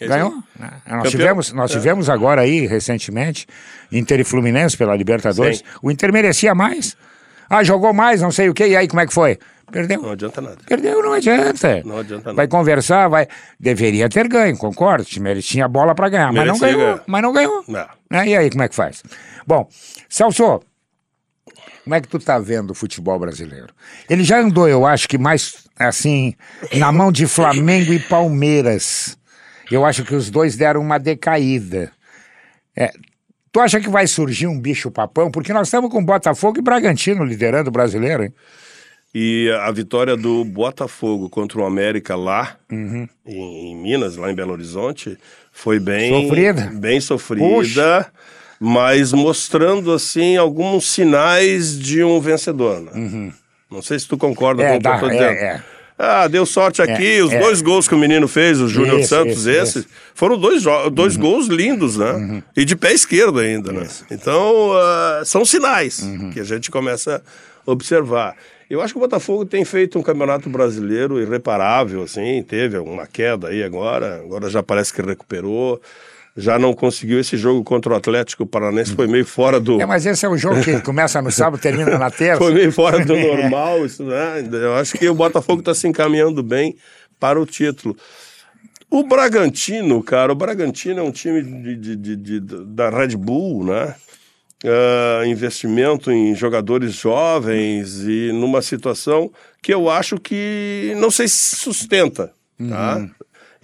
Ganhou? 0.00 0.35
Né? 0.59 0.70
Nós 0.88 1.11
tivemos, 1.11 1.52
nós 1.52 1.70
é. 1.70 1.74
tivemos 1.74 2.11
agora 2.11 2.42
aí, 2.42 2.66
recentemente, 2.66 3.46
Inter 3.92 4.20
e 4.20 4.24
Fluminense 4.24 4.76
pela 4.76 4.96
Libertadores. 4.96 5.59
Sim. 5.59 5.64
O 5.83 5.90
Inter 5.90 6.12
merecia 6.12 6.54
mais. 6.54 6.96
Ah, 7.48 7.62
jogou 7.62 7.92
mais, 7.92 8.20
não 8.20 8.30
sei 8.30 8.48
o 8.48 8.54
quê, 8.54 8.68
e 8.68 8.76
aí 8.76 8.88
como 8.88 9.00
é 9.00 9.07
que 9.07 9.14
foi? 9.14 9.38
Perdeu. 9.70 10.02
Não 10.02 10.11
adianta 10.11 10.40
nada. 10.40 10.59
Perdeu, 10.66 11.02
não 11.02 11.12
adianta. 11.12 11.83
Não 11.85 11.98
adianta 11.98 12.24
nada. 12.26 12.37
Vai 12.37 12.48
conversar, 12.48 13.09
vai. 13.09 13.26
Deveria 13.59 14.09
ter 14.09 14.28
ganho, 14.28 14.57
concordo. 14.57 15.04
Tinha 15.04 15.68
bola 15.68 15.94
para 15.94 16.09
ganhar, 16.09 16.33
Merecia 16.33 16.52
mas 16.52 16.61
não 16.61 16.68
ganhou. 16.68 16.80
Ganhar. 16.80 17.02
Mas 17.07 17.22
não 17.22 17.33
ganhou. 17.33 17.64
Não. 17.68 17.87
Né? 18.11 18.28
E 18.28 18.37
aí, 18.37 18.50
como 18.50 18.62
é 18.62 18.68
que 18.68 18.74
faz? 18.74 19.02
Bom, 19.46 19.68
Celso, 20.09 20.61
como 21.85 21.94
é 21.94 22.01
que 22.01 22.09
tu 22.09 22.18
tá 22.18 22.38
vendo 22.38 22.70
o 22.70 22.75
futebol 22.75 23.18
brasileiro? 23.18 23.68
Ele 24.09 24.25
já 24.25 24.40
andou, 24.40 24.66
eu 24.66 24.87
acho 24.87 25.07
que 25.07 25.18
mais 25.18 25.64
assim, 25.79 26.35
na 26.75 26.90
mão 26.90 27.12
de 27.12 27.27
Flamengo 27.27 27.92
e 27.92 27.99
Palmeiras. 27.99 29.18
Eu 29.70 29.85
acho 29.85 30.05
que 30.05 30.14
os 30.14 30.31
dois 30.31 30.57
deram 30.57 30.81
uma 30.81 30.99
decaída. 30.99 31.92
É, 32.77 32.90
tu 33.53 33.61
acha 33.61 33.81
que 33.81 33.88
vai 33.88 34.07
surgir 34.07 34.47
um 34.47 34.59
bicho 34.59 34.90
papão? 34.90 35.31
Porque 35.31 35.53
nós 35.53 35.68
estamos 35.68 35.90
com 35.90 36.05
Botafogo 36.05 36.59
e 36.59 36.62
Bragantino 36.62 37.25
liderando 37.25 37.68
o 37.68 37.73
brasileiro, 37.73 38.25
hein? 38.25 38.35
E 39.14 39.49
a 39.61 39.70
vitória 39.70 40.16
do 40.16 40.44
Botafogo 40.44 41.31
contra 41.31 41.61
o 41.61 41.64
América 41.64 42.16
lá, 42.16 42.57
uhum. 42.70 43.09
em, 43.25 43.70
em, 43.70 43.77
Minas, 43.77 44.16
lá 44.16 44.31
em 44.31 44.35
Belo 44.35 44.53
Horizonte, 44.53 45.16
foi 45.53 45.79
bem 45.79 46.23
sofrida. 46.23 46.73
Bem 46.75 47.01
sofrida, 47.01 47.47
Puxa. 47.47 48.12
Mas 48.64 49.12
mostrando 49.12 49.92
assim 49.92 50.37
alguns 50.38 50.90
sinais 50.90 51.79
de 51.79 52.03
um 52.03 52.18
vencedor. 52.18 52.81
Né? 52.81 52.90
Uhum. 52.94 53.33
Não 53.70 53.83
sei 53.83 53.98
se 53.98 54.09
tu 54.09 54.16
concorda 54.16 54.62
é, 54.62 54.70
com 54.70 54.79
o 54.79 54.81
que 54.81 54.88
eu 54.88 54.94
estou 54.94 55.11
dizendo. 55.11 55.33
É, 55.33 55.44
é. 55.44 55.62
Ah, 55.98 56.27
deu 56.27 56.46
sorte 56.46 56.81
é, 56.81 56.85
aqui. 56.85 57.18
É, 57.18 57.22
os 57.22 57.33
é. 57.33 57.38
dois 57.38 57.61
gols 57.61 57.87
que 57.87 57.94
o 57.94 57.98
menino 57.98 58.27
fez, 58.27 58.61
o 58.61 58.66
Júnior 58.66 59.05
Santos, 59.05 59.46
esses, 59.46 59.87
foram 60.14 60.38
dois, 60.38 60.64
dois 60.92 61.14
uhum. 61.14 61.20
gols 61.20 61.46
lindos, 61.46 61.98
né? 61.98 62.12
Uhum. 62.12 62.42
E 62.57 62.64
de 62.64 62.74
pé 62.74 62.92
esquerdo 62.92 63.38
ainda, 63.38 63.70
né? 63.70 63.87
Então, 64.11 64.70
uh, 64.70 65.24
são 65.24 65.44
sinais 65.44 66.00
uhum. 66.00 66.31
que 66.31 66.40
a 66.40 66.44
gente 66.44 66.70
começa 66.70 67.22
a 67.66 67.70
observar. 67.70 68.35
Eu 68.68 68.81
acho 68.81 68.94
que 68.94 68.98
o 68.98 69.00
Botafogo 69.00 69.44
tem 69.44 69.64
feito 69.64 69.98
um 69.98 70.03
campeonato 70.03 70.48
brasileiro 70.48 71.20
irreparável, 71.20 72.03
assim, 72.03 72.42
teve 72.42 72.79
uma 72.79 73.07
queda 73.07 73.48
aí 73.48 73.62
agora, 73.62 74.16
agora 74.16 74.48
já 74.48 74.62
parece 74.62 74.92
que 74.92 75.03
recuperou 75.03 75.81
já 76.37 76.59
não 76.59 76.75
conseguiu 76.75 77.20
esse 77.20 77.37
jogo 77.37 77.62
contra 77.62 77.92
o 77.92 77.97
Atlético 77.97 78.44
Paranense, 78.44 78.94
foi 78.94 79.07
meio 79.07 79.25
fora 79.25 79.61
do. 79.61 79.81
É, 79.81 79.87
mas 79.87 80.05
esse 80.05 80.27
é 80.27 80.29
um 80.29 80.37
jogo 80.37 80.61
que 80.62 80.81
começa 80.81 81.23
no 81.23 81.31
sábado, 81.31 81.61
termina 81.61 81.97
na 81.97 82.11
terça. 82.11 82.38
foi 82.38 82.53
meio 82.53 82.73
fora 82.73 83.05
do 83.05 83.14
normal, 83.16 83.87
isso, 83.87 84.03
né? 84.03 84.44
Eu 84.51 84.75
acho 84.75 84.99
que 84.99 85.09
o 85.09 85.14
Botafogo 85.14 85.61
está 85.61 85.75
se 85.75 85.87
encaminhando 85.87 86.42
bem 86.42 86.77
para 87.20 87.40
o 87.40 87.47
título. 87.47 87.97
O 88.90 89.05
Bragantino, 89.05 90.03
cara, 90.03 90.33
o 90.33 90.37
Bragantino 90.37 91.01
é 91.01 91.03
um 91.03 91.12
time 91.12 91.42
de, 91.42 91.77
de, 91.77 91.97
de, 91.97 92.16
de 92.16 92.40
da 92.40 92.90
Red 92.90 93.16
Bull, 93.16 93.64
né? 93.64 93.94
Uh, 94.64 95.27
investimento 95.27 96.11
em 96.11 96.35
jogadores 96.35 96.94
jovens 96.94 98.01
e 98.03 98.33
numa 98.33 98.62
situação 98.62 99.31
que 99.62 99.75
eu 99.75 99.90
acho 99.90 100.18
que 100.18 100.94
não 100.97 101.11
sei 101.11 101.29
se 101.29 101.57
sustenta. 101.57 102.33
Tá? 102.68 102.97
Uhum. 102.97 103.11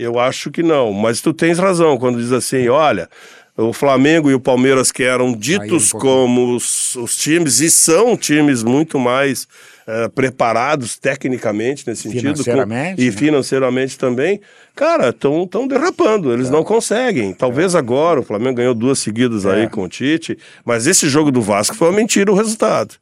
Eu 0.00 0.18
acho 0.18 0.50
que 0.50 0.62
não, 0.62 0.92
mas 0.92 1.20
tu 1.20 1.32
tens 1.32 1.58
razão 1.58 1.98
quando 1.98 2.18
diz 2.18 2.32
assim, 2.32 2.68
olha, 2.68 3.08
o 3.56 3.72
Flamengo 3.72 4.30
e 4.30 4.34
o 4.34 4.40
Palmeiras 4.40 4.90
que 4.90 5.02
eram 5.02 5.32
ditos 5.32 5.92
um 5.92 5.98
como 5.98 6.54
os, 6.54 6.96
os, 6.96 7.16
times 7.16 7.60
e 7.60 7.70
são 7.70 8.16
times 8.16 8.62
muito 8.62 8.98
mais 8.98 9.46
uh, 9.86 10.08
preparados 10.10 10.96
tecnicamente 10.96 11.86
nesse 11.86 12.02
sentido 12.02 12.42
financeiramente, 12.42 12.96
com, 12.96 13.02
e 13.02 13.06
né? 13.06 13.12
financeiramente 13.12 13.98
também, 13.98 14.40
cara, 14.74 15.10
estão 15.10 15.46
tão 15.46 15.68
derrapando, 15.68 16.32
eles 16.32 16.48
é. 16.48 16.50
não 16.50 16.64
conseguem. 16.64 17.34
Talvez 17.34 17.74
é. 17.74 17.78
agora 17.78 18.20
o 18.20 18.22
Flamengo 18.22 18.56
ganhou 18.56 18.74
duas 18.74 18.98
seguidas 18.98 19.44
é. 19.44 19.52
aí 19.52 19.68
com 19.68 19.82
o 19.82 19.88
Tite, 19.88 20.38
mas 20.64 20.86
esse 20.86 21.08
jogo 21.08 21.30
do 21.30 21.42
Vasco 21.42 21.76
foi 21.76 21.88
uma 21.88 21.96
mentira 21.96 22.32
o 22.32 22.34
resultado. 22.34 22.94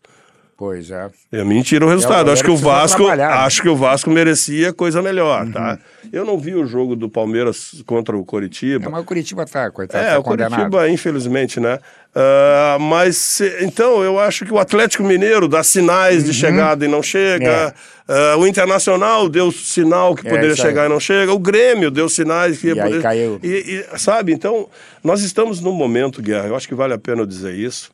Pois 0.59 0.91
é. 0.91 1.09
É 1.31 1.45
mentira 1.45 1.87
o 1.87 1.89
resultado. 1.89 2.31
É, 2.31 2.33
acho 2.33 2.43
que 2.43 2.51
o 2.51 2.57
Vasco, 2.57 3.07
né? 3.15 3.23
acho 3.23 3.63
que 3.63 3.69
o 3.69 3.77
Vasco 3.77 4.11
merecia 4.11 4.73
coisa 4.73 5.01
melhor, 5.01 5.47
uhum. 5.47 5.53
tá? 5.53 5.79
Eu 6.13 6.25
não 6.25 6.37
vi 6.37 6.53
o 6.57 6.67
jogo 6.67 6.97
do 6.97 7.09
Palmeiras 7.09 7.81
contra 7.87 8.17
o 8.17 8.25
Coritiba. 8.25 8.87
É, 8.87 8.89
mas 8.89 9.03
o 9.03 9.05
Coritiba 9.05 9.47
tá, 9.47 9.71
coitado. 9.71 10.05
É, 10.05 10.11
tá 10.15 10.19
o 10.19 10.23
Coritiba, 10.25 10.91
infelizmente, 10.91 11.61
né? 11.61 11.79
Uh, 12.09 12.81
mas 12.81 13.41
então 13.61 14.03
eu 14.03 14.19
acho 14.19 14.45
que 14.45 14.53
o 14.53 14.59
Atlético 14.59 15.05
Mineiro 15.05 15.47
dá 15.47 15.63
sinais 15.63 16.25
uhum. 16.25 16.31
de 16.31 16.35
chegada 16.35 16.85
e 16.85 16.89
não 16.89 17.05
chega. 17.05 17.73
É. 18.09 18.35
Uh, 18.35 18.41
o 18.41 18.47
Internacional 18.49 19.29
deu 19.29 19.53
sinal 19.53 20.17
que 20.17 20.27
é, 20.27 20.31
poderia 20.31 20.57
chegar 20.57 20.87
e 20.87 20.89
não 20.89 20.99
chega. 20.99 21.33
O 21.33 21.39
Grêmio 21.39 21.89
deu 21.89 22.09
sinais 22.09 22.59
que 22.59 22.71
e 22.71 22.75
poder... 22.75 23.01
caiu. 23.01 23.39
E, 23.45 23.85
e, 23.95 23.99
sabe? 23.99 24.33
Então 24.33 24.69
nós 25.05 25.23
estamos 25.23 25.61
num 25.61 25.71
momento, 25.71 26.21
Guerra. 26.21 26.49
Eu 26.49 26.57
acho 26.57 26.67
que 26.67 26.75
vale 26.75 26.95
a 26.95 26.99
pena 26.99 27.25
dizer 27.25 27.55
isso, 27.55 27.93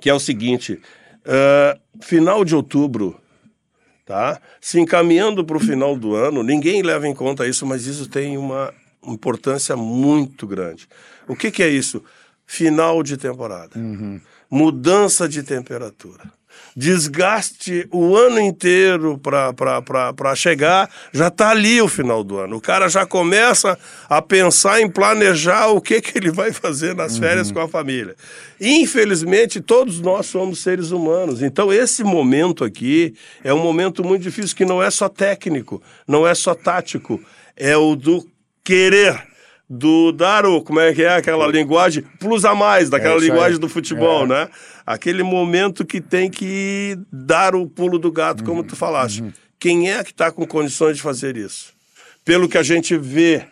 que 0.00 0.08
é 0.08 0.14
o 0.14 0.20
seguinte: 0.20 0.80
uh, 1.26 1.80
final 2.02 2.44
de 2.44 2.54
outubro. 2.54 3.20
Tá? 4.04 4.40
Se 4.60 4.78
encaminhando 4.78 5.44
para 5.44 5.56
o 5.56 5.60
final 5.60 5.96
do 5.96 6.14
ano, 6.14 6.42
ninguém 6.42 6.82
leva 6.82 7.08
em 7.08 7.14
conta 7.14 7.46
isso, 7.46 7.64
mas 7.64 7.86
isso 7.86 8.08
tem 8.08 8.36
uma 8.36 8.72
importância 9.06 9.74
muito 9.76 10.46
grande. 10.46 10.86
O 11.26 11.34
que, 11.34 11.50
que 11.50 11.62
é 11.62 11.68
isso? 11.68 12.02
final 12.46 13.02
de 13.02 13.16
temporada. 13.16 13.78
Uhum. 13.78 14.20
Mudança 14.50 15.28
de 15.28 15.42
temperatura. 15.42 16.32
Desgaste 16.76 17.86
o 17.92 18.16
ano 18.16 18.40
inteiro 18.40 19.18
para 19.18 20.34
chegar, 20.34 20.90
já 21.12 21.28
está 21.28 21.50
ali 21.50 21.80
o 21.80 21.86
final 21.86 22.24
do 22.24 22.38
ano. 22.38 22.56
O 22.56 22.60
cara 22.60 22.88
já 22.88 23.06
começa 23.06 23.78
a 24.08 24.20
pensar 24.20 24.80
em 24.80 24.90
planejar 24.90 25.68
o 25.68 25.80
que, 25.80 26.00
que 26.00 26.18
ele 26.18 26.32
vai 26.32 26.52
fazer 26.52 26.94
nas 26.94 27.14
uhum. 27.14 27.20
férias 27.20 27.52
com 27.52 27.60
a 27.60 27.68
família. 27.68 28.16
Infelizmente, 28.60 29.60
todos 29.60 30.00
nós 30.00 30.26
somos 30.26 30.60
seres 30.62 30.90
humanos. 30.90 31.42
Então, 31.42 31.72
esse 31.72 32.02
momento 32.02 32.64
aqui 32.64 33.14
é 33.44 33.54
um 33.54 33.62
momento 33.62 34.02
muito 34.02 34.22
difícil 34.22 34.56
que 34.56 34.64
não 34.64 34.82
é 34.82 34.90
só 34.90 35.08
técnico, 35.08 35.80
não 36.08 36.26
é 36.26 36.34
só 36.34 36.54
tático, 36.54 37.20
é 37.56 37.76
o 37.76 37.94
do 37.94 38.26
querer 38.64 39.34
do 39.68 40.12
dar 40.12 40.44
o, 40.44 40.60
como 40.60 40.78
é 40.78 40.92
que 40.92 41.02
é 41.02 41.14
aquela 41.14 41.46
linguagem, 41.46 42.04
plus 42.20 42.44
a 42.44 42.54
mais, 42.54 42.90
daquela 42.90 43.16
é 43.16 43.20
linguagem 43.20 43.58
do 43.58 43.68
futebol, 43.68 44.24
é. 44.24 44.28
né? 44.28 44.48
Aquele 44.86 45.22
momento 45.22 45.84
que 45.84 46.00
tem 46.00 46.30
que 46.30 46.98
dar 47.10 47.54
o 47.54 47.66
pulo 47.66 47.98
do 47.98 48.12
gato, 48.12 48.40
uhum. 48.40 48.46
como 48.46 48.64
tu 48.64 48.76
falaste. 48.76 49.22
Uhum. 49.22 49.32
Quem 49.58 49.90
é 49.90 50.04
que 50.04 50.10
está 50.10 50.30
com 50.30 50.46
condições 50.46 50.96
de 50.96 51.02
fazer 51.02 51.36
isso? 51.36 51.72
Pelo 52.24 52.48
que 52.48 52.58
a 52.58 52.62
gente 52.62 52.96
vê, 52.96 53.46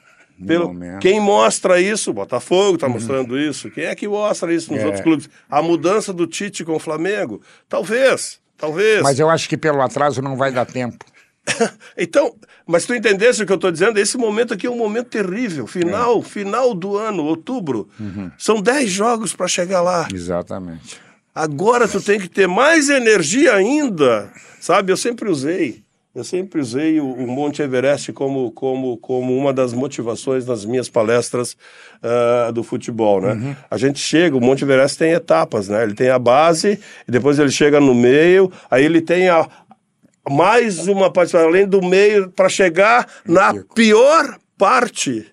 pelo, 0.47 0.75
quem 1.01 1.21
mostra 1.21 1.81
isso, 1.81 2.11
o 2.11 2.15
Botafogo 2.15 2.75
está 2.75 2.87
uhum. 2.87 2.95
mostrando 2.95 3.39
isso. 3.39 3.71
Quem 3.71 3.85
é 3.85 3.95
que 3.95 4.07
mostra 4.07 4.53
isso 4.53 4.73
nos 4.73 4.83
é. 4.83 4.85
outros 4.85 5.03
clubes? 5.03 5.31
A 5.49 5.63
mudança 5.63 6.13
do 6.13 6.27
Tite 6.27 6.65
com 6.65 6.75
o 6.75 6.79
Flamengo? 6.79 7.41
Talvez, 7.69 8.41
talvez. 8.57 9.03
Mas 9.03 9.19
eu 9.19 9.31
acho 9.31 9.49
que 9.49 9.57
pelo 9.57 9.81
atraso 9.81 10.21
não 10.21 10.37
vai 10.37 10.53
dar 10.53 10.67
tempo. 10.67 11.05
então, 11.97 12.35
mas 12.67 12.85
tu 12.87 12.95
entendesse 12.95 13.43
o 13.43 13.47
que 13.47 13.53
eu 13.53 13.57
estou 13.57 13.73
dizendo? 13.73 13.99
Esse 13.99 14.17
momento 14.17 14.55
aqui 14.55 14.67
é 14.67 14.71
um 14.71 14.77
momento 14.77 15.09
terrível. 15.09 15.67
Final, 15.67 16.19
é. 16.19 16.23
final 16.23 16.75
do 16.75 16.97
ano, 16.97 17.25
outubro. 17.25 17.89
Uhum. 17.99 18.31
São 18.39 18.61
10 18.61 18.91
jogos 18.91 19.35
para 19.35 19.49
chegar 19.49 19.81
lá. 19.83 20.09
Exatamente. 20.13 21.01
Agora 21.35 21.89
tu 21.89 22.01
tem 22.01 22.21
que 22.21 22.29
ter 22.29 22.47
mais 22.47 22.89
energia 22.89 23.55
ainda. 23.55 24.31
Sabe, 24.61 24.93
eu 24.93 24.97
sempre 24.97 25.31
usei. 25.31 25.83
Eu 26.15 26.25
sempre 26.25 26.61
usei 26.61 27.01
o, 27.01 27.07
o 27.07 27.27
Monte 27.27 27.63
Everest 27.63 28.13
como, 28.13 28.51
como, 28.51 28.99
como 28.99 29.35
uma 29.35 29.51
das 29.51 29.73
motivações 29.73 30.45
nas 30.45 30.63
minhas 30.63 30.91
palestras 30.91 31.57
uh, 32.03 32.53
do 32.53 32.63
futebol, 32.63 33.23
né? 33.23 33.33
Uhum. 33.33 33.57
A 33.71 33.79
gente 33.79 33.99
chega, 33.99 34.37
o 34.37 34.41
Monte 34.41 34.63
Everest 34.63 34.99
tem 34.99 35.13
etapas, 35.13 35.69
né? 35.69 35.83
Ele 35.83 35.95
tem 35.95 36.11
a 36.11 36.19
base, 36.19 36.79
e 37.09 37.11
depois 37.11 37.39
ele 37.39 37.51
chega 37.51 37.81
no 37.81 37.95
meio, 37.95 38.53
aí 38.71 38.85
ele 38.85 39.01
tem 39.01 39.31
a, 39.31 39.49
mais 40.29 40.87
uma 40.87 41.11
parte, 41.11 41.35
além 41.35 41.67
do 41.67 41.81
meio, 41.81 42.31
para 42.31 42.51
chegar 42.51 43.09
na 43.27 43.55
pior 43.75 44.39
parte, 44.59 45.27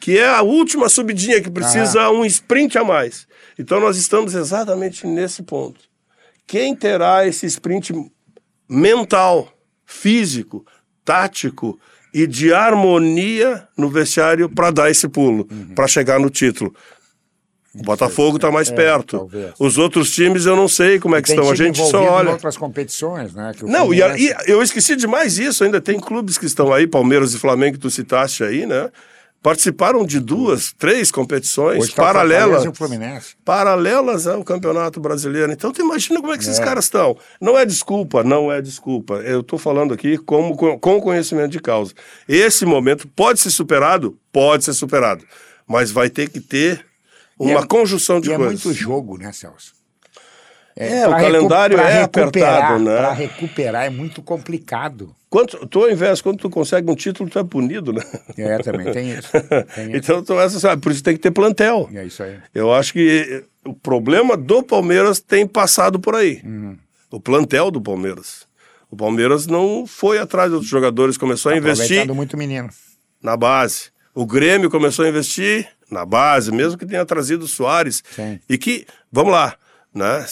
que 0.00 0.18
é 0.18 0.28
a 0.28 0.42
última 0.42 0.90
subidinha 0.90 1.40
que 1.40 1.50
precisa 1.50 2.02
ah. 2.02 2.10
um 2.10 2.26
sprint 2.26 2.76
a 2.76 2.84
mais. 2.84 3.26
Então 3.60 3.78
nós 3.78 3.98
estamos 3.98 4.34
exatamente 4.34 5.06
nesse 5.06 5.42
ponto. 5.42 5.80
Quem 6.46 6.74
terá 6.74 7.26
esse 7.26 7.44
sprint 7.44 7.92
mental, 8.66 9.52
físico, 9.84 10.64
tático 11.04 11.78
e 12.12 12.26
de 12.26 12.54
harmonia 12.54 13.68
no 13.76 13.90
vestiário 13.90 14.48
para 14.48 14.70
dar 14.70 14.90
esse 14.90 15.06
pulo, 15.06 15.46
uhum. 15.50 15.74
para 15.74 15.86
chegar 15.86 16.18
no 16.18 16.30
título? 16.30 16.74
O 17.74 17.82
Botafogo 17.82 18.36
está 18.36 18.50
mais 18.50 18.70
é, 18.70 18.74
perto. 18.74 19.18
Talvez. 19.18 19.52
Os 19.58 19.76
outros 19.76 20.10
times 20.10 20.46
eu 20.46 20.56
não 20.56 20.66
sei 20.66 20.98
como 20.98 21.14
é 21.14 21.22
que 21.22 21.28
estão. 21.28 21.50
A 21.50 21.54
gente 21.54 21.78
só 21.78 22.02
olha. 22.02 22.30
Em 22.30 22.32
outras 22.32 22.56
competições, 22.56 23.34
né? 23.34 23.52
não, 23.62 23.92
e, 23.92 24.00
e, 24.00 24.34
eu 24.46 24.62
esqueci 24.62 24.96
demais 24.96 25.38
isso. 25.38 25.62
Ainda 25.62 25.82
tem 25.82 26.00
clubes 26.00 26.38
que 26.38 26.46
estão 26.46 26.72
aí, 26.72 26.86
Palmeiras 26.86 27.34
e 27.34 27.38
Flamengo, 27.38 27.74
que 27.74 27.78
tu 27.78 27.90
citaste 27.90 28.42
aí, 28.42 28.64
né? 28.64 28.90
Participaram 29.42 30.04
de 30.04 30.20
duas, 30.20 30.74
três 30.76 31.10
competições 31.10 31.88
tá 31.94 32.02
paralelas. 32.02 32.62
Paralelas 33.42 34.26
ao 34.26 34.44
Campeonato 34.44 35.00
Brasileiro. 35.00 35.50
Então, 35.50 35.72
tu 35.72 35.80
imagina 35.80 36.20
como 36.20 36.32
é 36.32 36.36
que 36.36 36.42
esses 36.42 36.58
é. 36.58 36.62
caras 36.62 36.84
estão. 36.84 37.16
Não 37.40 37.58
é 37.58 37.64
desculpa, 37.64 38.22
não 38.22 38.52
é 38.52 38.60
desculpa. 38.60 39.14
Eu 39.14 39.40
estou 39.40 39.58
falando 39.58 39.94
aqui 39.94 40.18
como, 40.18 40.54
com 40.78 41.00
conhecimento 41.00 41.52
de 41.52 41.58
causa. 41.58 41.94
Esse 42.28 42.66
momento 42.66 43.08
pode 43.08 43.40
ser 43.40 43.50
superado? 43.50 44.18
Pode 44.30 44.62
ser 44.62 44.74
superado. 44.74 45.24
Mas 45.66 45.90
vai 45.90 46.10
ter 46.10 46.28
que 46.28 46.40
ter 46.40 46.84
uma 47.38 47.60
é, 47.60 47.66
conjunção 47.66 48.20
de 48.20 48.30
e 48.30 48.36
coisas. 48.36 48.60
É 48.60 48.64
muito 48.66 48.78
jogo, 48.78 49.16
né, 49.16 49.32
Celso? 49.32 49.79
É, 50.80 51.00
é 51.00 51.08
o 51.08 51.10
calendário 51.10 51.78
é 51.78 52.02
apertado, 52.02 52.82
né? 52.82 52.96
Para 52.96 53.12
recuperar 53.12 53.84
é 53.84 53.90
muito 53.90 54.22
complicado. 54.22 55.14
Quanto, 55.28 55.66
tu, 55.66 55.84
ao 55.84 55.90
invés, 55.90 56.22
quando 56.22 56.38
tu 56.38 56.48
consegue 56.48 56.90
um 56.90 56.94
título, 56.94 57.28
tu 57.28 57.38
é 57.38 57.44
punido, 57.44 57.92
né? 57.92 58.02
É, 58.38 58.58
também 58.58 58.90
tem 58.90 59.10
isso. 59.12 59.30
Tem 59.76 59.94
então, 59.94 60.24
tu, 60.24 60.40
essa, 60.40 60.58
sabe, 60.58 60.80
por 60.80 60.90
isso 60.90 61.02
tem 61.04 61.14
que 61.14 61.20
ter 61.20 61.30
plantel. 61.30 61.88
É 61.94 62.04
isso 62.04 62.22
aí. 62.22 62.38
Eu 62.54 62.72
acho 62.72 62.94
que 62.94 63.44
o 63.64 63.74
problema 63.74 64.36
do 64.36 64.62
Palmeiras 64.62 65.20
tem 65.20 65.46
passado 65.46 66.00
por 66.00 66.16
aí. 66.16 66.40
Uhum. 66.44 66.76
O 67.10 67.20
plantel 67.20 67.70
do 67.70 67.80
Palmeiras. 67.80 68.46
O 68.90 68.96
Palmeiras 68.96 69.46
não 69.46 69.86
foi 69.86 70.18
atrás 70.18 70.50
dos 70.50 70.66
jogadores, 70.66 71.16
começou 71.16 71.52
a 71.52 71.56
investir. 71.56 72.12
muito 72.12 72.36
menino. 72.36 72.70
Na 73.22 73.36
base. 73.36 73.90
O 74.14 74.26
Grêmio 74.26 74.70
começou 74.70 75.04
a 75.04 75.08
investir 75.08 75.68
na 75.90 76.04
base, 76.04 76.50
mesmo 76.50 76.78
que 76.78 76.86
tenha 76.86 77.04
trazido 77.04 77.44
o 77.44 77.48
Soares. 77.48 78.02
Sim. 78.16 78.40
E 78.48 78.58
que, 78.58 78.86
vamos 79.12 79.32
lá, 79.32 79.54
né? 79.94 80.24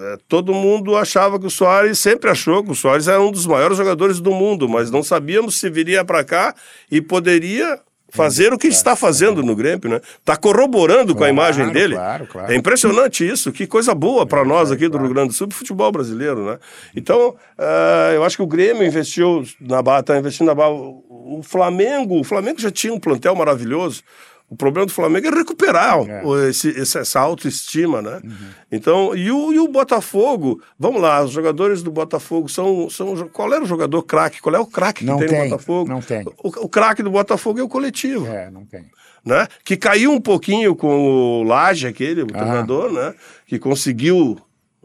É, 0.00 0.16
todo 0.28 0.52
mundo 0.52 0.96
achava 0.96 1.38
que 1.38 1.46
o 1.46 1.50
Soares, 1.50 1.98
sempre 1.98 2.30
achou 2.30 2.62
que 2.62 2.70
o 2.70 2.74
Soares 2.74 3.08
era 3.08 3.20
um 3.20 3.30
dos 3.30 3.46
maiores 3.46 3.76
jogadores 3.76 4.20
do 4.20 4.32
mundo, 4.32 4.68
mas 4.68 4.90
não 4.90 5.02
sabíamos 5.02 5.58
se 5.58 5.68
viria 5.70 6.04
para 6.04 6.24
cá 6.24 6.54
e 6.90 7.00
poderia 7.00 7.80
fazer 8.08 8.52
o 8.52 8.58
que 8.58 8.68
está 8.68 8.94
fazendo 8.96 9.42
no 9.42 9.54
Grêmio, 9.54 9.88
né? 9.88 10.00
Está 10.18 10.36
corroborando 10.36 11.14
claro, 11.14 11.18
com 11.18 11.24
a 11.24 11.28
imagem 11.28 11.70
dele. 11.70 11.94
Claro, 11.94 12.26
claro. 12.26 12.52
É 12.52 12.56
impressionante 12.56 13.26
isso, 13.26 13.52
que 13.52 13.66
coisa 13.66 13.94
boa 13.94 14.24
para 14.26 14.44
nós 14.44 14.70
aqui 14.70 14.88
do 14.88 14.98
Rio 14.98 15.10
Grande 15.10 15.28
do 15.28 15.34
Sul, 15.34 15.48
futebol 15.50 15.90
brasileiro, 15.92 16.46
né? 16.46 16.58
Então, 16.94 17.30
uh, 17.30 18.12
eu 18.14 18.24
acho 18.24 18.36
que 18.36 18.42
o 18.42 18.46
Grêmio 18.46 18.84
investiu 18.84 19.44
na 19.60 19.82
barra, 19.82 20.00
está 20.00 20.18
investindo 20.18 20.46
na 20.46 20.54
barra. 20.54 20.70
O 20.70 21.40
Flamengo, 21.42 22.20
o 22.20 22.24
Flamengo 22.24 22.60
já 22.60 22.70
tinha 22.70 22.94
um 22.94 23.00
plantel 23.00 23.34
maravilhoso. 23.34 24.02
O 24.48 24.54
problema 24.54 24.86
do 24.86 24.92
Flamengo 24.92 25.26
é 25.26 25.30
recuperar 25.30 25.98
é. 26.08 26.48
Esse, 26.48 26.80
essa 26.80 27.18
autoestima, 27.18 28.00
né? 28.00 28.20
Uhum. 28.22 28.48
Então, 28.70 29.16
e 29.16 29.30
o, 29.30 29.52
e 29.52 29.58
o 29.58 29.66
Botafogo, 29.66 30.62
vamos 30.78 31.02
lá, 31.02 31.22
os 31.24 31.32
jogadores 31.32 31.82
do 31.82 31.90
Botafogo 31.90 32.48
são. 32.48 32.88
são 32.88 33.28
qual 33.28 33.52
era 33.52 33.64
o 33.64 33.66
jogador 33.66 34.02
craque? 34.04 34.40
Qual 34.40 34.54
é 34.54 34.58
o 34.58 34.66
craque 34.66 35.04
que 35.04 35.16
tem, 35.18 35.26
tem, 35.26 35.38
no 35.38 35.50
Botafogo? 35.50 35.90
Não 35.90 36.00
tem. 36.00 36.24
O, 36.42 36.48
o 36.48 36.68
craque 36.68 37.02
do 37.02 37.10
Botafogo 37.10 37.58
é 37.58 37.62
o 37.62 37.68
coletivo. 37.68 38.26
É, 38.28 38.48
não 38.48 38.64
tem. 38.64 38.84
Né? 39.24 39.48
Que 39.64 39.76
caiu 39.76 40.12
um 40.12 40.20
pouquinho 40.20 40.76
com 40.76 41.40
o 41.40 41.42
Laje, 41.42 41.88
aquele, 41.88 42.22
o 42.22 42.26
treinador, 42.28 42.92
né? 42.92 43.14
Que 43.48 43.58
conseguiu 43.58 44.40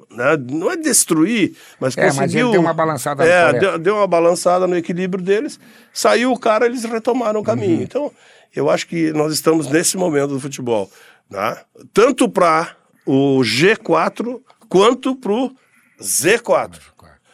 né? 0.09 0.37
não 0.49 0.71
é 0.71 0.75
destruir, 0.75 1.55
mas 1.79 1.95
é, 1.95 2.07
conseguiu. 2.07 2.47
Mas 2.47 2.51
deu 2.53 2.61
uma 2.61 2.73
balançada. 2.73 3.23
É, 3.23 3.53
deu, 3.53 3.77
deu, 3.77 3.95
uma 3.97 4.07
balançada 4.07 4.65
no 4.65 4.75
equilíbrio 4.75 5.23
deles. 5.23 5.59
Saiu 5.93 6.31
o 6.31 6.39
cara, 6.39 6.65
eles 6.65 6.83
retomaram 6.83 7.39
o 7.39 7.43
caminho. 7.43 7.77
Uhum. 7.77 7.83
Então, 7.83 8.11
eu 8.55 8.69
acho 8.69 8.87
que 8.87 9.11
nós 9.13 9.33
estamos 9.33 9.67
nesse 9.67 9.97
momento 9.97 10.29
do 10.29 10.39
futebol, 10.39 10.89
né? 11.29 11.57
tanto 11.93 12.29
para 12.29 12.75
o 13.05 13.39
G4 13.39 14.39
quanto 14.67 15.15
para 15.15 15.31
o 15.31 15.51
Z4. 16.01 16.79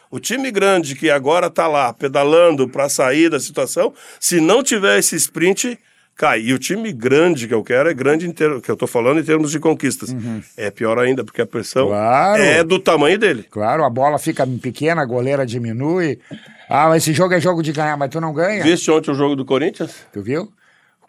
O 0.09 0.19
time 0.19 0.49
grande 0.51 0.95
que 0.95 1.09
agora 1.09 1.47
está 1.47 1.67
lá 1.67 1.91
pedalando 1.91 2.67
para 2.67 2.87
sair 2.87 3.29
da 3.29 3.39
situação, 3.39 3.93
se 4.19 4.39
não 4.39 4.63
tiver 4.63 4.97
esse 4.97 5.15
sprint, 5.17 5.77
cai. 6.15 6.41
E 6.41 6.53
o 6.53 6.59
time 6.59 6.93
grande 6.93 7.47
que 7.47 7.53
eu 7.53 7.63
quero 7.63 7.89
é 7.89 7.93
grande 7.93 8.25
inteiro, 8.25 8.61
que 8.61 8.71
eu 8.71 8.73
estou 8.73 8.87
falando 8.87 9.19
em 9.19 9.23
termos 9.23 9.51
de 9.51 9.59
conquistas. 9.59 10.09
Uhum. 10.09 10.41
É 10.55 10.71
pior 10.71 10.97
ainda, 10.97 11.25
porque 11.25 11.41
a 11.41 11.45
pressão 11.45 11.87
claro. 11.87 12.41
é 12.41 12.63
do 12.63 12.79
tamanho 12.79 13.19
dele. 13.19 13.45
Claro, 13.49 13.83
a 13.83 13.89
bola 13.89 14.17
fica 14.17 14.47
pequena, 14.61 15.01
a 15.01 15.05
goleira 15.05 15.45
diminui. 15.45 16.19
Ah, 16.69 16.87
mas 16.87 17.03
esse 17.03 17.13
jogo 17.13 17.33
é 17.33 17.41
jogo 17.41 17.61
de 17.61 17.73
ganhar, 17.73 17.97
mas 17.97 18.09
tu 18.09 18.21
não 18.21 18.33
ganha. 18.33 18.63
Viste 18.63 18.89
ontem 18.89 19.11
o 19.11 19.13
jogo 19.13 19.35
do 19.35 19.43
Corinthians? 19.43 19.93
Tu 20.13 20.21
viu? 20.21 20.51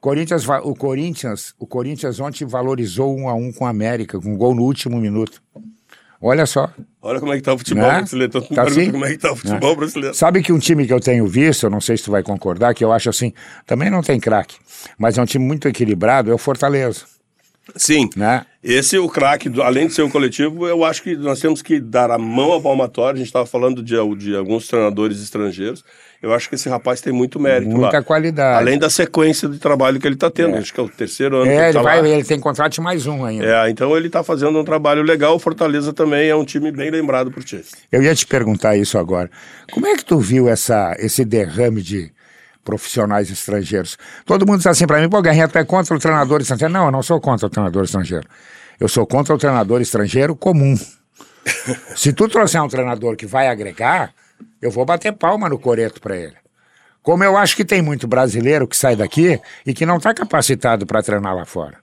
Corinthians, 0.00 0.46
o 0.62 0.74
Corinthians, 0.74 1.54
o 1.58 1.66
Corinthians 1.66 2.20
ontem 2.20 2.44
valorizou 2.44 3.16
um 3.16 3.28
a 3.28 3.34
um 3.34 3.52
com 3.52 3.66
a 3.66 3.70
América, 3.70 4.20
com 4.20 4.32
um 4.32 4.36
gol 4.36 4.54
no 4.54 4.62
último 4.62 4.98
minuto. 4.98 5.42
Olha 6.20 6.46
só. 6.46 6.72
Olha 7.00 7.20
como 7.20 7.32
é 7.32 7.36
que 7.36 7.42
tá 7.42 7.54
o 7.54 7.58
futebol 7.58 7.84
né? 7.84 7.98
brasileiro. 7.98 8.32
Todo 8.32 8.48
tá 8.48 8.62
assim? 8.62 8.90
como 8.90 9.04
é 9.04 9.10
que 9.10 9.18
tá 9.18 9.32
o 9.32 9.36
futebol 9.36 9.70
né? 9.70 9.76
brasileiro. 9.76 10.14
Sabe 10.14 10.42
que 10.42 10.52
um 10.52 10.58
time 10.58 10.86
que 10.86 10.92
eu 10.92 11.00
tenho 11.00 11.26
visto, 11.26 11.66
eu 11.66 11.70
não 11.70 11.80
sei 11.80 11.96
se 11.96 12.04
tu 12.04 12.10
vai 12.10 12.22
concordar, 12.22 12.74
que 12.74 12.84
eu 12.84 12.92
acho 12.92 13.08
assim, 13.08 13.32
também 13.66 13.88
não 13.88 14.02
tem 14.02 14.18
craque, 14.18 14.56
mas 14.98 15.16
é 15.16 15.22
um 15.22 15.26
time 15.26 15.44
muito 15.44 15.68
equilibrado, 15.68 16.30
é 16.30 16.34
o 16.34 16.38
Fortaleza. 16.38 17.17
Sim. 17.76 18.08
Né? 18.16 18.44
Esse 18.62 18.96
é 18.96 18.98
o 18.98 19.08
craque, 19.08 19.50
além 19.62 19.86
de 19.86 19.94
ser 19.94 20.02
o 20.02 20.10
coletivo, 20.10 20.66
eu 20.66 20.84
acho 20.84 21.02
que 21.02 21.16
nós 21.16 21.40
temos 21.40 21.62
que 21.62 21.78
dar 21.80 22.10
a 22.10 22.18
mão 22.18 22.52
ao 22.52 22.60
palmatório. 22.60 23.14
A 23.14 23.18
gente 23.18 23.28
estava 23.28 23.46
falando 23.46 23.82
de, 23.82 23.94
de 24.16 24.36
alguns 24.36 24.66
treinadores 24.66 25.22
estrangeiros. 25.22 25.84
Eu 26.20 26.34
acho 26.34 26.48
que 26.48 26.56
esse 26.56 26.68
rapaz 26.68 27.00
tem 27.00 27.12
muito 27.12 27.38
mérito 27.38 27.70
Muita 27.70 27.98
lá. 27.98 28.02
qualidade. 28.02 28.58
Além 28.58 28.76
da 28.76 28.90
sequência 28.90 29.48
de 29.48 29.58
trabalho 29.58 30.00
que 30.00 30.06
ele 30.06 30.16
está 30.16 30.28
tendo. 30.28 30.56
É. 30.56 30.58
Acho 30.58 30.74
que 30.74 30.80
é 30.80 30.82
o 30.82 30.88
terceiro 30.88 31.36
ano. 31.36 31.50
É, 31.50 31.66
ele, 31.66 31.72
tá 31.72 31.82
vai, 31.82 32.10
ele 32.10 32.24
tem 32.24 32.40
contrato 32.40 32.72
de 32.72 32.80
mais 32.80 33.06
um 33.06 33.24
ainda. 33.24 33.46
É, 33.46 33.70
então 33.70 33.96
ele 33.96 34.08
está 34.08 34.24
fazendo 34.24 34.58
um 34.58 34.64
trabalho 34.64 35.02
legal. 35.02 35.36
O 35.36 35.38
Fortaleza 35.38 35.92
também 35.92 36.28
é 36.28 36.34
um 36.34 36.44
time 36.44 36.72
bem 36.72 36.90
lembrado 36.90 37.30
por 37.30 37.44
ti. 37.44 37.64
Eu 37.92 38.02
ia 38.02 38.14
te 38.14 38.26
perguntar 38.26 38.76
isso 38.76 38.98
agora. 38.98 39.30
Como 39.70 39.86
é 39.86 39.94
que 39.96 40.04
tu 40.04 40.18
viu 40.18 40.48
essa, 40.48 40.96
esse 40.98 41.24
derrame 41.24 41.80
de 41.80 42.10
profissionais 42.68 43.30
estrangeiros? 43.30 43.96
Todo 44.26 44.46
mundo 44.46 44.58
diz 44.58 44.66
assim 44.66 44.86
para 44.86 45.00
mim, 45.00 45.08
pô, 45.08 45.22
Guerrinha, 45.22 45.48
tu 45.48 45.56
é 45.56 45.64
contra 45.64 45.96
o 45.96 45.98
treinador 45.98 46.42
estrangeiro. 46.42 46.74
Não, 46.74 46.84
eu 46.84 46.90
não 46.90 47.02
sou 47.02 47.18
contra 47.18 47.46
o 47.46 47.50
treinador 47.50 47.84
estrangeiro. 47.84 48.28
Eu 48.78 48.88
sou 48.88 49.06
contra 49.06 49.34
o 49.34 49.38
treinador 49.38 49.80
estrangeiro 49.80 50.36
comum. 50.36 50.78
Se 51.96 52.12
tu 52.12 52.28
trouxer 52.28 52.62
um 52.62 52.68
treinador 52.68 53.16
que 53.16 53.24
vai 53.24 53.48
agregar, 53.48 54.12
eu 54.60 54.70
vou 54.70 54.84
bater 54.84 55.12
palma 55.14 55.48
no 55.48 55.58
coreto 55.58 55.98
para 55.98 56.14
ele. 56.14 56.36
Como 57.02 57.24
eu 57.24 57.38
acho 57.38 57.56
que 57.56 57.64
tem 57.64 57.80
muito 57.80 58.06
brasileiro 58.06 58.68
que 58.68 58.76
sai 58.76 58.94
daqui 58.94 59.40
e 59.64 59.72
que 59.72 59.86
não 59.86 59.96
está 59.96 60.12
capacitado 60.12 60.84
para 60.84 61.02
treinar 61.02 61.34
lá 61.34 61.46
fora. 61.46 61.78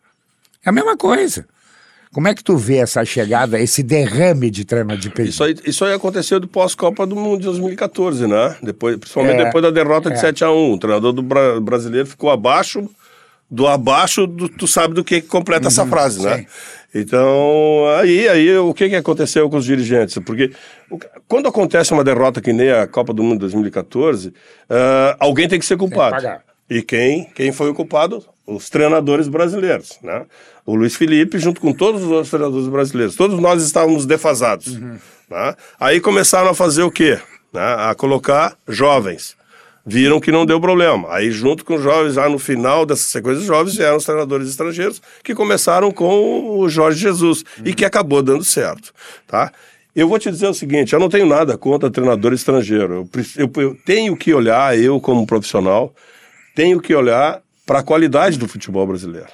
É 0.63 0.69
a 0.69 0.71
mesma 0.71 0.95
coisa. 0.95 1.47
Como 2.15 2.29
é 2.29 2.33
que 2.33 2.41
tu 2.41 2.55
vê 2.55 2.77
essa 2.77 3.03
chegada, 3.03 3.59
esse 3.59 3.83
derrame 3.83 4.49
de 4.49 4.63
treino 4.63 4.97
de 4.97 5.09
peso? 5.09 5.31
Isso 5.31 5.43
aí, 5.43 5.55
isso 5.65 5.83
aí 5.83 5.93
aconteceu 5.93 6.39
do 6.39 6.47
pós-Copa 6.47 7.05
do 7.05 7.13
Mundo 7.13 7.39
de 7.39 7.43
2014, 7.47 8.25
né? 8.25 8.55
Depois, 8.63 8.95
principalmente 8.95 9.41
é, 9.41 9.43
depois 9.43 9.61
da 9.61 9.69
derrota 9.69 10.09
de 10.09 10.15
é. 10.15 10.19
7 10.19 10.45
a 10.45 10.49
1 10.49 10.71
O 10.71 10.79
treinador 10.79 11.11
do 11.11 11.21
bra 11.21 11.59
brasileiro 11.59 12.07
ficou 12.07 12.29
abaixo 12.29 12.89
do 13.51 13.67
abaixo, 13.67 14.25
do, 14.25 14.47
tu 14.47 14.65
sabe 14.65 14.93
do 14.93 15.03
que 15.03 15.19
completa 15.19 15.63
uhum, 15.63 15.67
essa 15.67 15.85
frase, 15.85 16.23
né? 16.23 16.37
Sim. 16.37 16.45
Então, 17.01 17.85
aí, 17.99 18.29
aí 18.29 18.57
o 18.59 18.73
que, 18.73 18.87
que 18.87 18.95
aconteceu 18.95 19.49
com 19.49 19.57
os 19.57 19.65
dirigentes? 19.65 20.17
Porque 20.19 20.53
quando 21.27 21.49
acontece 21.49 21.91
uma 21.91 22.05
derrota 22.05 22.39
que 22.39 22.53
nem 22.53 22.71
a 22.71 22.87
Copa 22.87 23.13
do 23.13 23.23
Mundo 23.23 23.41
2014, 23.41 24.29
uh, 24.29 24.33
ah, 24.69 25.17
alguém 25.19 25.49
tem 25.49 25.59
que 25.59 25.65
ser 25.65 25.75
culpado. 25.75 26.25
E 26.69 26.81
quem, 26.81 27.25
quem 27.35 27.51
foi 27.51 27.69
o 27.69 27.73
culpado? 27.73 28.23
Os 28.45 28.69
treinadores 28.69 29.27
brasileiros, 29.27 29.97
né? 30.01 30.25
O 30.65 30.75
Luiz 30.75 30.95
Felipe, 30.95 31.37
junto 31.37 31.61
com 31.61 31.73
todos 31.73 32.03
os 32.03 32.09
outros 32.09 32.29
treinadores 32.29 32.67
brasileiros. 32.67 33.15
Todos 33.15 33.39
nós 33.39 33.63
estávamos 33.63 34.05
defasados. 34.05 34.67
Uhum. 34.67 34.97
Né? 35.29 35.55
Aí 35.79 35.99
começaram 35.99 36.49
a 36.49 36.55
fazer 36.55 36.83
o 36.83 36.91
quê? 36.91 37.19
Né? 37.53 37.61
A 37.61 37.93
colocar 37.95 38.57
jovens 38.67 39.35
viram 39.85 40.19
que 40.19 40.31
não 40.31 40.45
deu 40.45 40.59
problema. 40.59 41.13
Aí, 41.13 41.29
junto 41.29 41.63
com 41.63 41.75
os 41.75 41.83
jovens, 41.83 42.15
lá 42.15 42.27
no 42.27 42.39
final 42.39 42.85
dessa 42.85 43.03
sequência 43.03 43.41
de 43.41 43.47
jovens, 43.47 43.75
vieram 43.75 43.97
os 43.97 44.05
treinadores 44.05 44.49
estrangeiros, 44.49 45.01
que 45.23 45.35
começaram 45.35 45.91
com 45.91 46.57
o 46.57 46.67
Jorge 46.67 46.99
Jesus, 46.99 47.43
uhum. 47.59 47.67
e 47.67 47.73
que 47.73 47.85
acabou 47.85 48.23
dando 48.23 48.43
certo, 48.43 48.91
tá? 49.27 49.51
Eu 49.95 50.09
vou 50.09 50.19
te 50.19 50.29
dizer 50.29 50.47
o 50.47 50.53
seguinte, 50.53 50.91
eu 50.91 50.99
não 50.99 51.07
tenho 51.07 51.25
nada 51.25 51.57
contra 51.57 51.89
treinador 51.89 52.33
estrangeiro. 52.33 53.07
Eu, 53.37 53.45
eu, 53.45 53.63
eu 53.63 53.77
tenho 53.85 54.17
que 54.17 54.33
olhar, 54.33 54.77
eu 54.77 54.99
como 54.99 55.25
profissional, 55.25 55.93
tenho 56.55 56.79
que 56.79 56.95
olhar 56.95 57.41
para 57.65 57.79
a 57.79 57.83
qualidade 57.83 58.39
do 58.39 58.47
futebol 58.47 58.87
brasileiro. 58.87 59.29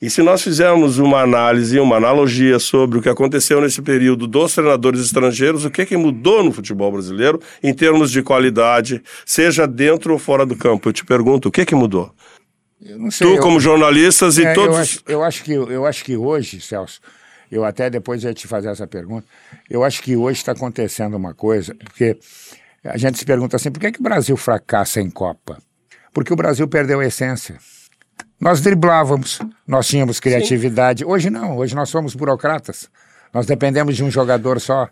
E 0.00 0.10
se 0.10 0.20
nós 0.20 0.42
fizermos 0.42 0.98
uma 0.98 1.20
análise, 1.20 1.78
uma 1.78 1.96
analogia 1.96 2.58
sobre 2.58 2.98
o 2.98 3.02
que 3.02 3.08
aconteceu 3.08 3.60
nesse 3.60 3.80
período 3.80 4.26
dos 4.26 4.52
treinadores 4.52 5.00
estrangeiros, 5.00 5.64
o 5.64 5.70
que, 5.70 5.86
que 5.86 5.96
mudou 5.96 6.42
no 6.42 6.50
futebol 6.50 6.90
brasileiro 6.90 7.40
em 7.62 7.72
termos 7.72 8.10
de 8.10 8.20
qualidade, 8.20 9.00
seja 9.24 9.64
dentro 9.64 10.12
ou 10.12 10.18
fora 10.18 10.44
do 10.44 10.56
campo? 10.56 10.88
Eu 10.88 10.92
te 10.92 11.04
pergunto, 11.04 11.48
o 11.48 11.52
que, 11.52 11.64
que 11.64 11.76
mudou? 11.76 12.12
Sei, 13.12 13.28
tu, 13.28 13.34
eu, 13.34 13.40
como 13.40 13.60
jornalistas 13.60 14.38
é, 14.38 14.50
e 14.50 14.54
todos. 14.54 14.74
Eu 14.74 14.82
acho, 14.82 15.02
eu 15.06 15.22
acho, 15.22 15.44
que, 15.44 15.52
eu 15.52 15.86
acho 15.86 16.04
que 16.04 16.16
hoje, 16.16 16.60
Celso, 16.60 17.00
eu 17.48 17.64
até 17.64 17.88
depois 17.88 18.24
ia 18.24 18.34
te 18.34 18.48
fazer 18.48 18.70
essa 18.70 18.88
pergunta, 18.88 19.24
eu 19.70 19.84
acho 19.84 20.02
que 20.02 20.16
hoje 20.16 20.38
está 20.38 20.50
acontecendo 20.50 21.16
uma 21.16 21.32
coisa, 21.32 21.76
porque 21.76 22.18
a 22.82 22.96
gente 22.96 23.18
se 23.18 23.24
pergunta 23.24 23.54
assim, 23.54 23.70
por 23.70 23.78
que, 23.78 23.92
que 23.92 24.00
o 24.00 24.02
Brasil 24.02 24.36
fracassa 24.36 25.00
em 25.00 25.08
Copa? 25.08 25.58
Porque 26.12 26.32
o 26.32 26.36
Brasil 26.36 26.66
perdeu 26.68 27.00
a 27.00 27.06
essência. 27.06 27.58
Nós 28.40 28.60
driblávamos, 28.60 29.38
nós 29.66 29.86
tínhamos 29.86 30.18
criatividade. 30.18 31.04
Sim. 31.04 31.10
Hoje 31.10 31.30
não, 31.30 31.56
hoje 31.56 31.74
nós 31.74 31.88
somos 31.88 32.14
burocratas. 32.14 32.88
Nós 33.32 33.46
dependemos 33.46 33.96
de 33.96 34.04
um 34.04 34.10
jogador 34.10 34.60
só. 34.60 34.88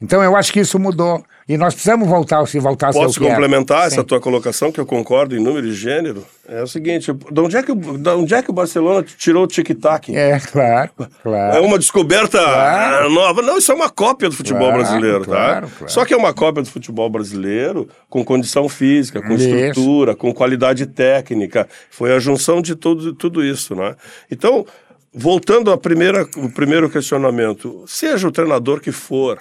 Então 0.00 0.22
eu 0.22 0.34
acho 0.34 0.52
que 0.52 0.60
isso 0.60 0.78
mudou. 0.78 1.24
E 1.50 1.58
nós 1.58 1.74
precisamos 1.74 2.08
voltar, 2.08 2.46
se 2.46 2.60
voltar 2.60 2.92
Posso 2.92 3.18
complementar 3.18 3.88
essa 3.88 4.04
tua 4.04 4.20
colocação, 4.20 4.70
que 4.70 4.78
eu 4.78 4.86
concordo 4.86 5.36
em 5.36 5.42
número 5.42 5.66
e 5.66 5.72
gênero? 5.72 6.24
É 6.46 6.62
o 6.62 6.66
seguinte, 6.68 7.12
de 7.12 7.40
onde 7.40 7.56
é 7.56 7.62
que, 7.64 7.74
de 7.74 8.08
onde 8.08 8.32
é 8.32 8.40
que 8.40 8.50
o 8.50 8.52
Barcelona 8.52 9.04
tirou 9.18 9.42
o 9.42 9.46
tic-tac? 9.48 10.14
É, 10.14 10.38
claro, 10.38 10.90
claro. 11.20 11.56
É 11.56 11.60
uma 11.60 11.76
descoberta 11.76 12.38
claro. 12.38 13.10
nova. 13.10 13.42
Não, 13.42 13.58
isso 13.58 13.72
é 13.72 13.74
uma 13.74 13.90
cópia 13.90 14.28
do 14.28 14.36
futebol 14.36 14.68
claro, 14.68 14.76
brasileiro, 14.80 15.20
tá? 15.22 15.26
Claro, 15.26 15.70
claro. 15.76 15.92
Só 15.92 16.04
que 16.04 16.14
é 16.14 16.16
uma 16.16 16.32
cópia 16.32 16.62
do 16.62 16.70
futebol 16.70 17.10
brasileiro 17.10 17.88
com 18.08 18.24
condição 18.24 18.68
física, 18.68 19.20
com 19.20 19.34
isso. 19.34 19.48
estrutura, 19.48 20.14
com 20.14 20.32
qualidade 20.32 20.86
técnica. 20.86 21.68
Foi 21.90 22.12
a 22.12 22.20
junção 22.20 22.62
de 22.62 22.76
tudo, 22.76 23.12
tudo 23.12 23.44
isso, 23.44 23.74
né? 23.74 23.96
Então, 24.30 24.64
voltando 25.12 25.72
ao 25.72 25.78
primeiro 25.78 26.88
questionamento, 26.88 27.82
seja 27.88 28.28
o 28.28 28.30
treinador 28.30 28.80
que 28.80 28.92
for, 28.92 29.40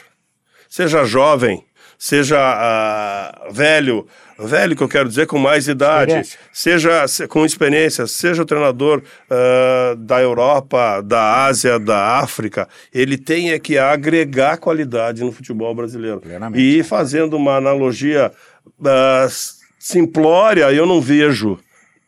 seja 0.68 1.06
jovem, 1.06 1.64
seja 2.00 2.40
uh, 2.40 3.54
velho, 3.54 4.08
velho 4.40 4.74
que 4.74 4.82
eu 4.82 4.88
quero 4.88 5.10
dizer 5.10 5.28
com 5.28 5.38
mais 5.38 5.68
idade, 5.68 6.38
seja 6.54 7.06
com 7.28 7.46
experiência, 7.46 8.08
seja 8.08 8.42
o 8.42 8.46
treinador 8.46 9.04
uh, 9.30 9.98
da 9.98 10.22
Europa, 10.22 11.02
da 11.02 11.44
Ásia, 11.44 11.78
da 11.78 12.20
África, 12.20 12.70
ele 12.94 13.18
tem 13.18 13.52
é 13.52 13.60
que 13.60 13.78
agregar 13.78 14.58
qualidade 14.58 15.26
no 15.26 15.34
futebol 15.34 15.76
brasileiro. 15.76 16.22
Plenamente. 16.22 16.62
E 16.62 16.82
fazendo 16.84 17.36
uma 17.36 17.58
analogia 17.58 18.32
uh, 18.80 19.60
simplória, 19.78 20.72
eu 20.72 20.86
não 20.86 21.02
vejo 21.02 21.60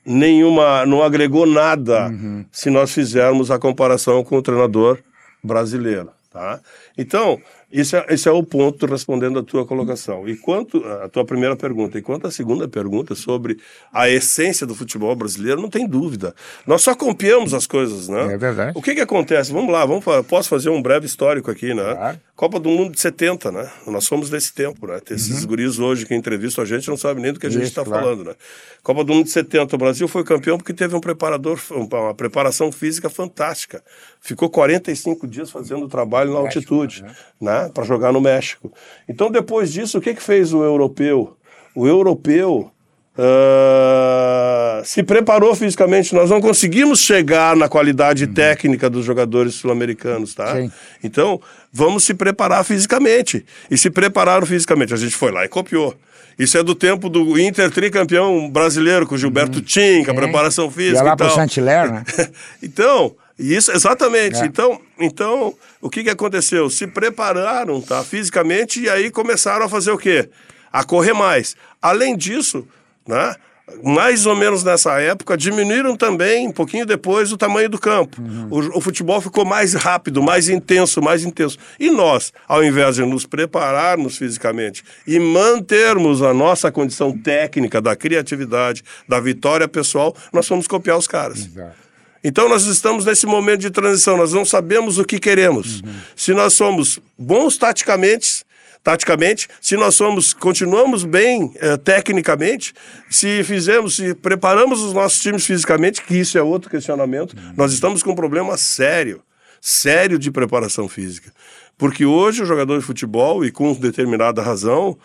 nenhuma, 0.06 0.86
não 0.86 1.04
agregou 1.04 1.46
nada 1.46 2.08
uhum. 2.08 2.46
se 2.50 2.70
nós 2.70 2.94
fizermos 2.94 3.52
a 3.52 3.60
comparação 3.60 4.24
com 4.24 4.38
o 4.38 4.42
treinador 4.42 5.00
brasileiro, 5.44 6.12
tá? 6.32 6.62
Então, 6.98 7.42
esse 7.72 7.96
é, 7.96 8.06
esse 8.10 8.28
é 8.28 8.32
o 8.32 8.44
ponto 8.44 8.86
respondendo 8.86 9.40
a 9.40 9.44
tua 9.44 9.66
colocação. 9.66 10.28
E 10.28 10.36
quanto 10.36 10.84
a 10.86 11.08
tua 11.10 11.26
primeira 11.26 11.56
pergunta, 11.56 11.98
e 11.98 12.02
quanto 12.02 12.28
à 12.28 12.32
segunda 12.32 12.68
pergunta 12.68 13.16
sobre 13.16 13.58
a 13.94 14.10
essência 14.10 14.68
do 14.68 14.76
futebol 14.76 15.16
brasileiro, 15.16 15.62
não 15.62 15.70
tem 15.70 15.88
dúvida. 15.88 16.36
Nós 16.66 16.82
só 16.82 16.94
copiamos 16.96 17.54
as 17.54 17.66
coisas, 17.66 18.08
né? 18.08 18.34
É 18.34 18.38
verdade. 18.38 18.72
O 18.76 18.82
que 18.82 18.96
que 18.96 19.02
acontece? 19.02 19.54
Vamos 19.54 19.72
lá, 19.72 19.86
vamos, 19.86 20.04
posso 20.28 20.50
fazer 20.50 20.70
um 20.70 20.82
breve 20.82 21.06
histórico 21.06 21.50
aqui, 21.50 21.74
né? 21.74 21.94
Claro. 21.96 22.20
Copa 22.42 22.60
do 22.60 22.70
Mundo 22.70 22.94
de 22.94 23.00
70, 23.00 23.52
né? 23.52 23.70
Nós 23.86 24.04
somos 24.06 24.30
desse 24.32 24.52
tempo, 24.52 24.88
né? 24.88 25.00
Esses 25.12 25.44
uhum. 25.44 25.48
guris 25.48 25.78
hoje 25.78 26.08
que 26.08 26.16
entrevistam 26.16 26.64
a 26.64 26.68
gente 26.68 26.88
não 26.88 26.98
sabem 26.98 27.22
nem 27.22 27.32
do 27.32 27.40
que 27.40 27.46
a 27.46 27.52
gente 27.52 27.66
está 27.66 27.86
claro. 27.86 28.04
falando, 28.04 28.24
né? 28.24 28.34
Copa 28.82 29.04
do 29.04 29.14
Mundo 29.14 29.26
de 29.26 29.32
70, 29.32 29.76
o 29.76 29.78
Brasil 29.78 30.08
foi 30.08 30.24
campeão 30.24 30.58
porque 30.58 30.74
teve 30.74 30.96
um 30.96 31.00
preparador, 31.00 31.60
uma 31.70 32.16
preparação 32.16 32.72
física 32.72 33.12
fantástica. 33.12 33.84
Ficou 34.20 34.50
45 34.50 35.28
dias 35.28 35.52
fazendo 35.52 35.88
trabalho 35.88 36.34
na 36.34 36.40
altitude, 36.40 37.06
né? 37.40 37.61
Para 37.70 37.84
jogar 37.84 38.12
no 38.12 38.22
México. 38.22 38.72
Então, 39.08 39.30
depois 39.30 39.72
disso, 39.72 39.98
o 39.98 40.02
que, 40.02 40.14
que 40.14 40.24
fez 40.24 40.54
o 40.54 40.64
europeu? 40.64 41.36
O 41.76 41.88
europeu 41.88 42.72
Uh, 43.14 44.84
se 44.86 45.04
preparou 45.04 45.54
fisicamente. 45.54 46.16
Nós 46.16 46.30
não 46.30 46.40
conseguimos 46.40 47.02
chegar 47.02 47.56
na 47.56 47.68
qualidade 47.68 48.24
uhum. 48.24 48.34
técnica 48.34 48.90
dos 48.90 49.06
jogadores 49.06 49.56
sul-americanos, 49.56 50.34
tá? 50.34 50.56
Sim. 50.56 50.72
Então, 51.04 51.40
vamos 51.74 52.06
se 52.06 52.14
preparar 52.14 52.64
fisicamente. 52.64 53.46
E 53.70 53.78
se 53.78 53.90
prepararam 53.90 54.48
fisicamente. 54.48 54.94
A 54.94 54.98
gente 54.98 55.16
foi 55.16 55.32
lá 55.32 55.44
e 55.44 55.50
copiou. 55.50 55.94
Isso 56.40 56.58
é 56.58 56.64
do 56.64 56.74
tempo 56.74 57.10
do 57.10 57.38
Inter 57.38 57.70
tricampeão 57.70 58.50
brasileiro, 58.50 59.06
com 59.06 59.18
Gilberto. 59.18 59.62
Tim, 59.62 60.04
com 60.04 60.12
a 60.12 60.16
preparação 60.16 60.72
física. 60.72 61.00
E 61.00 61.04
lá 61.04 61.16
tal. 61.16 61.28
pro 61.28 61.36
Saint-Hilaire, 61.36 61.92
né? 61.92 62.04
então, 62.64 63.14
isso, 63.42 63.72
exatamente. 63.72 64.42
É. 64.42 64.46
Então, 64.46 64.80
então, 65.00 65.56
o 65.82 65.90
que, 65.90 66.04
que 66.04 66.10
aconteceu? 66.10 66.70
Se 66.70 66.86
prepararam, 66.86 67.82
tá? 67.82 68.04
Fisicamente, 68.04 68.82
e 68.82 68.90
aí 68.90 69.10
começaram 69.10 69.66
a 69.66 69.70
fazer 69.70 69.92
o 69.92 69.98
quê? 69.98 70.30
A 70.72 70.84
correr 70.84 71.14
mais. 71.14 71.56
Além 71.82 72.16
disso, 72.16 72.68
né? 73.08 73.36
mais 73.84 74.26
ou 74.26 74.36
menos 74.36 74.64
nessa 74.64 75.00
época, 75.00 75.38
diminuíram 75.38 75.96
também, 75.96 76.48
um 76.48 76.52
pouquinho 76.52 76.86
depois, 76.86 77.32
o 77.32 77.38
tamanho 77.38 77.70
do 77.70 77.80
campo. 77.80 78.22
Uhum. 78.22 78.48
O, 78.50 78.78
o, 78.78 78.82
futebol 78.82 79.20
ficou 79.22 79.46
mais 79.46 79.74
rápido, 79.74 80.22
mais 80.22 80.50
intenso, 80.50 81.02
mais 81.02 81.24
intenso. 81.24 81.58
E 81.80 81.90
nós, 81.90 82.34
ao 82.48 82.64
invés 82.64 82.96
de 82.96 83.06
nos 83.06 83.26
prepararmos 83.26 84.18
fisicamente 84.18 84.84
e 85.08 85.20
mantermos 85.20 86.22
a 86.22 86.34
nossa 86.34 86.72
condição 86.72 87.18
técnica, 87.18 87.82
da 87.82 87.96
criatividade, 87.96 88.84
da 89.08 89.20
vitória 89.20 89.68
pessoal, 89.68 90.16
nós 90.32 90.48
fomos 90.48 90.68
copiar 90.68 90.98
os 90.98 91.08
caras. 91.08 91.40
Exato. 91.40 91.91
Então 92.24 92.48
nós 92.48 92.66
estamos 92.66 93.06
nesse 93.06 93.26
momento 93.26 93.62
de 93.62 93.72
transição, 93.72 94.18
nós 94.18 94.34
não 94.34 94.46
sabemos 94.46 94.98
o 94.98 95.06
que 95.06 95.20
queremos. 95.20 95.82
Uhum. 95.82 95.94
Se 96.16 96.34
nós 96.34 96.54
somos 96.54 97.00
bons 97.18 97.58
taticamente, 97.58 98.44
taticamente, 98.84 99.48
se 99.60 99.76
nós 99.76 99.96
somos, 99.96 100.34
continuamos 100.34 101.04
bem 101.04 101.52
eh, 101.56 101.78
tecnicamente, 101.78 102.74
se 103.10 103.44
fizemos, 103.44 103.96
se 103.96 104.14
preparamos 104.14 104.82
os 104.82 104.94
nossos 104.94 105.20
times 105.20 105.46
fisicamente, 105.46 106.02
que 106.02 106.16
isso 106.16 106.38
é 106.38 106.42
outro 106.42 106.70
questionamento, 106.70 107.34
uhum. 107.34 107.54
nós 107.58 107.74
estamos 107.74 108.04
com 108.04 108.12
um 108.12 108.16
problema 108.16 108.58
sério, 108.58 109.22
sério 109.60 110.18
de 110.18 110.32
preparação 110.32 110.88
física. 110.88 111.32
Porque 111.78 112.06
hoje 112.06 112.44
o 112.44 112.46
jogador 112.46 112.80
de 112.80 112.86
futebol, 112.86 113.44
e 113.44 113.52
com 113.52 113.74
determinada 113.74 114.42
razão, 114.42 114.98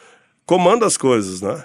comanda 0.45 0.87
as 0.87 0.97
coisas, 0.97 1.41
né? 1.41 1.65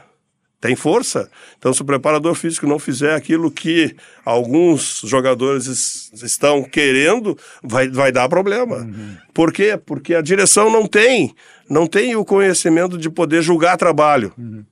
Tem 0.62 0.76
força. 0.76 1.28
Então, 1.58 1.74
se 1.74 1.82
o 1.82 1.86
preparador 1.86 2.36
físico 2.36 2.68
não 2.68 2.78
fizer 2.78 3.16
aquilo 3.16 3.50
que 3.50 3.96
alguns 4.24 5.02
jogadores 5.04 6.12
estão 6.22 6.64
querendo, 6.64 7.36
vai, 7.64 7.90
vai 7.90 8.12
dar 8.12 8.30
problema. 8.30 8.78
Uhum. 8.78 9.18
Por 9.34 9.52
quê? 9.52 9.78
Porque 9.84 10.14
a 10.14 10.22
direção 10.22 10.70
não 10.70 10.86
tem, 10.86 11.36
não 11.68 11.88
tem 11.88 12.16
o 12.16 12.24
conhecimento 12.24 12.96
de 12.96 13.10
poder 13.10 13.42
julgar 13.42 13.76
trabalho. 13.76 14.32
Uhum. 14.38 14.64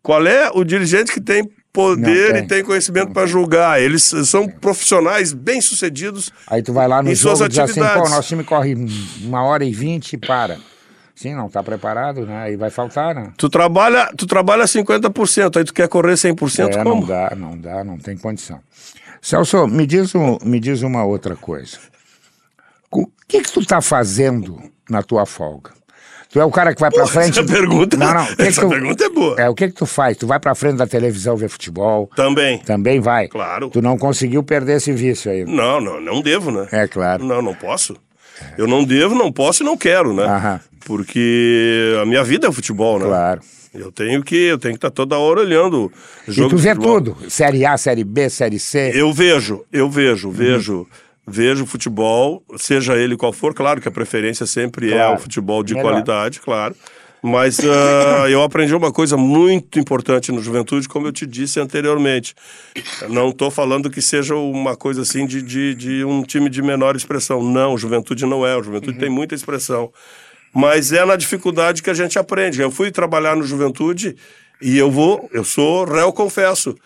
Qual 0.00 0.24
é 0.26 0.48
o 0.54 0.64
dirigente 0.64 1.12
que 1.12 1.20
tem 1.20 1.50
poder 1.72 2.32
tem. 2.32 2.44
e 2.44 2.46
tem 2.46 2.64
conhecimento 2.64 3.12
para 3.12 3.26
julgar. 3.26 3.80
Eles 3.80 4.02
são 4.24 4.48
profissionais 4.48 5.32
bem-sucedidos. 5.32 6.32
Aí 6.46 6.62
tu 6.62 6.72
vai 6.72 6.88
lá 6.88 7.02
no 7.02 7.14
jogo 7.14 7.44
e 7.44 7.48
diz 7.48 7.58
assim, 7.58 7.80
pô, 7.80 8.08
nosso 8.08 8.28
time 8.28 8.44
corre 8.44 8.74
uma 9.22 9.44
hora 9.44 9.64
e 9.64 9.72
vinte 9.72 10.14
e 10.14 10.18
para. 10.18 10.58
Sim, 11.20 11.34
não 11.34 11.48
está 11.48 11.62
preparado, 11.62 12.24
né? 12.24 12.44
Aí 12.44 12.56
vai 12.56 12.70
faltar, 12.70 13.14
né? 13.14 13.30
Tu 13.36 13.50
trabalha, 13.50 14.10
tu 14.16 14.26
trabalha 14.26 14.64
50%, 14.64 15.58
aí 15.58 15.64
tu 15.64 15.74
quer 15.74 15.86
correr 15.86 16.14
100%, 16.14 16.68
é, 16.70 16.82
como? 16.82 17.02
não 17.02 17.06
dá, 17.06 17.34
não 17.36 17.58
dá, 17.58 17.84
não 17.84 17.98
tem 17.98 18.16
condição. 18.16 18.58
Celso, 19.20 19.66
me 19.66 19.86
diz, 19.86 20.14
um, 20.14 20.38
me 20.42 20.58
diz 20.58 20.80
uma 20.80 21.04
outra 21.04 21.36
coisa. 21.36 21.76
O 22.90 23.06
que 23.28 23.42
que 23.42 23.52
tu 23.52 23.60
está 23.60 23.82
fazendo 23.82 24.62
na 24.88 25.02
tua 25.02 25.26
folga? 25.26 25.72
Tu 26.30 26.40
é 26.40 26.44
o 26.46 26.50
cara 26.50 26.74
que 26.74 26.80
vai 26.80 26.90
para 26.90 27.06
frente. 27.06 27.38
Essa 27.38 27.44
pergunta, 27.44 27.98
não, 27.98 28.14
não. 28.14 28.24
Que 28.24 28.42
essa 28.44 28.62
que 28.62 28.66
tu... 28.66 28.70
pergunta 28.70 29.04
é 29.04 29.08
boa. 29.10 29.36
É 29.38 29.46
o 29.46 29.54
que 29.54 29.68
que 29.68 29.74
tu 29.74 29.84
faz? 29.84 30.16
Tu 30.16 30.26
vai 30.26 30.40
para 30.40 30.54
frente 30.54 30.76
da 30.76 30.86
televisão 30.86 31.36
ver 31.36 31.50
futebol? 31.50 32.08
Também. 32.16 32.60
Também 32.60 32.98
vai. 32.98 33.28
Claro. 33.28 33.68
Tu 33.68 33.82
não 33.82 33.98
conseguiu 33.98 34.42
perder 34.42 34.78
esse 34.78 34.90
vício 34.94 35.30
aí? 35.30 35.44
Não, 35.44 35.82
não, 35.82 36.00
não 36.00 36.22
devo, 36.22 36.50
né? 36.50 36.66
É 36.72 36.88
claro. 36.88 37.22
Não, 37.22 37.42
não 37.42 37.54
posso. 37.54 37.94
Eu 38.56 38.66
não 38.66 38.84
devo, 38.84 39.14
não 39.14 39.30
posso 39.30 39.62
e 39.62 39.66
não 39.66 39.76
quero, 39.76 40.14
né? 40.14 40.24
Aham. 40.24 40.60
Porque 40.84 41.94
a 42.00 42.06
minha 42.06 42.24
vida 42.24 42.46
é 42.46 42.50
o 42.50 42.52
futebol, 42.52 42.98
né? 42.98 43.06
Claro. 43.06 43.40
Eu 43.72 43.92
tenho 43.92 44.22
que 44.22 44.34
eu 44.34 44.58
tenho 44.58 44.74
que 44.74 44.78
estar 44.78 44.90
tá 44.90 44.94
toda 44.94 45.16
hora 45.16 45.40
olhando 45.40 45.92
jogo. 46.26 46.48
E 46.48 46.50
tu 46.50 46.56
vê 46.56 46.74
tudo? 46.74 47.16
Série 47.28 47.64
A, 47.64 47.76
Série 47.76 48.02
B, 48.02 48.28
Série 48.28 48.58
C? 48.58 48.90
Eu 48.94 49.12
vejo, 49.12 49.64
eu 49.72 49.88
vejo, 49.88 50.28
uhum. 50.28 50.34
vejo. 50.34 50.86
Vejo 51.26 51.64
futebol, 51.64 52.42
seja 52.56 52.96
ele 52.96 53.16
qual 53.16 53.32
for, 53.32 53.54
claro 53.54 53.80
que 53.80 53.86
a 53.86 53.90
preferência 53.90 54.46
sempre 54.46 54.88
claro. 54.88 55.12
é 55.12 55.14
o 55.14 55.18
futebol 55.18 55.62
de 55.62 55.74
Melhor. 55.74 55.90
qualidade, 55.90 56.40
claro. 56.40 56.74
Mas 57.22 57.58
uh, 57.58 58.26
eu 58.28 58.42
aprendi 58.42 58.74
uma 58.74 58.90
coisa 58.90 59.16
muito 59.16 59.78
importante 59.78 60.32
no 60.32 60.42
Juventude, 60.42 60.88
como 60.88 61.06
eu 61.06 61.12
te 61.12 61.26
disse 61.26 61.60
anteriormente. 61.60 62.34
Não 63.08 63.30
estou 63.30 63.50
falando 63.50 63.90
que 63.90 64.00
seja 64.00 64.34
uma 64.34 64.76
coisa 64.76 65.02
assim 65.02 65.26
de, 65.26 65.42
de, 65.42 65.74
de, 65.74 66.04
um 66.04 66.22
time 66.22 66.48
de 66.48 66.62
menor 66.62 66.96
expressão. 66.96 67.42
Não, 67.42 67.74
o 67.74 67.78
Juventude 67.78 68.26
não 68.26 68.44
é. 68.46 68.56
O 68.56 68.62
Juventude 68.62 68.94
uhum. 68.94 68.98
tem 68.98 69.10
muita 69.10 69.34
expressão. 69.34 69.92
Mas 70.52 70.92
é 70.92 71.04
na 71.04 71.16
dificuldade 71.16 71.82
que 71.82 71.90
a 71.90 71.94
gente 71.94 72.18
aprende. 72.18 72.60
Eu 72.60 72.70
fui 72.70 72.90
trabalhar 72.90 73.36
no 73.36 73.44
Juventude 73.44 74.16
e 74.60 74.76
eu 74.76 74.90
vou, 74.90 75.28
eu 75.32 75.44
sou 75.44 75.84
réu, 75.84 76.12
confesso 76.12 76.76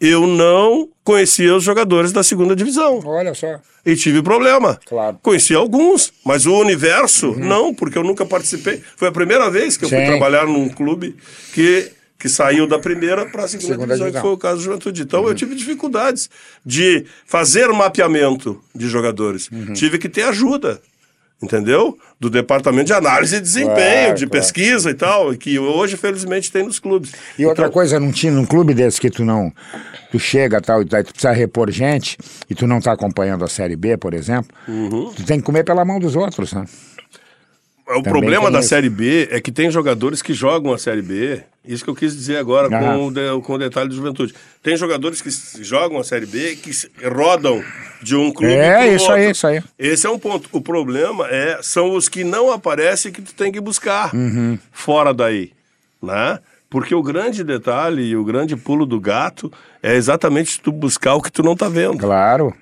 eu 0.00 0.26
não 0.26 0.88
conhecia 1.02 1.54
os 1.54 1.62
jogadores 1.62 2.12
da 2.12 2.22
segunda 2.22 2.54
divisão. 2.54 3.00
Olha 3.04 3.34
só. 3.34 3.60
E 3.86 3.94
tive 3.96 4.22
problema. 4.22 4.78
Claro. 4.86 5.18
Conheci 5.22 5.54
alguns, 5.54 6.12
mas 6.24 6.46
o 6.46 6.58
universo, 6.58 7.30
uhum. 7.30 7.38
não, 7.38 7.74
porque 7.74 7.96
eu 7.96 8.02
nunca 8.02 8.24
participei. 8.24 8.82
Foi 8.96 9.08
a 9.08 9.12
primeira 9.12 9.50
vez 9.50 9.76
que 9.76 9.84
eu 9.84 9.88
Sim. 9.88 9.96
fui 9.96 10.06
trabalhar 10.06 10.46
num 10.46 10.68
clube 10.68 11.16
que, 11.52 11.90
que 12.18 12.28
saiu 12.28 12.66
da 12.66 12.78
primeira 12.78 13.26
para 13.26 13.44
a 13.44 13.48
segunda, 13.48 13.68
segunda 13.68 13.86
divisão, 13.86 14.06
divisão, 14.06 14.22
que 14.22 14.26
foi 14.26 14.34
o 14.34 14.38
caso 14.38 14.56
do 14.56 14.64
Juventude. 14.64 15.02
Então 15.02 15.22
uhum. 15.22 15.28
eu 15.28 15.34
tive 15.34 15.54
dificuldades 15.54 16.28
de 16.64 17.04
fazer 17.26 17.68
mapeamento 17.68 18.62
de 18.74 18.88
jogadores. 18.88 19.48
Uhum. 19.50 19.72
Tive 19.74 19.98
que 19.98 20.08
ter 20.08 20.22
ajuda 20.22 20.80
entendeu? 21.44 21.96
Do 22.18 22.28
departamento 22.28 22.86
de 22.86 22.92
análise 22.92 23.36
e 23.36 23.40
desempenho, 23.40 23.76
claro, 23.76 24.14
de 24.14 24.26
claro. 24.26 24.30
pesquisa 24.30 24.90
e 24.90 24.94
tal, 24.94 25.34
que 25.34 25.58
hoje, 25.58 25.96
felizmente, 25.96 26.50
tem 26.50 26.64
nos 26.64 26.78
clubes. 26.78 27.12
E 27.38 27.46
outra 27.46 27.64
então... 27.64 27.72
coisa, 27.72 28.00
num, 28.00 28.10
time, 28.10 28.34
num 28.34 28.46
clube 28.46 28.74
desse 28.74 29.00
que 29.00 29.10
tu 29.10 29.24
não. 29.24 29.52
Tu 30.10 30.18
chega 30.18 30.60
tal, 30.60 30.82
e 30.82 30.84
tu 30.84 31.12
precisa 31.12 31.32
repor 31.32 31.70
gente 31.70 32.16
e 32.48 32.54
tu 32.54 32.66
não 32.66 32.80
tá 32.80 32.92
acompanhando 32.92 33.44
a 33.44 33.48
Série 33.48 33.76
B, 33.76 33.96
por 33.96 34.14
exemplo, 34.14 34.50
uhum. 34.68 35.12
tu 35.14 35.24
tem 35.24 35.38
que 35.38 35.44
comer 35.44 35.64
pela 35.64 35.84
mão 35.84 35.98
dos 35.98 36.16
outros, 36.16 36.52
né? 36.52 36.64
O 37.86 38.02
Também 38.02 38.02
problema 38.04 38.50
da 38.50 38.60
isso. 38.60 38.70
Série 38.70 38.88
B 38.88 39.28
é 39.30 39.40
que 39.40 39.52
tem 39.52 39.70
jogadores 39.70 40.22
que 40.22 40.32
jogam 40.32 40.72
a 40.72 40.78
Série 40.78 41.02
B. 41.02 41.42
Isso 41.66 41.84
que 41.84 41.90
eu 41.90 41.94
quis 41.94 42.14
dizer 42.14 42.38
agora 42.38 42.68
com, 42.68 43.06
o 43.06 43.10
de, 43.10 43.20
com 43.42 43.54
o 43.54 43.58
detalhe 43.58 43.90
de 43.90 43.96
juventude. 43.96 44.34
Tem 44.62 44.76
jogadores 44.76 45.20
que 45.20 45.30
jogam 45.62 45.98
a 45.98 46.04
Série 46.04 46.26
B 46.26 46.56
que 46.56 46.70
rodam 47.06 47.62
de 48.02 48.16
um 48.16 48.32
clube 48.32 48.52
É, 48.52 48.94
isso 48.94 49.04
outro. 49.04 49.20
aí, 49.20 49.30
isso 49.30 49.46
aí. 49.46 49.62
Esse 49.78 50.06
é 50.06 50.10
um 50.10 50.18
ponto. 50.18 50.48
O 50.50 50.62
problema 50.62 51.26
é 51.28 51.58
são 51.62 51.94
os 51.94 52.08
que 52.08 52.24
não 52.24 52.50
aparecem 52.50 53.12
que 53.12 53.20
tu 53.20 53.34
tem 53.34 53.52
que 53.52 53.60
buscar 53.60 54.14
uhum. 54.14 54.58
fora 54.72 55.12
daí, 55.12 55.52
né? 56.02 56.38
Porque 56.70 56.94
o 56.94 57.02
grande 57.02 57.44
detalhe 57.44 58.02
e 58.02 58.16
o 58.16 58.24
grande 58.24 58.56
pulo 58.56 58.84
do 58.84 58.98
gato 58.98 59.52
é 59.82 59.94
exatamente 59.94 60.60
tu 60.60 60.72
buscar 60.72 61.14
o 61.14 61.22
que 61.22 61.30
tu 61.30 61.42
não 61.42 61.54
tá 61.54 61.68
vendo. 61.68 61.98
Claro. 61.98 62.54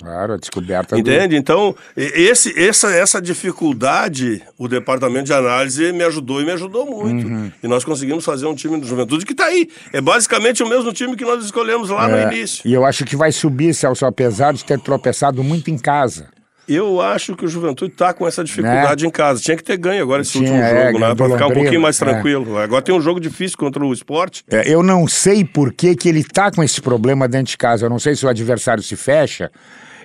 Claro, 0.00 0.32
a 0.32 0.36
descoberta. 0.38 0.98
Entende? 0.98 1.28
Do... 1.28 1.36
Então, 1.36 1.76
esse, 1.94 2.58
essa, 2.58 2.90
essa 2.90 3.20
dificuldade, 3.20 4.42
o 4.56 4.66
departamento 4.66 5.26
de 5.26 5.34
análise 5.34 5.92
me 5.92 6.02
ajudou 6.04 6.40
e 6.40 6.44
me 6.44 6.52
ajudou 6.52 6.86
muito. 6.86 7.28
Uhum. 7.28 7.52
E 7.62 7.68
nós 7.68 7.84
conseguimos 7.84 8.24
fazer 8.24 8.46
um 8.46 8.54
time 8.54 8.80
de 8.80 8.88
juventude 8.88 9.26
que 9.26 9.32
está 9.32 9.44
aí. 9.44 9.68
É 9.92 10.00
basicamente 10.00 10.62
o 10.62 10.68
mesmo 10.68 10.90
time 10.92 11.16
que 11.16 11.24
nós 11.24 11.44
escolhemos 11.44 11.90
lá 11.90 12.08
é, 12.08 12.26
no 12.26 12.32
início. 12.32 12.66
E 12.66 12.72
eu 12.72 12.86
acho 12.86 13.04
que 13.04 13.14
vai 13.14 13.30
subir, 13.30 13.74
Celso, 13.74 14.06
apesar 14.06 14.54
de 14.54 14.64
ter 14.64 14.80
tropeçado 14.80 15.44
muito 15.44 15.70
em 15.70 15.76
casa. 15.76 16.28
Eu 16.72 17.00
acho 17.00 17.34
que 17.34 17.44
o 17.44 17.48
Juventude 17.48 17.90
está 17.90 18.14
com 18.14 18.28
essa 18.28 18.44
dificuldade 18.44 19.02
né? 19.02 19.08
em 19.08 19.10
casa. 19.10 19.40
Tinha 19.40 19.56
que 19.56 19.64
ter 19.64 19.76
ganho 19.76 20.00
agora 20.00 20.22
esse 20.22 20.32
Tinha, 20.32 20.44
último 20.44 20.62
é, 20.62 20.86
jogo, 20.86 20.98
né? 21.00 21.14
Para 21.16 21.30
ficar 21.30 21.46
um 21.48 21.52
pouquinho 21.52 21.80
mais 21.80 22.00
é. 22.00 22.04
tranquilo. 22.04 22.60
É. 22.60 22.62
Agora 22.62 22.80
tem 22.80 22.94
um 22.94 23.00
jogo 23.00 23.18
difícil 23.18 23.58
contra 23.58 23.84
o 23.84 23.92
esporte. 23.92 24.44
É, 24.48 24.72
eu 24.72 24.80
não 24.80 25.08
sei 25.08 25.44
por 25.44 25.72
que, 25.72 25.96
que 25.96 26.08
ele 26.08 26.20
está 26.20 26.48
com 26.50 26.62
esse 26.62 26.80
problema 26.80 27.26
dentro 27.26 27.50
de 27.50 27.58
casa. 27.58 27.86
Eu 27.86 27.90
não 27.90 27.98
sei 27.98 28.14
se 28.14 28.24
o 28.24 28.28
adversário 28.28 28.82
se 28.84 28.94
fecha 28.94 29.50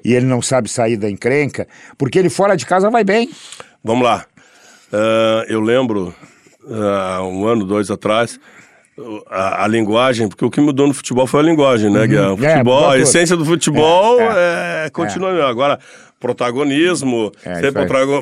e 0.04 0.14
ele 0.14 0.26
não 0.26 0.42
sabe 0.42 0.68
sair 0.68 0.98
da 0.98 1.10
encrenca, 1.10 1.68
porque 1.98 2.18
ele 2.18 2.30
fora 2.30 2.56
de 2.56 2.66
casa 2.66 2.90
vai 2.90 3.04
bem. 3.04 3.30
Vamos 3.84 4.04
lá. 4.04 4.26
Uh, 4.92 5.46
eu 5.48 5.60
lembro, 5.60 6.16
uh, 6.64 7.24
um 7.24 7.48
ano, 7.48 7.64
dois 7.64 7.92
atrás, 7.92 8.40
a, 9.30 9.66
a, 9.66 9.68
linguagem, 9.68 10.30
porque 10.30 10.46
o 10.46 10.50
que 10.50 10.62
mudou 10.62 10.88
no 10.88 10.94
futebol 10.94 11.28
foi 11.28 11.42
a 11.42 11.44
linguagem, 11.44 11.90
né, 11.92 12.06
uhum. 12.06 12.36
O 12.36 12.46
é, 12.46 12.52
futebol, 12.52 12.94
é, 12.94 12.98
a 12.98 13.00
essência 13.00 13.36
do 13.36 13.44
futebol 13.44 14.20
é, 14.22 14.24
é, 14.24 14.86
é 14.86 14.90
continua. 14.90 15.32
É. 15.32 15.44
Agora, 15.44 15.80
protagonismo, 16.26 17.32
é, 17.46 17.60
ser 17.60 17.72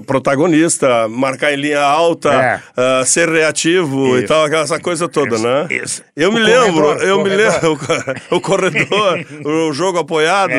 protagonista, 0.06 1.08
marcar 1.08 1.54
em 1.54 1.56
linha 1.56 1.80
alta, 1.80 2.62
uh, 2.78 3.06
ser 3.06 3.30
reativo 3.30 4.18
isso. 4.18 4.26
e 4.26 4.28
tal, 4.28 4.44
aquela 4.44 4.80
coisa 4.82 5.08
toda, 5.08 5.36
isso. 5.36 5.44
né? 5.48 5.68
Isso. 5.72 6.04
Eu 6.14 6.30
o 6.30 6.34
me 6.34 6.42
lembro, 6.42 6.86
eu 7.02 7.18
corredor. 7.18 7.24
me 7.24 7.30
lembro, 7.30 7.80
o 8.36 8.42
corredor, 8.42 9.26
o 9.70 9.72
jogo 9.72 10.00
apoiado 10.00 10.52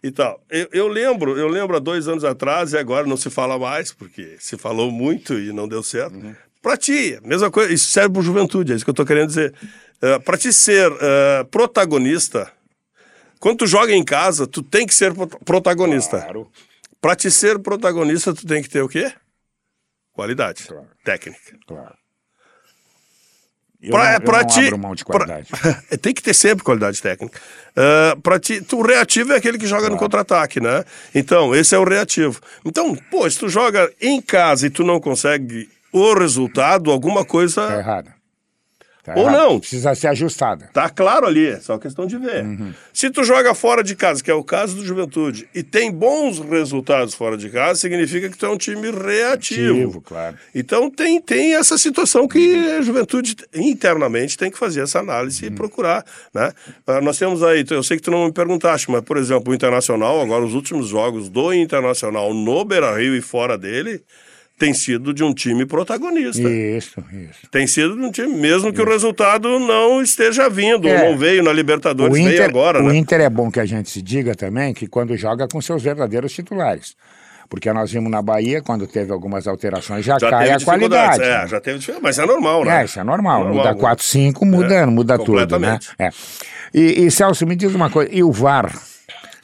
e 0.00 0.12
tal. 0.12 0.40
Eu, 0.48 0.68
eu, 0.72 0.86
lembro, 0.88 1.36
eu 1.36 1.48
lembro 1.48 1.76
há 1.76 1.80
dois 1.80 2.06
anos 2.06 2.22
atrás, 2.22 2.72
e 2.72 2.78
agora 2.78 3.04
não 3.04 3.16
se 3.16 3.30
fala 3.30 3.58
mais, 3.58 3.92
porque 3.92 4.36
se 4.38 4.56
falou 4.56 4.92
muito 4.92 5.34
e 5.34 5.52
não 5.52 5.66
deu 5.66 5.82
certo. 5.82 6.14
Uhum. 6.14 6.36
Para 6.62 6.76
ti, 6.76 7.18
mesma 7.24 7.50
coisa, 7.50 7.72
isso 7.72 7.90
serve 7.90 8.10
para 8.10 8.22
juventude, 8.22 8.72
é 8.72 8.76
isso 8.76 8.84
que 8.84 8.90
eu 8.90 8.92
estou 8.92 9.06
querendo 9.06 9.26
dizer. 9.26 9.52
Uh, 10.00 10.06
eh, 10.06 10.18
para 10.20 10.38
ti 10.38 10.52
ser 10.52 10.88
uh, 10.92 11.44
protagonista, 11.50 12.48
quando 13.40 13.58
tu 13.58 13.66
joga 13.66 13.92
em 13.92 14.04
casa, 14.04 14.46
tu 14.46 14.62
tem 14.62 14.86
que 14.86 14.94
ser 14.94 15.12
protagonista. 15.44 16.20
Claro. 16.20 16.48
Para 17.02 17.16
te 17.16 17.32
ser 17.32 17.58
protagonista, 17.58 18.32
tu 18.32 18.46
tem 18.46 18.62
que 18.62 18.70
ter 18.70 18.80
o 18.80 18.88
quê? 18.88 19.12
Qualidade. 20.12 20.68
Claro. 20.68 20.86
Técnica. 21.04 21.58
Claro. 21.66 21.94
Eu 23.82 23.90
pra, 23.90 24.12
não, 24.12 24.20
pra 24.20 24.44
ti, 24.44 24.70
mão 24.76 24.94
de 24.94 25.04
qualidade. 25.04 25.48
Pra, 25.48 25.74
tem 25.98 26.14
que 26.14 26.22
ter 26.22 26.32
sempre 26.32 26.62
qualidade 26.62 27.02
técnica. 27.02 27.40
Uh, 27.70 28.20
pra 28.20 28.38
ti, 28.38 28.64
o 28.72 28.82
reativo 28.82 29.32
é 29.32 29.36
aquele 29.36 29.58
que 29.58 29.66
joga 29.66 29.80
claro. 29.80 29.94
no 29.94 29.98
contra-ataque, 29.98 30.60
né? 30.60 30.84
Então, 31.12 31.52
esse 31.52 31.74
é 31.74 31.78
o 31.78 31.82
reativo. 31.82 32.40
Então, 32.64 32.94
pô, 33.10 33.28
se 33.28 33.36
tu 33.36 33.48
joga 33.48 33.92
em 34.00 34.22
casa 34.22 34.68
e 34.68 34.70
tu 34.70 34.84
não 34.84 35.00
consegue 35.00 35.68
o 35.92 36.14
resultado, 36.14 36.92
alguma 36.92 37.24
coisa. 37.24 37.66
Tá 37.66 37.78
errada. 37.78 38.21
Tá 39.02 39.14
Ou 39.16 39.28
não. 39.28 39.58
Precisa 39.58 39.94
ser 39.96 40.06
ajustada. 40.08 40.70
Tá 40.72 40.88
claro 40.88 41.26
ali, 41.26 41.48
é 41.48 41.58
só 41.58 41.76
questão 41.76 42.06
de 42.06 42.16
ver. 42.16 42.44
Uhum. 42.44 42.72
Se 42.92 43.10
tu 43.10 43.24
joga 43.24 43.52
fora 43.52 43.82
de 43.82 43.96
casa, 43.96 44.22
que 44.22 44.30
é 44.30 44.34
o 44.34 44.44
caso 44.44 44.76
do 44.76 44.84
Juventude, 44.84 45.48
e 45.52 45.64
tem 45.64 45.90
bons 45.90 46.38
resultados 46.38 47.12
fora 47.12 47.36
de 47.36 47.50
casa, 47.50 47.80
significa 47.80 48.28
que 48.28 48.38
tu 48.38 48.46
é 48.46 48.48
um 48.48 48.56
time 48.56 48.92
reativo. 48.92 49.72
Ativo, 49.72 50.00
claro. 50.00 50.36
Então 50.54 50.88
tem, 50.88 51.20
tem 51.20 51.56
essa 51.56 51.76
situação 51.76 52.28
que 52.28 52.54
uhum. 52.54 52.78
a 52.78 52.82
Juventude 52.82 53.36
internamente 53.52 54.38
tem 54.38 54.52
que 54.52 54.58
fazer 54.58 54.82
essa 54.82 55.00
análise 55.00 55.44
uhum. 55.44 55.52
e 55.52 55.54
procurar, 55.54 56.04
né? 56.32 56.52
Uh, 56.86 57.00
nós 57.00 57.18
temos 57.18 57.42
aí, 57.42 57.64
eu 57.68 57.82
sei 57.82 57.96
que 57.96 58.04
tu 58.04 58.10
não 58.12 58.26
me 58.26 58.32
perguntaste, 58.32 58.88
mas 58.88 59.02
por 59.02 59.16
exemplo, 59.16 59.52
o 59.52 59.54
Internacional, 59.54 60.20
agora 60.20 60.44
os 60.44 60.54
últimos 60.54 60.86
jogos 60.86 61.28
do 61.28 61.52
Internacional 61.52 62.32
no 62.32 62.64
Beira-Rio 62.64 63.16
e 63.16 63.20
fora 63.20 63.58
dele, 63.58 64.04
tem 64.62 64.72
sido 64.72 65.12
de 65.12 65.24
um 65.24 65.34
time 65.34 65.66
protagonista. 65.66 66.40
Isso, 66.40 67.04
isso. 67.12 67.50
Tem 67.50 67.66
sido 67.66 67.96
de 67.96 68.02
um 68.02 68.12
time, 68.12 68.28
mesmo 68.28 68.68
isso. 68.68 68.72
que 68.72 68.80
o 68.80 68.88
resultado 68.88 69.58
não 69.58 70.00
esteja 70.00 70.48
vindo, 70.48 70.86
é. 70.86 71.10
não 71.10 71.18
veio 71.18 71.42
na 71.42 71.52
Libertadores, 71.52 72.16
Inter, 72.16 72.30
veio 72.30 72.44
agora, 72.44 72.78
o 72.78 72.82
né? 72.84 72.90
O 72.90 72.94
Inter 72.94 73.20
é 73.22 73.28
bom 73.28 73.50
que 73.50 73.58
a 73.58 73.64
gente 73.64 73.90
se 73.90 74.00
diga 74.00 74.36
também 74.36 74.72
que 74.72 74.86
quando 74.86 75.16
joga 75.16 75.48
com 75.48 75.60
seus 75.60 75.82
verdadeiros 75.82 76.32
titulares. 76.32 76.94
Porque 77.48 77.72
nós 77.72 77.90
vimos 77.90 78.08
na 78.08 78.22
Bahia, 78.22 78.62
quando 78.62 78.86
teve 78.86 79.12
algumas 79.12 79.48
alterações, 79.48 80.04
já, 80.04 80.16
já 80.16 80.30
cai 80.30 80.50
a 80.52 80.60
qualidade. 80.60 81.22
É, 81.24 81.46
já 81.48 81.60
teve 81.60 81.84
mas 82.00 82.20
é 82.20 82.24
normal, 82.24 82.64
né? 82.64 82.82
É, 82.82 82.84
isso 82.84 83.00
é 83.00 83.04
normal. 83.04 83.44
normal 83.44 83.64
muda 83.64 83.74
4, 83.74 84.04
5, 84.04 84.46
muda, 84.46 84.74
é, 84.74 84.86
muda 84.86 85.18
tudo, 85.18 85.58
né? 85.58 85.78
É. 85.98 86.10
E, 86.72 87.04
e 87.04 87.10
Celso, 87.10 87.44
me 87.44 87.56
diz 87.56 87.74
uma 87.74 87.90
coisa, 87.90 88.10
e 88.14 88.22
o 88.22 88.30
VAR? 88.30 88.72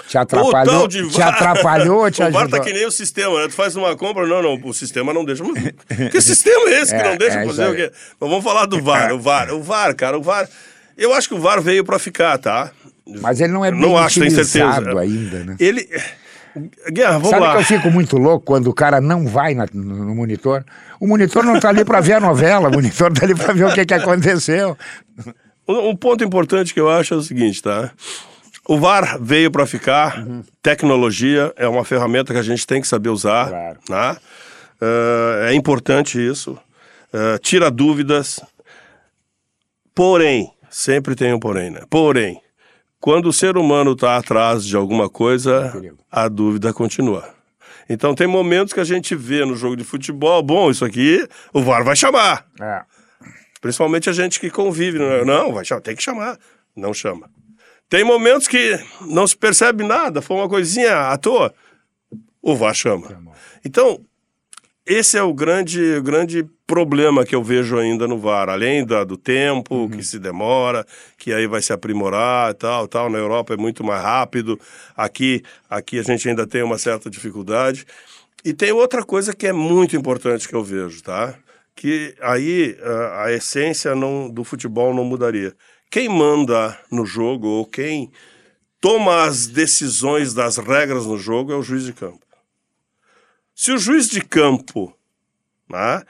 Te 0.08 0.16
atrapalhou, 0.16 0.88
de 0.88 1.06
te 1.10 1.20
atrapalhou, 1.20 2.10
te 2.10 2.22
o 2.22 2.24
ajudou. 2.24 2.40
O 2.40 2.48
VAR 2.48 2.48
tá 2.48 2.64
que 2.64 2.72
nem 2.72 2.86
o 2.86 2.90
sistema, 2.90 3.40
né? 3.40 3.48
Tu 3.48 3.54
faz 3.54 3.76
uma 3.76 3.94
compra, 3.94 4.26
não, 4.26 4.42
não, 4.42 4.58
o 4.64 4.72
sistema 4.72 5.12
não 5.12 5.22
deixa. 5.22 5.44
que 6.10 6.20
sistema 6.22 6.70
é 6.70 6.80
esse 6.80 6.94
que 6.94 7.00
é, 7.02 7.10
não 7.10 7.16
deixa 7.18 7.40
é, 7.40 7.46
fazer 7.46 7.68
o 7.68 7.76
quê? 7.76 7.92
Mas 8.18 8.30
vamos 8.30 8.42
falar 8.42 8.64
do 8.64 8.82
VAR, 8.82 9.12
o 9.12 9.20
VAR, 9.20 9.52
o 9.52 9.62
VAR, 9.62 9.94
cara, 9.94 10.18
o 10.18 10.22
VAR. 10.22 10.48
Eu 10.96 11.12
acho 11.12 11.28
que 11.28 11.34
o 11.34 11.38
VAR 11.38 11.60
veio 11.60 11.84
para 11.84 11.98
ficar, 11.98 12.38
tá? 12.38 12.72
Mas 13.20 13.40
ele 13.40 13.52
não 13.52 13.64
é 13.64 13.70
bem 13.70 13.80
não 13.80 13.96
acho, 13.96 14.20
utilizado 14.20 14.98
ainda, 14.98 15.44
né? 15.44 15.56
Ele... 15.60 15.86
Guerra, 16.90 17.12
vamos 17.12 17.30
Sabe 17.30 17.42
lá. 17.42 17.52
que 17.52 17.58
eu 17.58 17.64
fico 17.64 17.90
muito 17.90 18.16
louco 18.16 18.44
quando 18.44 18.68
o 18.68 18.74
cara 18.74 19.00
não 19.00 19.26
vai 19.26 19.54
na, 19.54 19.66
no, 19.72 20.14
monitor? 20.14 20.64
O 20.98 21.06
monitor 21.06 21.44
não 21.44 21.60
tá 21.60 21.68
ali 21.68 21.84
para 21.84 22.00
ver 22.00 22.14
a 22.14 22.20
novela, 22.20 22.68
o 22.68 22.72
monitor 22.72 23.12
tá 23.12 23.24
ali 23.24 23.34
para 23.34 23.52
ver 23.52 23.64
o 23.66 23.72
que, 23.72 23.84
que 23.84 23.94
aconteceu. 23.94 24.76
Um 25.68 25.94
ponto 25.94 26.24
importante 26.24 26.72
que 26.72 26.80
eu 26.80 26.88
acho 26.88 27.14
é 27.14 27.16
o 27.18 27.22
seguinte, 27.22 27.62
tá? 27.62 27.92
O 28.68 28.78
VAR 28.78 29.18
veio 29.18 29.50
para 29.50 29.64
ficar. 29.64 30.18
Uhum. 30.18 30.44
Tecnologia 30.62 31.54
é 31.56 31.66
uma 31.66 31.86
ferramenta 31.86 32.34
que 32.34 32.38
a 32.38 32.42
gente 32.42 32.66
tem 32.66 32.82
que 32.82 32.86
saber 32.86 33.08
usar. 33.08 33.48
Claro. 33.48 33.78
Né? 33.88 34.16
Uh, 34.82 35.44
é 35.46 35.54
importante 35.54 36.18
isso. 36.18 36.52
Uh, 37.10 37.38
tira 37.40 37.70
dúvidas. 37.70 38.40
Porém, 39.94 40.52
sempre 40.68 41.14
tem 41.14 41.32
um 41.32 41.40
porém, 41.40 41.70
né? 41.70 41.80
Porém, 41.88 42.42
quando 43.00 43.30
o 43.30 43.32
ser 43.32 43.56
humano 43.56 43.92
está 43.92 44.18
atrás 44.18 44.66
de 44.66 44.76
alguma 44.76 45.08
coisa, 45.08 45.72
a 46.12 46.28
dúvida 46.28 46.70
continua. 46.70 47.26
Então 47.88 48.14
tem 48.14 48.26
momentos 48.26 48.74
que 48.74 48.80
a 48.80 48.84
gente 48.84 49.16
vê 49.16 49.46
no 49.46 49.56
jogo 49.56 49.76
de 49.76 49.82
futebol, 49.82 50.42
bom, 50.42 50.70
isso 50.70 50.84
aqui 50.84 51.26
o 51.54 51.62
VAR 51.62 51.82
vai 51.82 51.96
chamar. 51.96 52.44
É. 52.60 52.82
Principalmente 53.62 54.10
a 54.10 54.12
gente 54.12 54.38
que 54.38 54.50
convive, 54.50 54.98
não, 54.98 55.24
não 55.24 55.54
vai 55.54 55.64
chamar, 55.64 55.80
tem 55.80 55.96
que 55.96 56.02
chamar, 56.02 56.38
não 56.76 56.92
chama. 56.92 57.30
Tem 57.88 58.04
momentos 58.04 58.46
que 58.46 58.78
não 59.00 59.26
se 59.26 59.36
percebe 59.36 59.82
nada, 59.82 60.20
foi 60.20 60.36
uma 60.36 60.48
coisinha 60.48 61.10
à 61.10 61.16
toa. 61.16 61.54
O 62.42 62.54
VAR 62.54 62.74
chama. 62.74 63.18
Então, 63.64 64.00
esse 64.84 65.16
é 65.16 65.22
o 65.22 65.32
grande, 65.32 65.96
o 65.96 66.02
grande 66.02 66.48
problema 66.66 67.24
que 67.24 67.34
eu 67.34 67.42
vejo 67.42 67.78
ainda 67.78 68.06
no 68.06 68.18
VAR, 68.18 68.50
além 68.50 68.84
da, 68.84 69.04
do 69.04 69.16
tempo, 69.16 69.74
uhum. 69.74 69.88
que 69.90 70.04
se 70.04 70.18
demora, 70.18 70.86
que 71.16 71.32
aí 71.32 71.46
vai 71.46 71.62
se 71.62 71.72
aprimorar 71.72 72.50
e 72.50 72.54
tal, 72.54 72.86
tal. 72.86 73.08
Na 73.08 73.18
Europa 73.18 73.54
é 73.54 73.56
muito 73.56 73.82
mais 73.82 74.02
rápido, 74.02 74.60
aqui, 74.94 75.42
aqui 75.68 75.98
a 75.98 76.02
gente 76.02 76.28
ainda 76.28 76.46
tem 76.46 76.62
uma 76.62 76.76
certa 76.76 77.08
dificuldade. 77.08 77.86
E 78.44 78.52
tem 78.52 78.70
outra 78.70 79.02
coisa 79.02 79.34
que 79.34 79.46
é 79.46 79.52
muito 79.52 79.96
importante 79.96 80.46
que 80.46 80.54
eu 80.54 80.62
vejo, 80.62 81.02
tá? 81.02 81.34
Que 81.74 82.14
aí 82.20 82.76
a, 82.82 83.24
a 83.24 83.32
essência 83.32 83.94
não, 83.94 84.28
do 84.28 84.44
futebol 84.44 84.94
não 84.94 85.04
mudaria 85.04 85.54
quem 85.90 86.08
manda 86.08 86.78
no 86.90 87.06
jogo 87.06 87.46
ou 87.46 87.66
quem 87.66 88.10
toma 88.80 89.24
as 89.24 89.46
decisões 89.46 90.34
das 90.34 90.56
regras 90.56 91.06
no 91.06 91.18
jogo 91.18 91.52
é 91.52 91.56
o 91.56 91.62
juiz 91.62 91.84
de 91.84 91.92
campo. 91.92 92.20
Se 93.54 93.72
o 93.72 93.78
juiz 93.78 94.08
de 94.08 94.20
campo 94.20 94.94
né, 95.68 96.02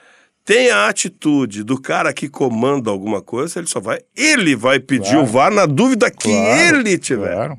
tem 0.44 0.70
a 0.70 0.88
atitude 0.88 1.62
do 1.62 1.80
cara 1.80 2.12
que 2.12 2.28
comanda 2.28 2.90
alguma 2.90 3.22
coisa, 3.22 3.58
ele 3.58 3.66
só 3.66 3.80
vai. 3.80 4.00
Ele 4.14 4.54
vai 4.54 4.78
pedir 4.80 5.12
claro. 5.12 5.22
o 5.22 5.26
VAR 5.26 5.52
na 5.52 5.66
dúvida 5.66 6.10
que 6.10 6.28
claro, 6.28 6.78
ele 6.78 6.98
tiver. 6.98 7.34
Claro. 7.34 7.58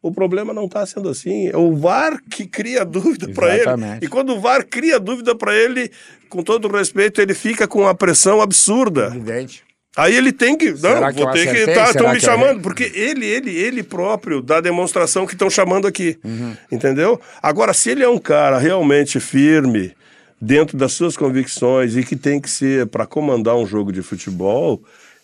O 0.00 0.10
problema 0.10 0.52
não 0.52 0.64
está 0.64 0.84
sendo 0.84 1.08
assim. 1.08 1.48
É 1.48 1.56
o 1.56 1.76
VAR 1.76 2.20
que 2.28 2.44
cria 2.44 2.84
dúvida 2.84 3.28
para 3.32 3.56
ele. 3.56 3.70
E 4.00 4.08
quando 4.08 4.34
o 4.34 4.40
VAR 4.40 4.66
cria 4.66 4.98
dúvida 4.98 5.32
para 5.34 5.54
ele, 5.54 5.92
com 6.28 6.42
todo 6.42 6.66
respeito, 6.68 7.20
ele 7.20 7.34
fica 7.34 7.68
com 7.68 7.82
uma 7.82 7.94
pressão 7.94 8.40
absurda. 8.40 9.06
Evidente. 9.06 9.64
Aí 9.96 10.16
ele 10.16 10.32
tem 10.32 10.56
que. 10.56 10.76
Será 10.76 11.00
não, 11.00 11.12
que 11.12 11.22
vou 11.22 11.32
ter 11.32 11.48
acertei? 11.48 11.66
que. 11.66 11.74
Tá, 11.74 11.90
estão 11.90 12.10
me 12.10 12.20
chamando. 12.20 12.56
Eu... 12.56 12.62
Porque 12.62 12.90
ele, 12.94 13.26
ele, 13.26 13.50
ele 13.50 13.82
próprio 13.82 14.40
dá 14.40 14.60
demonstração 14.60 15.26
que 15.26 15.34
estão 15.34 15.50
chamando 15.50 15.86
aqui. 15.86 16.18
Uhum. 16.24 16.56
Entendeu? 16.70 17.20
Agora, 17.42 17.74
se 17.74 17.90
ele 17.90 18.02
é 18.02 18.08
um 18.08 18.18
cara 18.18 18.58
realmente 18.58 19.20
firme, 19.20 19.94
dentro 20.42 20.76
das 20.76 20.92
suas 20.92 21.16
convicções 21.16 21.96
e 21.96 22.02
que 22.02 22.16
tem 22.16 22.40
que 22.40 22.50
ser 22.50 22.88
para 22.88 23.06
comandar 23.06 23.54
um 23.54 23.64
jogo 23.64 23.92
de 23.92 24.02
futebol. 24.02 24.82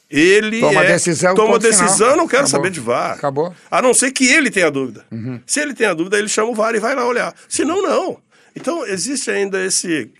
Ele 0.08 0.60
toma 0.60 0.84
é, 0.84 0.92
decisão, 0.92 1.34
toma 1.34 1.58
decisão, 1.58 2.16
não 2.16 2.26
quero 2.26 2.44
Acabou. 2.44 2.46
saber 2.46 2.70
de 2.70 2.80
VAR. 2.80 3.12
Acabou. 3.12 3.54
A 3.70 3.82
não 3.82 3.92
ser 3.92 4.10
que 4.12 4.26
ele 4.26 4.48
tenha 4.48 4.70
dúvida. 4.70 5.04
Uhum. 5.10 5.40
Se 5.44 5.60
ele 5.60 5.74
tem 5.74 5.86
a 5.86 5.92
dúvida, 5.92 6.18
ele 6.18 6.28
chama 6.28 6.50
o 6.50 6.54
VAR 6.54 6.74
e 6.74 6.78
vai 6.78 6.94
lá 6.94 7.04
olhar. 7.06 7.34
Se 7.46 7.64
não, 7.64 7.82
não. 7.82 8.16
Então, 8.56 8.86
existe 8.86 9.30
ainda 9.30 9.62
esse, 9.62 10.10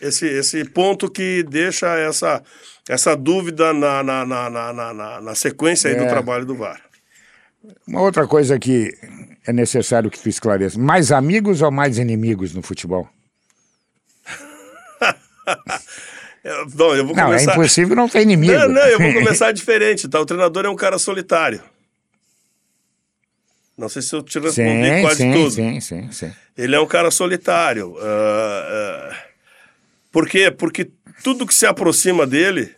esse, 0.00 0.26
esse 0.26 0.64
ponto 0.64 1.10
que 1.10 1.42
deixa 1.42 1.98
essa 1.98 2.42
essa 2.88 3.16
dúvida 3.16 3.72
na, 3.72 4.02
na, 4.02 4.24
na, 4.24 4.50
na, 4.50 4.72
na, 4.72 5.20
na 5.20 5.34
sequência 5.34 5.88
é. 5.88 5.94
do 5.94 6.08
trabalho 6.08 6.46
do 6.46 6.54
VAR. 6.54 6.80
Uma 7.86 8.00
outra 8.00 8.26
coisa 8.26 8.58
que 8.58 8.96
é 9.46 9.52
necessário 9.52 10.10
que 10.10 10.18
tu 10.18 10.28
esclareça: 10.28 10.78
mais 10.78 11.10
amigos 11.10 11.62
ou 11.62 11.70
mais 11.70 11.98
inimigos 11.98 12.54
no 12.54 12.62
futebol? 12.62 13.08
não, 16.74 16.94
eu 16.94 17.06
vou 17.06 17.16
não, 17.16 17.34
é 17.34 17.42
impossível 17.42 17.96
não 17.96 18.08
ter 18.08 18.22
inimigo. 18.22 18.52
Não, 18.52 18.68
não, 18.68 18.86
eu 18.86 18.98
vou 18.98 19.12
começar 19.14 19.52
diferente, 19.52 20.08
tá? 20.08 20.20
O 20.20 20.26
treinador 20.26 20.64
é 20.64 20.68
um 20.68 20.76
cara 20.76 20.98
solitário. 20.98 21.62
Não 23.76 23.90
sei 23.90 24.00
se 24.00 24.14
eu 24.14 24.22
te 24.22 24.38
respondi 24.38 24.88
sim, 24.88 25.02
quase 25.02 25.16
sim, 25.16 25.32
tudo. 25.32 25.50
Sim, 25.50 25.80
sim, 25.80 26.10
sim. 26.10 26.32
Ele 26.56 26.74
é 26.74 26.80
um 26.80 26.86
cara 26.86 27.10
solitário. 27.10 27.90
Uh, 27.90 27.98
uh, 27.98 29.25
por 30.16 30.26
quê? 30.26 30.50
Porque 30.50 30.88
tudo 31.22 31.46
que 31.46 31.52
se 31.52 31.66
aproxima 31.66 32.26
dele 32.26 32.70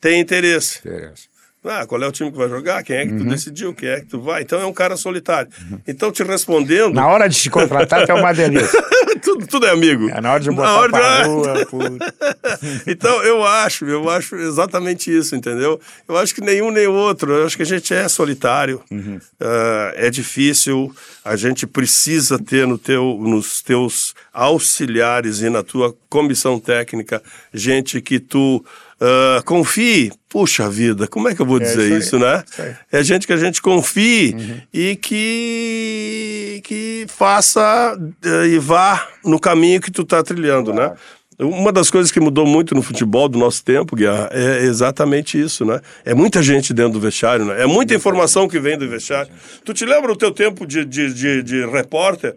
tem 0.00 0.18
interesse. 0.18 0.78
Interesse. 0.78 1.28
Ah, 1.62 1.84
qual 1.86 2.02
é 2.02 2.08
o 2.08 2.10
time 2.10 2.32
que 2.32 2.38
vai 2.38 2.48
jogar? 2.48 2.82
Quem 2.82 2.96
é 2.96 3.04
que 3.04 3.12
uhum. 3.12 3.18
tu 3.18 3.24
decidiu? 3.26 3.74
Quem 3.74 3.90
é 3.90 4.00
que 4.00 4.06
tu 4.06 4.18
vai? 4.18 4.40
Então 4.40 4.58
é 4.58 4.64
um 4.64 4.72
cara 4.72 4.96
solitário. 4.96 5.50
Uhum. 5.70 5.78
Então, 5.86 6.10
te 6.10 6.22
respondendo. 6.22 6.94
Na 6.94 7.06
hora 7.06 7.28
de 7.28 7.36
te 7.36 7.50
contratar, 7.50 8.08
é 8.08 8.14
uma 8.14 8.32
delícia. 8.32 8.82
tudo, 9.22 9.46
tudo 9.46 9.66
é 9.66 9.70
amigo. 9.70 10.08
É 10.10 10.20
na 10.20 10.32
hora 10.32 10.42
de 10.42 10.50
botar 10.50 10.68
na 10.68 10.78
hora 10.78 10.90
pra 10.90 11.22
de... 11.22 11.28
rua, 11.28 11.54
Então, 12.86 13.22
eu 13.22 13.44
acho, 13.44 13.84
eu 13.84 14.08
acho 14.08 14.36
exatamente 14.36 15.14
isso, 15.16 15.36
entendeu? 15.36 15.80
Eu 16.08 16.16
acho 16.16 16.34
que 16.34 16.40
nenhum 16.40 16.70
nem 16.70 16.86
outro. 16.86 17.32
Eu 17.32 17.46
acho 17.46 17.56
que 17.56 17.62
a 17.62 17.66
gente 17.66 17.92
é 17.92 18.08
solitário. 18.08 18.82
Uhum. 18.90 19.18
Uh, 19.40 19.92
é 19.94 20.10
difícil. 20.10 20.94
A 21.24 21.36
gente 21.36 21.66
precisa 21.66 22.38
ter 22.38 22.66
no 22.66 22.78
teu, 22.78 23.18
nos 23.20 23.62
teus 23.62 24.14
auxiliares 24.32 25.40
e 25.40 25.50
na 25.50 25.62
tua 25.62 25.94
comissão 26.08 26.58
técnica 26.58 27.22
gente 27.52 28.00
que 28.00 28.18
tu 28.18 28.64
Uh, 29.00 29.42
confie, 29.44 30.12
puxa 30.28 30.68
vida, 30.68 31.08
como 31.08 31.26
é 31.26 31.34
que 31.34 31.40
eu 31.40 31.46
vou 31.46 31.56
é 31.56 31.60
dizer 31.60 31.88
isso, 31.88 32.16
isso, 32.16 32.18
né? 32.18 32.44
Isso 32.46 32.76
é 32.92 33.02
gente 33.02 33.26
que 33.26 33.32
a 33.32 33.36
gente 33.38 33.62
confie 33.62 34.34
uhum. 34.34 34.60
e 34.74 34.96
que, 34.96 36.60
que 36.62 37.06
faça 37.08 37.96
uh, 37.98 38.44
e 38.44 38.58
vá 38.58 39.08
no 39.24 39.40
caminho 39.40 39.80
que 39.80 39.90
tu 39.90 40.04
tá 40.04 40.22
trilhando, 40.22 40.74
né? 40.74 40.92
Uma 41.38 41.72
das 41.72 41.90
coisas 41.90 42.12
que 42.12 42.20
mudou 42.20 42.46
muito 42.46 42.74
no 42.74 42.82
futebol 42.82 43.26
do 43.26 43.38
nosso 43.38 43.64
tempo, 43.64 43.96
Guiar, 43.96 44.28
é 44.30 44.62
exatamente 44.64 45.40
isso, 45.40 45.64
né? 45.64 45.80
É 46.04 46.12
muita 46.12 46.42
gente 46.42 46.74
dentro 46.74 46.92
do 46.92 47.00
vestiário, 47.00 47.46
né? 47.46 47.62
É 47.62 47.66
muita 47.66 47.94
informação 47.94 48.46
que 48.46 48.60
vem 48.60 48.76
do 48.76 48.86
vestiário. 48.86 49.32
Tu 49.64 49.72
te 49.72 49.86
lembra 49.86 50.12
o 50.12 50.16
teu 50.16 50.30
tempo 50.30 50.66
de, 50.66 50.84
de, 50.84 51.14
de, 51.14 51.42
de 51.42 51.64
repórter? 51.64 52.36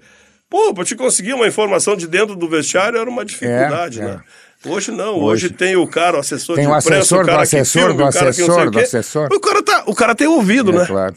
Pô, 0.50 0.74
para 0.74 0.86
te 0.86 0.96
conseguir 0.96 1.34
uma 1.34 1.48
informação 1.48 1.98
de 1.98 2.08
dentro 2.08 2.36
do 2.36 2.48
vestiário 2.48 2.98
era 2.98 3.10
uma 3.10 3.26
dificuldade, 3.26 4.00
é, 4.00 4.06
né? 4.06 4.22
É. 4.22 4.43
Hoje 4.66 4.92
não, 4.92 5.16
hoje, 5.16 5.48
hoje, 5.48 5.50
tem 5.50 5.76
o 5.76 5.86
cara, 5.86 6.18
o 6.18 6.20
assessor 6.20 6.56
tem 6.56 6.66
de 6.66 6.72
imprensa, 6.72 6.96
assessor, 6.96 7.22
o 7.22 7.26
cara 7.26 7.38
do 7.38 7.42
assessor, 7.42 7.82
filme, 7.82 7.98
do 7.98 8.04
assessor, 8.06 8.72
do 8.72 8.80
assessor. 8.80 9.30
O 9.34 9.40
cara, 9.40 9.64
tá, 9.64 9.84
o 9.88 9.96
cara 9.96 10.16
tem 10.16 10.28
ouvido, 10.28 10.72
é, 10.72 10.76
né? 10.76 10.86
Claro. 10.86 11.16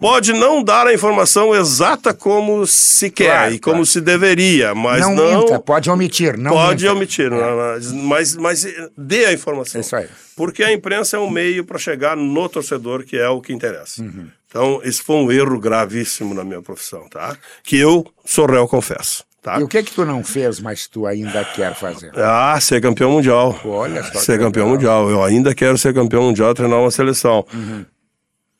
Pode 0.00 0.32
não 0.32 0.62
dar 0.62 0.86
a 0.86 0.94
informação 0.94 1.54
exata 1.54 2.12
como 2.12 2.66
se 2.66 3.10
quer 3.10 3.36
claro, 3.36 3.54
e 3.54 3.58
como 3.58 3.74
claro. 3.76 3.86
se 3.86 4.00
deveria, 4.00 4.74
mas 4.74 5.00
não. 5.00 5.14
Não 5.14 5.40
minta, 5.40 5.60
pode 5.60 5.90
omitir, 5.90 6.36
não 6.36 6.52
Pode 6.52 6.84
minta. 6.84 6.94
omitir, 6.96 7.32
é. 7.32 7.78
mas, 8.02 8.36
mas 8.36 8.66
dê 8.96 9.26
a 9.26 9.32
informação. 9.32 9.80
Isso 9.80 9.94
aí. 9.94 10.08
Porque 10.36 10.62
a 10.62 10.72
imprensa 10.72 11.16
é 11.16 11.20
um 11.20 11.30
meio 11.30 11.64
para 11.64 11.78
chegar 11.78 12.16
no 12.16 12.48
torcedor, 12.48 13.04
que 13.04 13.16
é 13.16 13.28
o 13.28 13.40
que 13.40 13.52
interessa. 13.52 14.02
Uhum. 14.02 14.26
Então, 14.48 14.80
esse 14.84 15.02
foi 15.02 15.16
um 15.16 15.32
erro 15.32 15.58
gravíssimo 15.58 16.34
na 16.34 16.44
minha 16.44 16.60
profissão, 16.60 17.08
tá? 17.08 17.36
Que 17.62 17.78
eu 17.78 18.06
sou 18.24 18.46
réu, 18.46 18.68
confesso. 18.68 19.24
Tá? 19.42 19.58
E 19.58 19.64
o 19.64 19.68
que 19.68 19.82
que 19.82 19.92
tu 19.92 20.04
não 20.04 20.22
fez, 20.22 20.60
mas 20.60 20.86
tu 20.86 21.04
ainda 21.04 21.44
quer 21.44 21.74
fazer? 21.74 22.12
Ah, 22.14 22.56
ser 22.60 22.80
campeão 22.80 23.10
mundial. 23.10 23.58
Olha 23.64 24.00
só. 24.04 24.20
Ser 24.20 24.38
campeão 24.38 24.68
mundial. 24.68 25.10
Eu 25.10 25.24
ainda 25.24 25.52
quero 25.52 25.76
ser 25.76 25.92
campeão 25.92 26.22
mundial, 26.22 26.54
treinar 26.54 26.78
uma 26.78 26.92
seleção. 26.92 27.44
Uhum. 27.52 27.84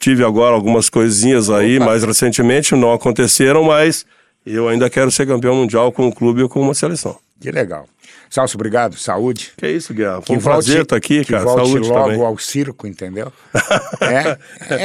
Tive 0.03 0.25
agora 0.25 0.53
algumas 0.53 0.91
coisinhas 0.91 1.49
aí, 1.49 1.77
Opa. 1.77 1.87
mais 1.87 2.03
recentemente, 2.03 2.75
não 2.75 2.93
aconteceram, 2.93 3.63
mas 3.63 4.05
eu 4.45 4.69
ainda 4.69 4.91
quero 4.91 5.13
ser 5.13 5.29
campeão 5.29 5.55
mundial 5.55 5.93
com 5.93 6.09
o 6.09 6.13
clube 6.13 6.43
ou 6.43 6.49
com 6.49 6.61
uma 6.61 6.75
seleção. 6.75 7.17
Que 7.41 7.53
legal. 7.53 7.87
Salso, 8.29 8.57
obrigado. 8.57 8.97
Saúde. 8.97 9.53
Que 9.57 9.69
isso, 9.69 9.95
Guilherme. 9.95 10.25
Foi 10.27 10.37
um 10.37 10.41
prazer 10.41 10.83
estar 10.83 10.97
aqui, 10.97 11.25
que 11.25 11.31
cara. 11.31 11.45
Volte 11.45 11.69
Saúde 11.69 11.89
logo 11.89 12.05
também. 12.11 12.21
ao 12.21 12.37
circo, 12.37 12.85
entendeu? 12.89 13.33
é, 14.01 14.39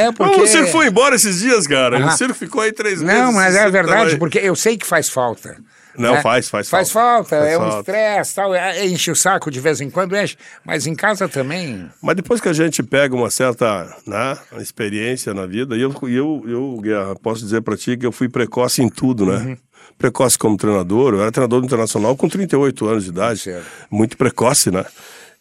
é 0.06 0.12
porque... 0.12 0.40
o 0.40 0.46
circo 0.46 0.68
foi 0.68 0.86
embora 0.86 1.16
esses 1.16 1.40
dias, 1.40 1.66
cara. 1.66 1.98
Ah. 1.98 2.08
O 2.10 2.12
circo 2.12 2.36
ficou 2.36 2.62
aí 2.62 2.72
três 2.72 3.02
não, 3.02 3.08
meses. 3.08 3.24
Não, 3.24 3.34
mas 3.34 3.56
é 3.56 3.68
verdade, 3.72 4.18
porque 4.18 4.38
eu 4.38 4.56
sei 4.56 4.78
que 4.78 4.86
faz 4.86 5.10
falta. 5.10 5.58
Não, 5.98 6.14
né? 6.14 6.22
faz, 6.22 6.50
faz, 6.50 6.70
faz 6.70 6.92
falta. 6.92 7.30
Faz 7.30 7.48
é 7.48 7.56
falta, 7.58 7.66
é 7.66 7.76
um 7.76 7.80
estresse, 7.80 8.36
tal, 8.36 8.54
é, 8.54 8.86
enche 8.86 9.10
o 9.10 9.16
saco 9.16 9.50
de 9.50 9.60
vez 9.60 9.82
em 9.82 9.90
quando, 9.90 10.16
enche, 10.16 10.38
mas 10.64 10.86
em 10.86 10.96
casa 10.96 11.28
também. 11.28 11.90
Mas 12.02 12.16
depois 12.16 12.40
que 12.40 12.48
a 12.48 12.54
gente 12.54 12.84
pega 12.84 13.16
uma 13.16 13.32
certa 13.32 13.96
né, 14.06 14.38
experiência 14.60 15.34
na 15.34 15.46
vida, 15.46 15.76
e 15.76 15.82
eu, 15.82 15.94
eu, 16.04 16.44
eu, 16.48 16.82
eu 16.86 17.16
posso 17.16 17.42
dizer 17.44 17.62
para 17.62 17.76
ti 17.76 17.98
que 17.98 18.06
eu 18.06 18.12
fui 18.12 18.30
precoce 18.30 18.82
em 18.82 18.90
tudo, 18.90 19.26
né? 19.26 19.38
Uhum. 19.38 19.58
Precoce 19.98 20.38
como 20.38 20.56
treinador, 20.56 21.16
eu 21.16 21.22
era 21.22 21.32
treinador 21.32 21.62
do 21.62 21.66
internacional 21.66 22.16
com 22.16 22.30
38 22.30 22.88
anos 22.88 23.04
de 23.06 23.10
idade, 23.10 23.40
certo. 23.40 23.66
muito 23.90 24.16
precoce, 24.16 24.70
né? 24.70 24.86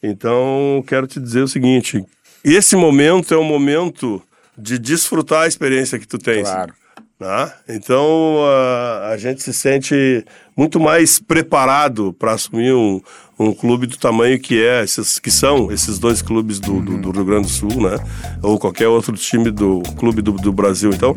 Então, 0.02 0.82
quero 0.86 1.06
te 1.06 1.20
dizer 1.20 1.42
o 1.42 1.48
seguinte: 1.48 2.02
esse 2.42 2.76
momento 2.76 3.34
é 3.34 3.36
um 3.36 3.44
momento 3.44 4.22
de 4.56 4.78
desfrutar 4.78 5.42
a 5.42 5.46
experiência 5.46 5.98
que 5.98 6.06
tu 6.06 6.18
tens. 6.18 6.48
Claro. 6.48 6.72
Né? 7.18 7.52
Então 7.68 8.44
a, 8.44 9.08
a 9.08 9.16
gente 9.16 9.42
se 9.42 9.52
sente 9.52 10.24
muito 10.56 10.80
mais 10.80 11.18
preparado 11.18 12.14
para 12.14 12.32
assumir 12.32 12.72
um, 12.72 13.00
um 13.38 13.52
clube 13.52 13.86
do 13.86 13.98
tamanho 13.98 14.38
que 14.38 14.64
é 14.64 14.82
esses 14.82 15.18
que 15.18 15.30
são 15.30 15.70
esses 15.70 15.98
dois 15.98 16.22
clubes 16.22 16.58
do, 16.58 16.80
do, 16.80 16.96
do, 16.96 17.10
Rio 17.10 17.24
Grande 17.26 17.42
do 17.42 17.48
Sul, 17.48 17.82
né? 17.82 17.98
Ou 18.42 18.58
qualquer 18.58 18.88
outro 18.88 19.14
time 19.14 19.50
do 19.50 19.82
clube 19.98 20.22
do, 20.22 20.32
do, 20.32 20.52
Brasil. 20.52 20.90
Então, 20.94 21.14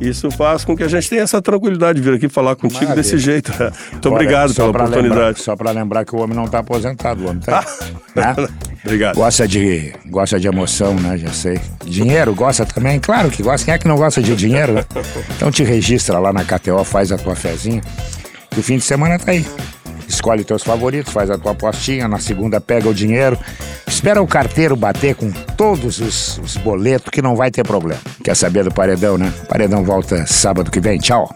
isso 0.00 0.30
faz 0.30 0.64
com 0.64 0.74
que 0.74 0.82
a 0.82 0.88
gente 0.88 1.10
tenha 1.10 1.22
essa 1.22 1.42
tranquilidade 1.42 2.00
de 2.00 2.08
vir 2.08 2.16
aqui 2.16 2.28
falar 2.30 2.56
contigo 2.56 2.84
Maravilha. 2.84 3.02
desse 3.02 3.18
jeito. 3.18 3.52
Né? 3.58 3.70
Muito 3.92 4.08
obrigado 4.08 4.54
pela 4.54 4.68
oportunidade. 4.68 5.08
Lembrar, 5.08 5.36
só 5.36 5.54
para 5.54 5.70
lembrar 5.70 6.04
que 6.06 6.16
o 6.16 6.20
homem 6.20 6.34
não 6.34 6.46
está 6.46 6.60
aposentado, 6.60 7.24
o 7.24 7.28
homem 7.28 7.40
tá, 7.40 7.62
né? 8.16 8.34
Obrigado. 8.82 9.16
Gosta 9.16 9.46
de, 9.46 9.92
gosta 10.06 10.40
de 10.40 10.48
emoção, 10.48 10.94
né? 10.94 11.18
Já 11.18 11.32
sei. 11.32 11.60
Dinheiro, 11.84 12.34
gosta 12.34 12.64
também? 12.64 12.98
Claro 12.98 13.30
que 13.30 13.42
gosta. 13.42 13.66
Quem 13.66 13.74
é 13.74 13.78
que 13.78 13.86
não 13.86 13.96
gosta 13.96 14.22
de 14.22 14.34
dinheiro, 14.34 14.72
né? 14.72 14.84
Então 15.36 15.50
te 15.50 15.62
registra 15.62 16.18
lá 16.18 16.32
na 16.32 16.42
KTO, 16.42 16.82
faz 16.84 17.12
a 17.12 17.18
tua 17.18 17.36
fezinha. 17.36 17.82
O 18.58 18.62
fim 18.62 18.76
de 18.76 18.82
semana 18.82 19.18
tá 19.18 19.30
aí. 19.30 19.46
Escolhe 20.08 20.42
teus 20.42 20.64
favoritos, 20.64 21.12
faz 21.12 21.30
a 21.30 21.38
tua 21.38 21.52
apostinha, 21.52 22.08
na 22.08 22.18
segunda 22.18 22.60
pega 22.60 22.88
o 22.88 22.94
dinheiro, 22.94 23.38
espera 23.86 24.20
o 24.20 24.26
carteiro 24.26 24.74
bater 24.74 25.14
com 25.14 25.30
todos 25.30 26.00
os, 26.00 26.38
os 26.38 26.56
boletos 26.56 27.10
que 27.10 27.22
não 27.22 27.36
vai 27.36 27.50
ter 27.50 27.64
problema. 27.64 28.00
Quer 28.24 28.34
saber 28.34 28.64
do 28.64 28.72
paredão, 28.72 29.16
né? 29.16 29.32
Paredão 29.48 29.84
volta 29.84 30.26
sábado 30.26 30.70
que 30.70 30.80
vem. 30.80 30.98
Tchau. 30.98 31.32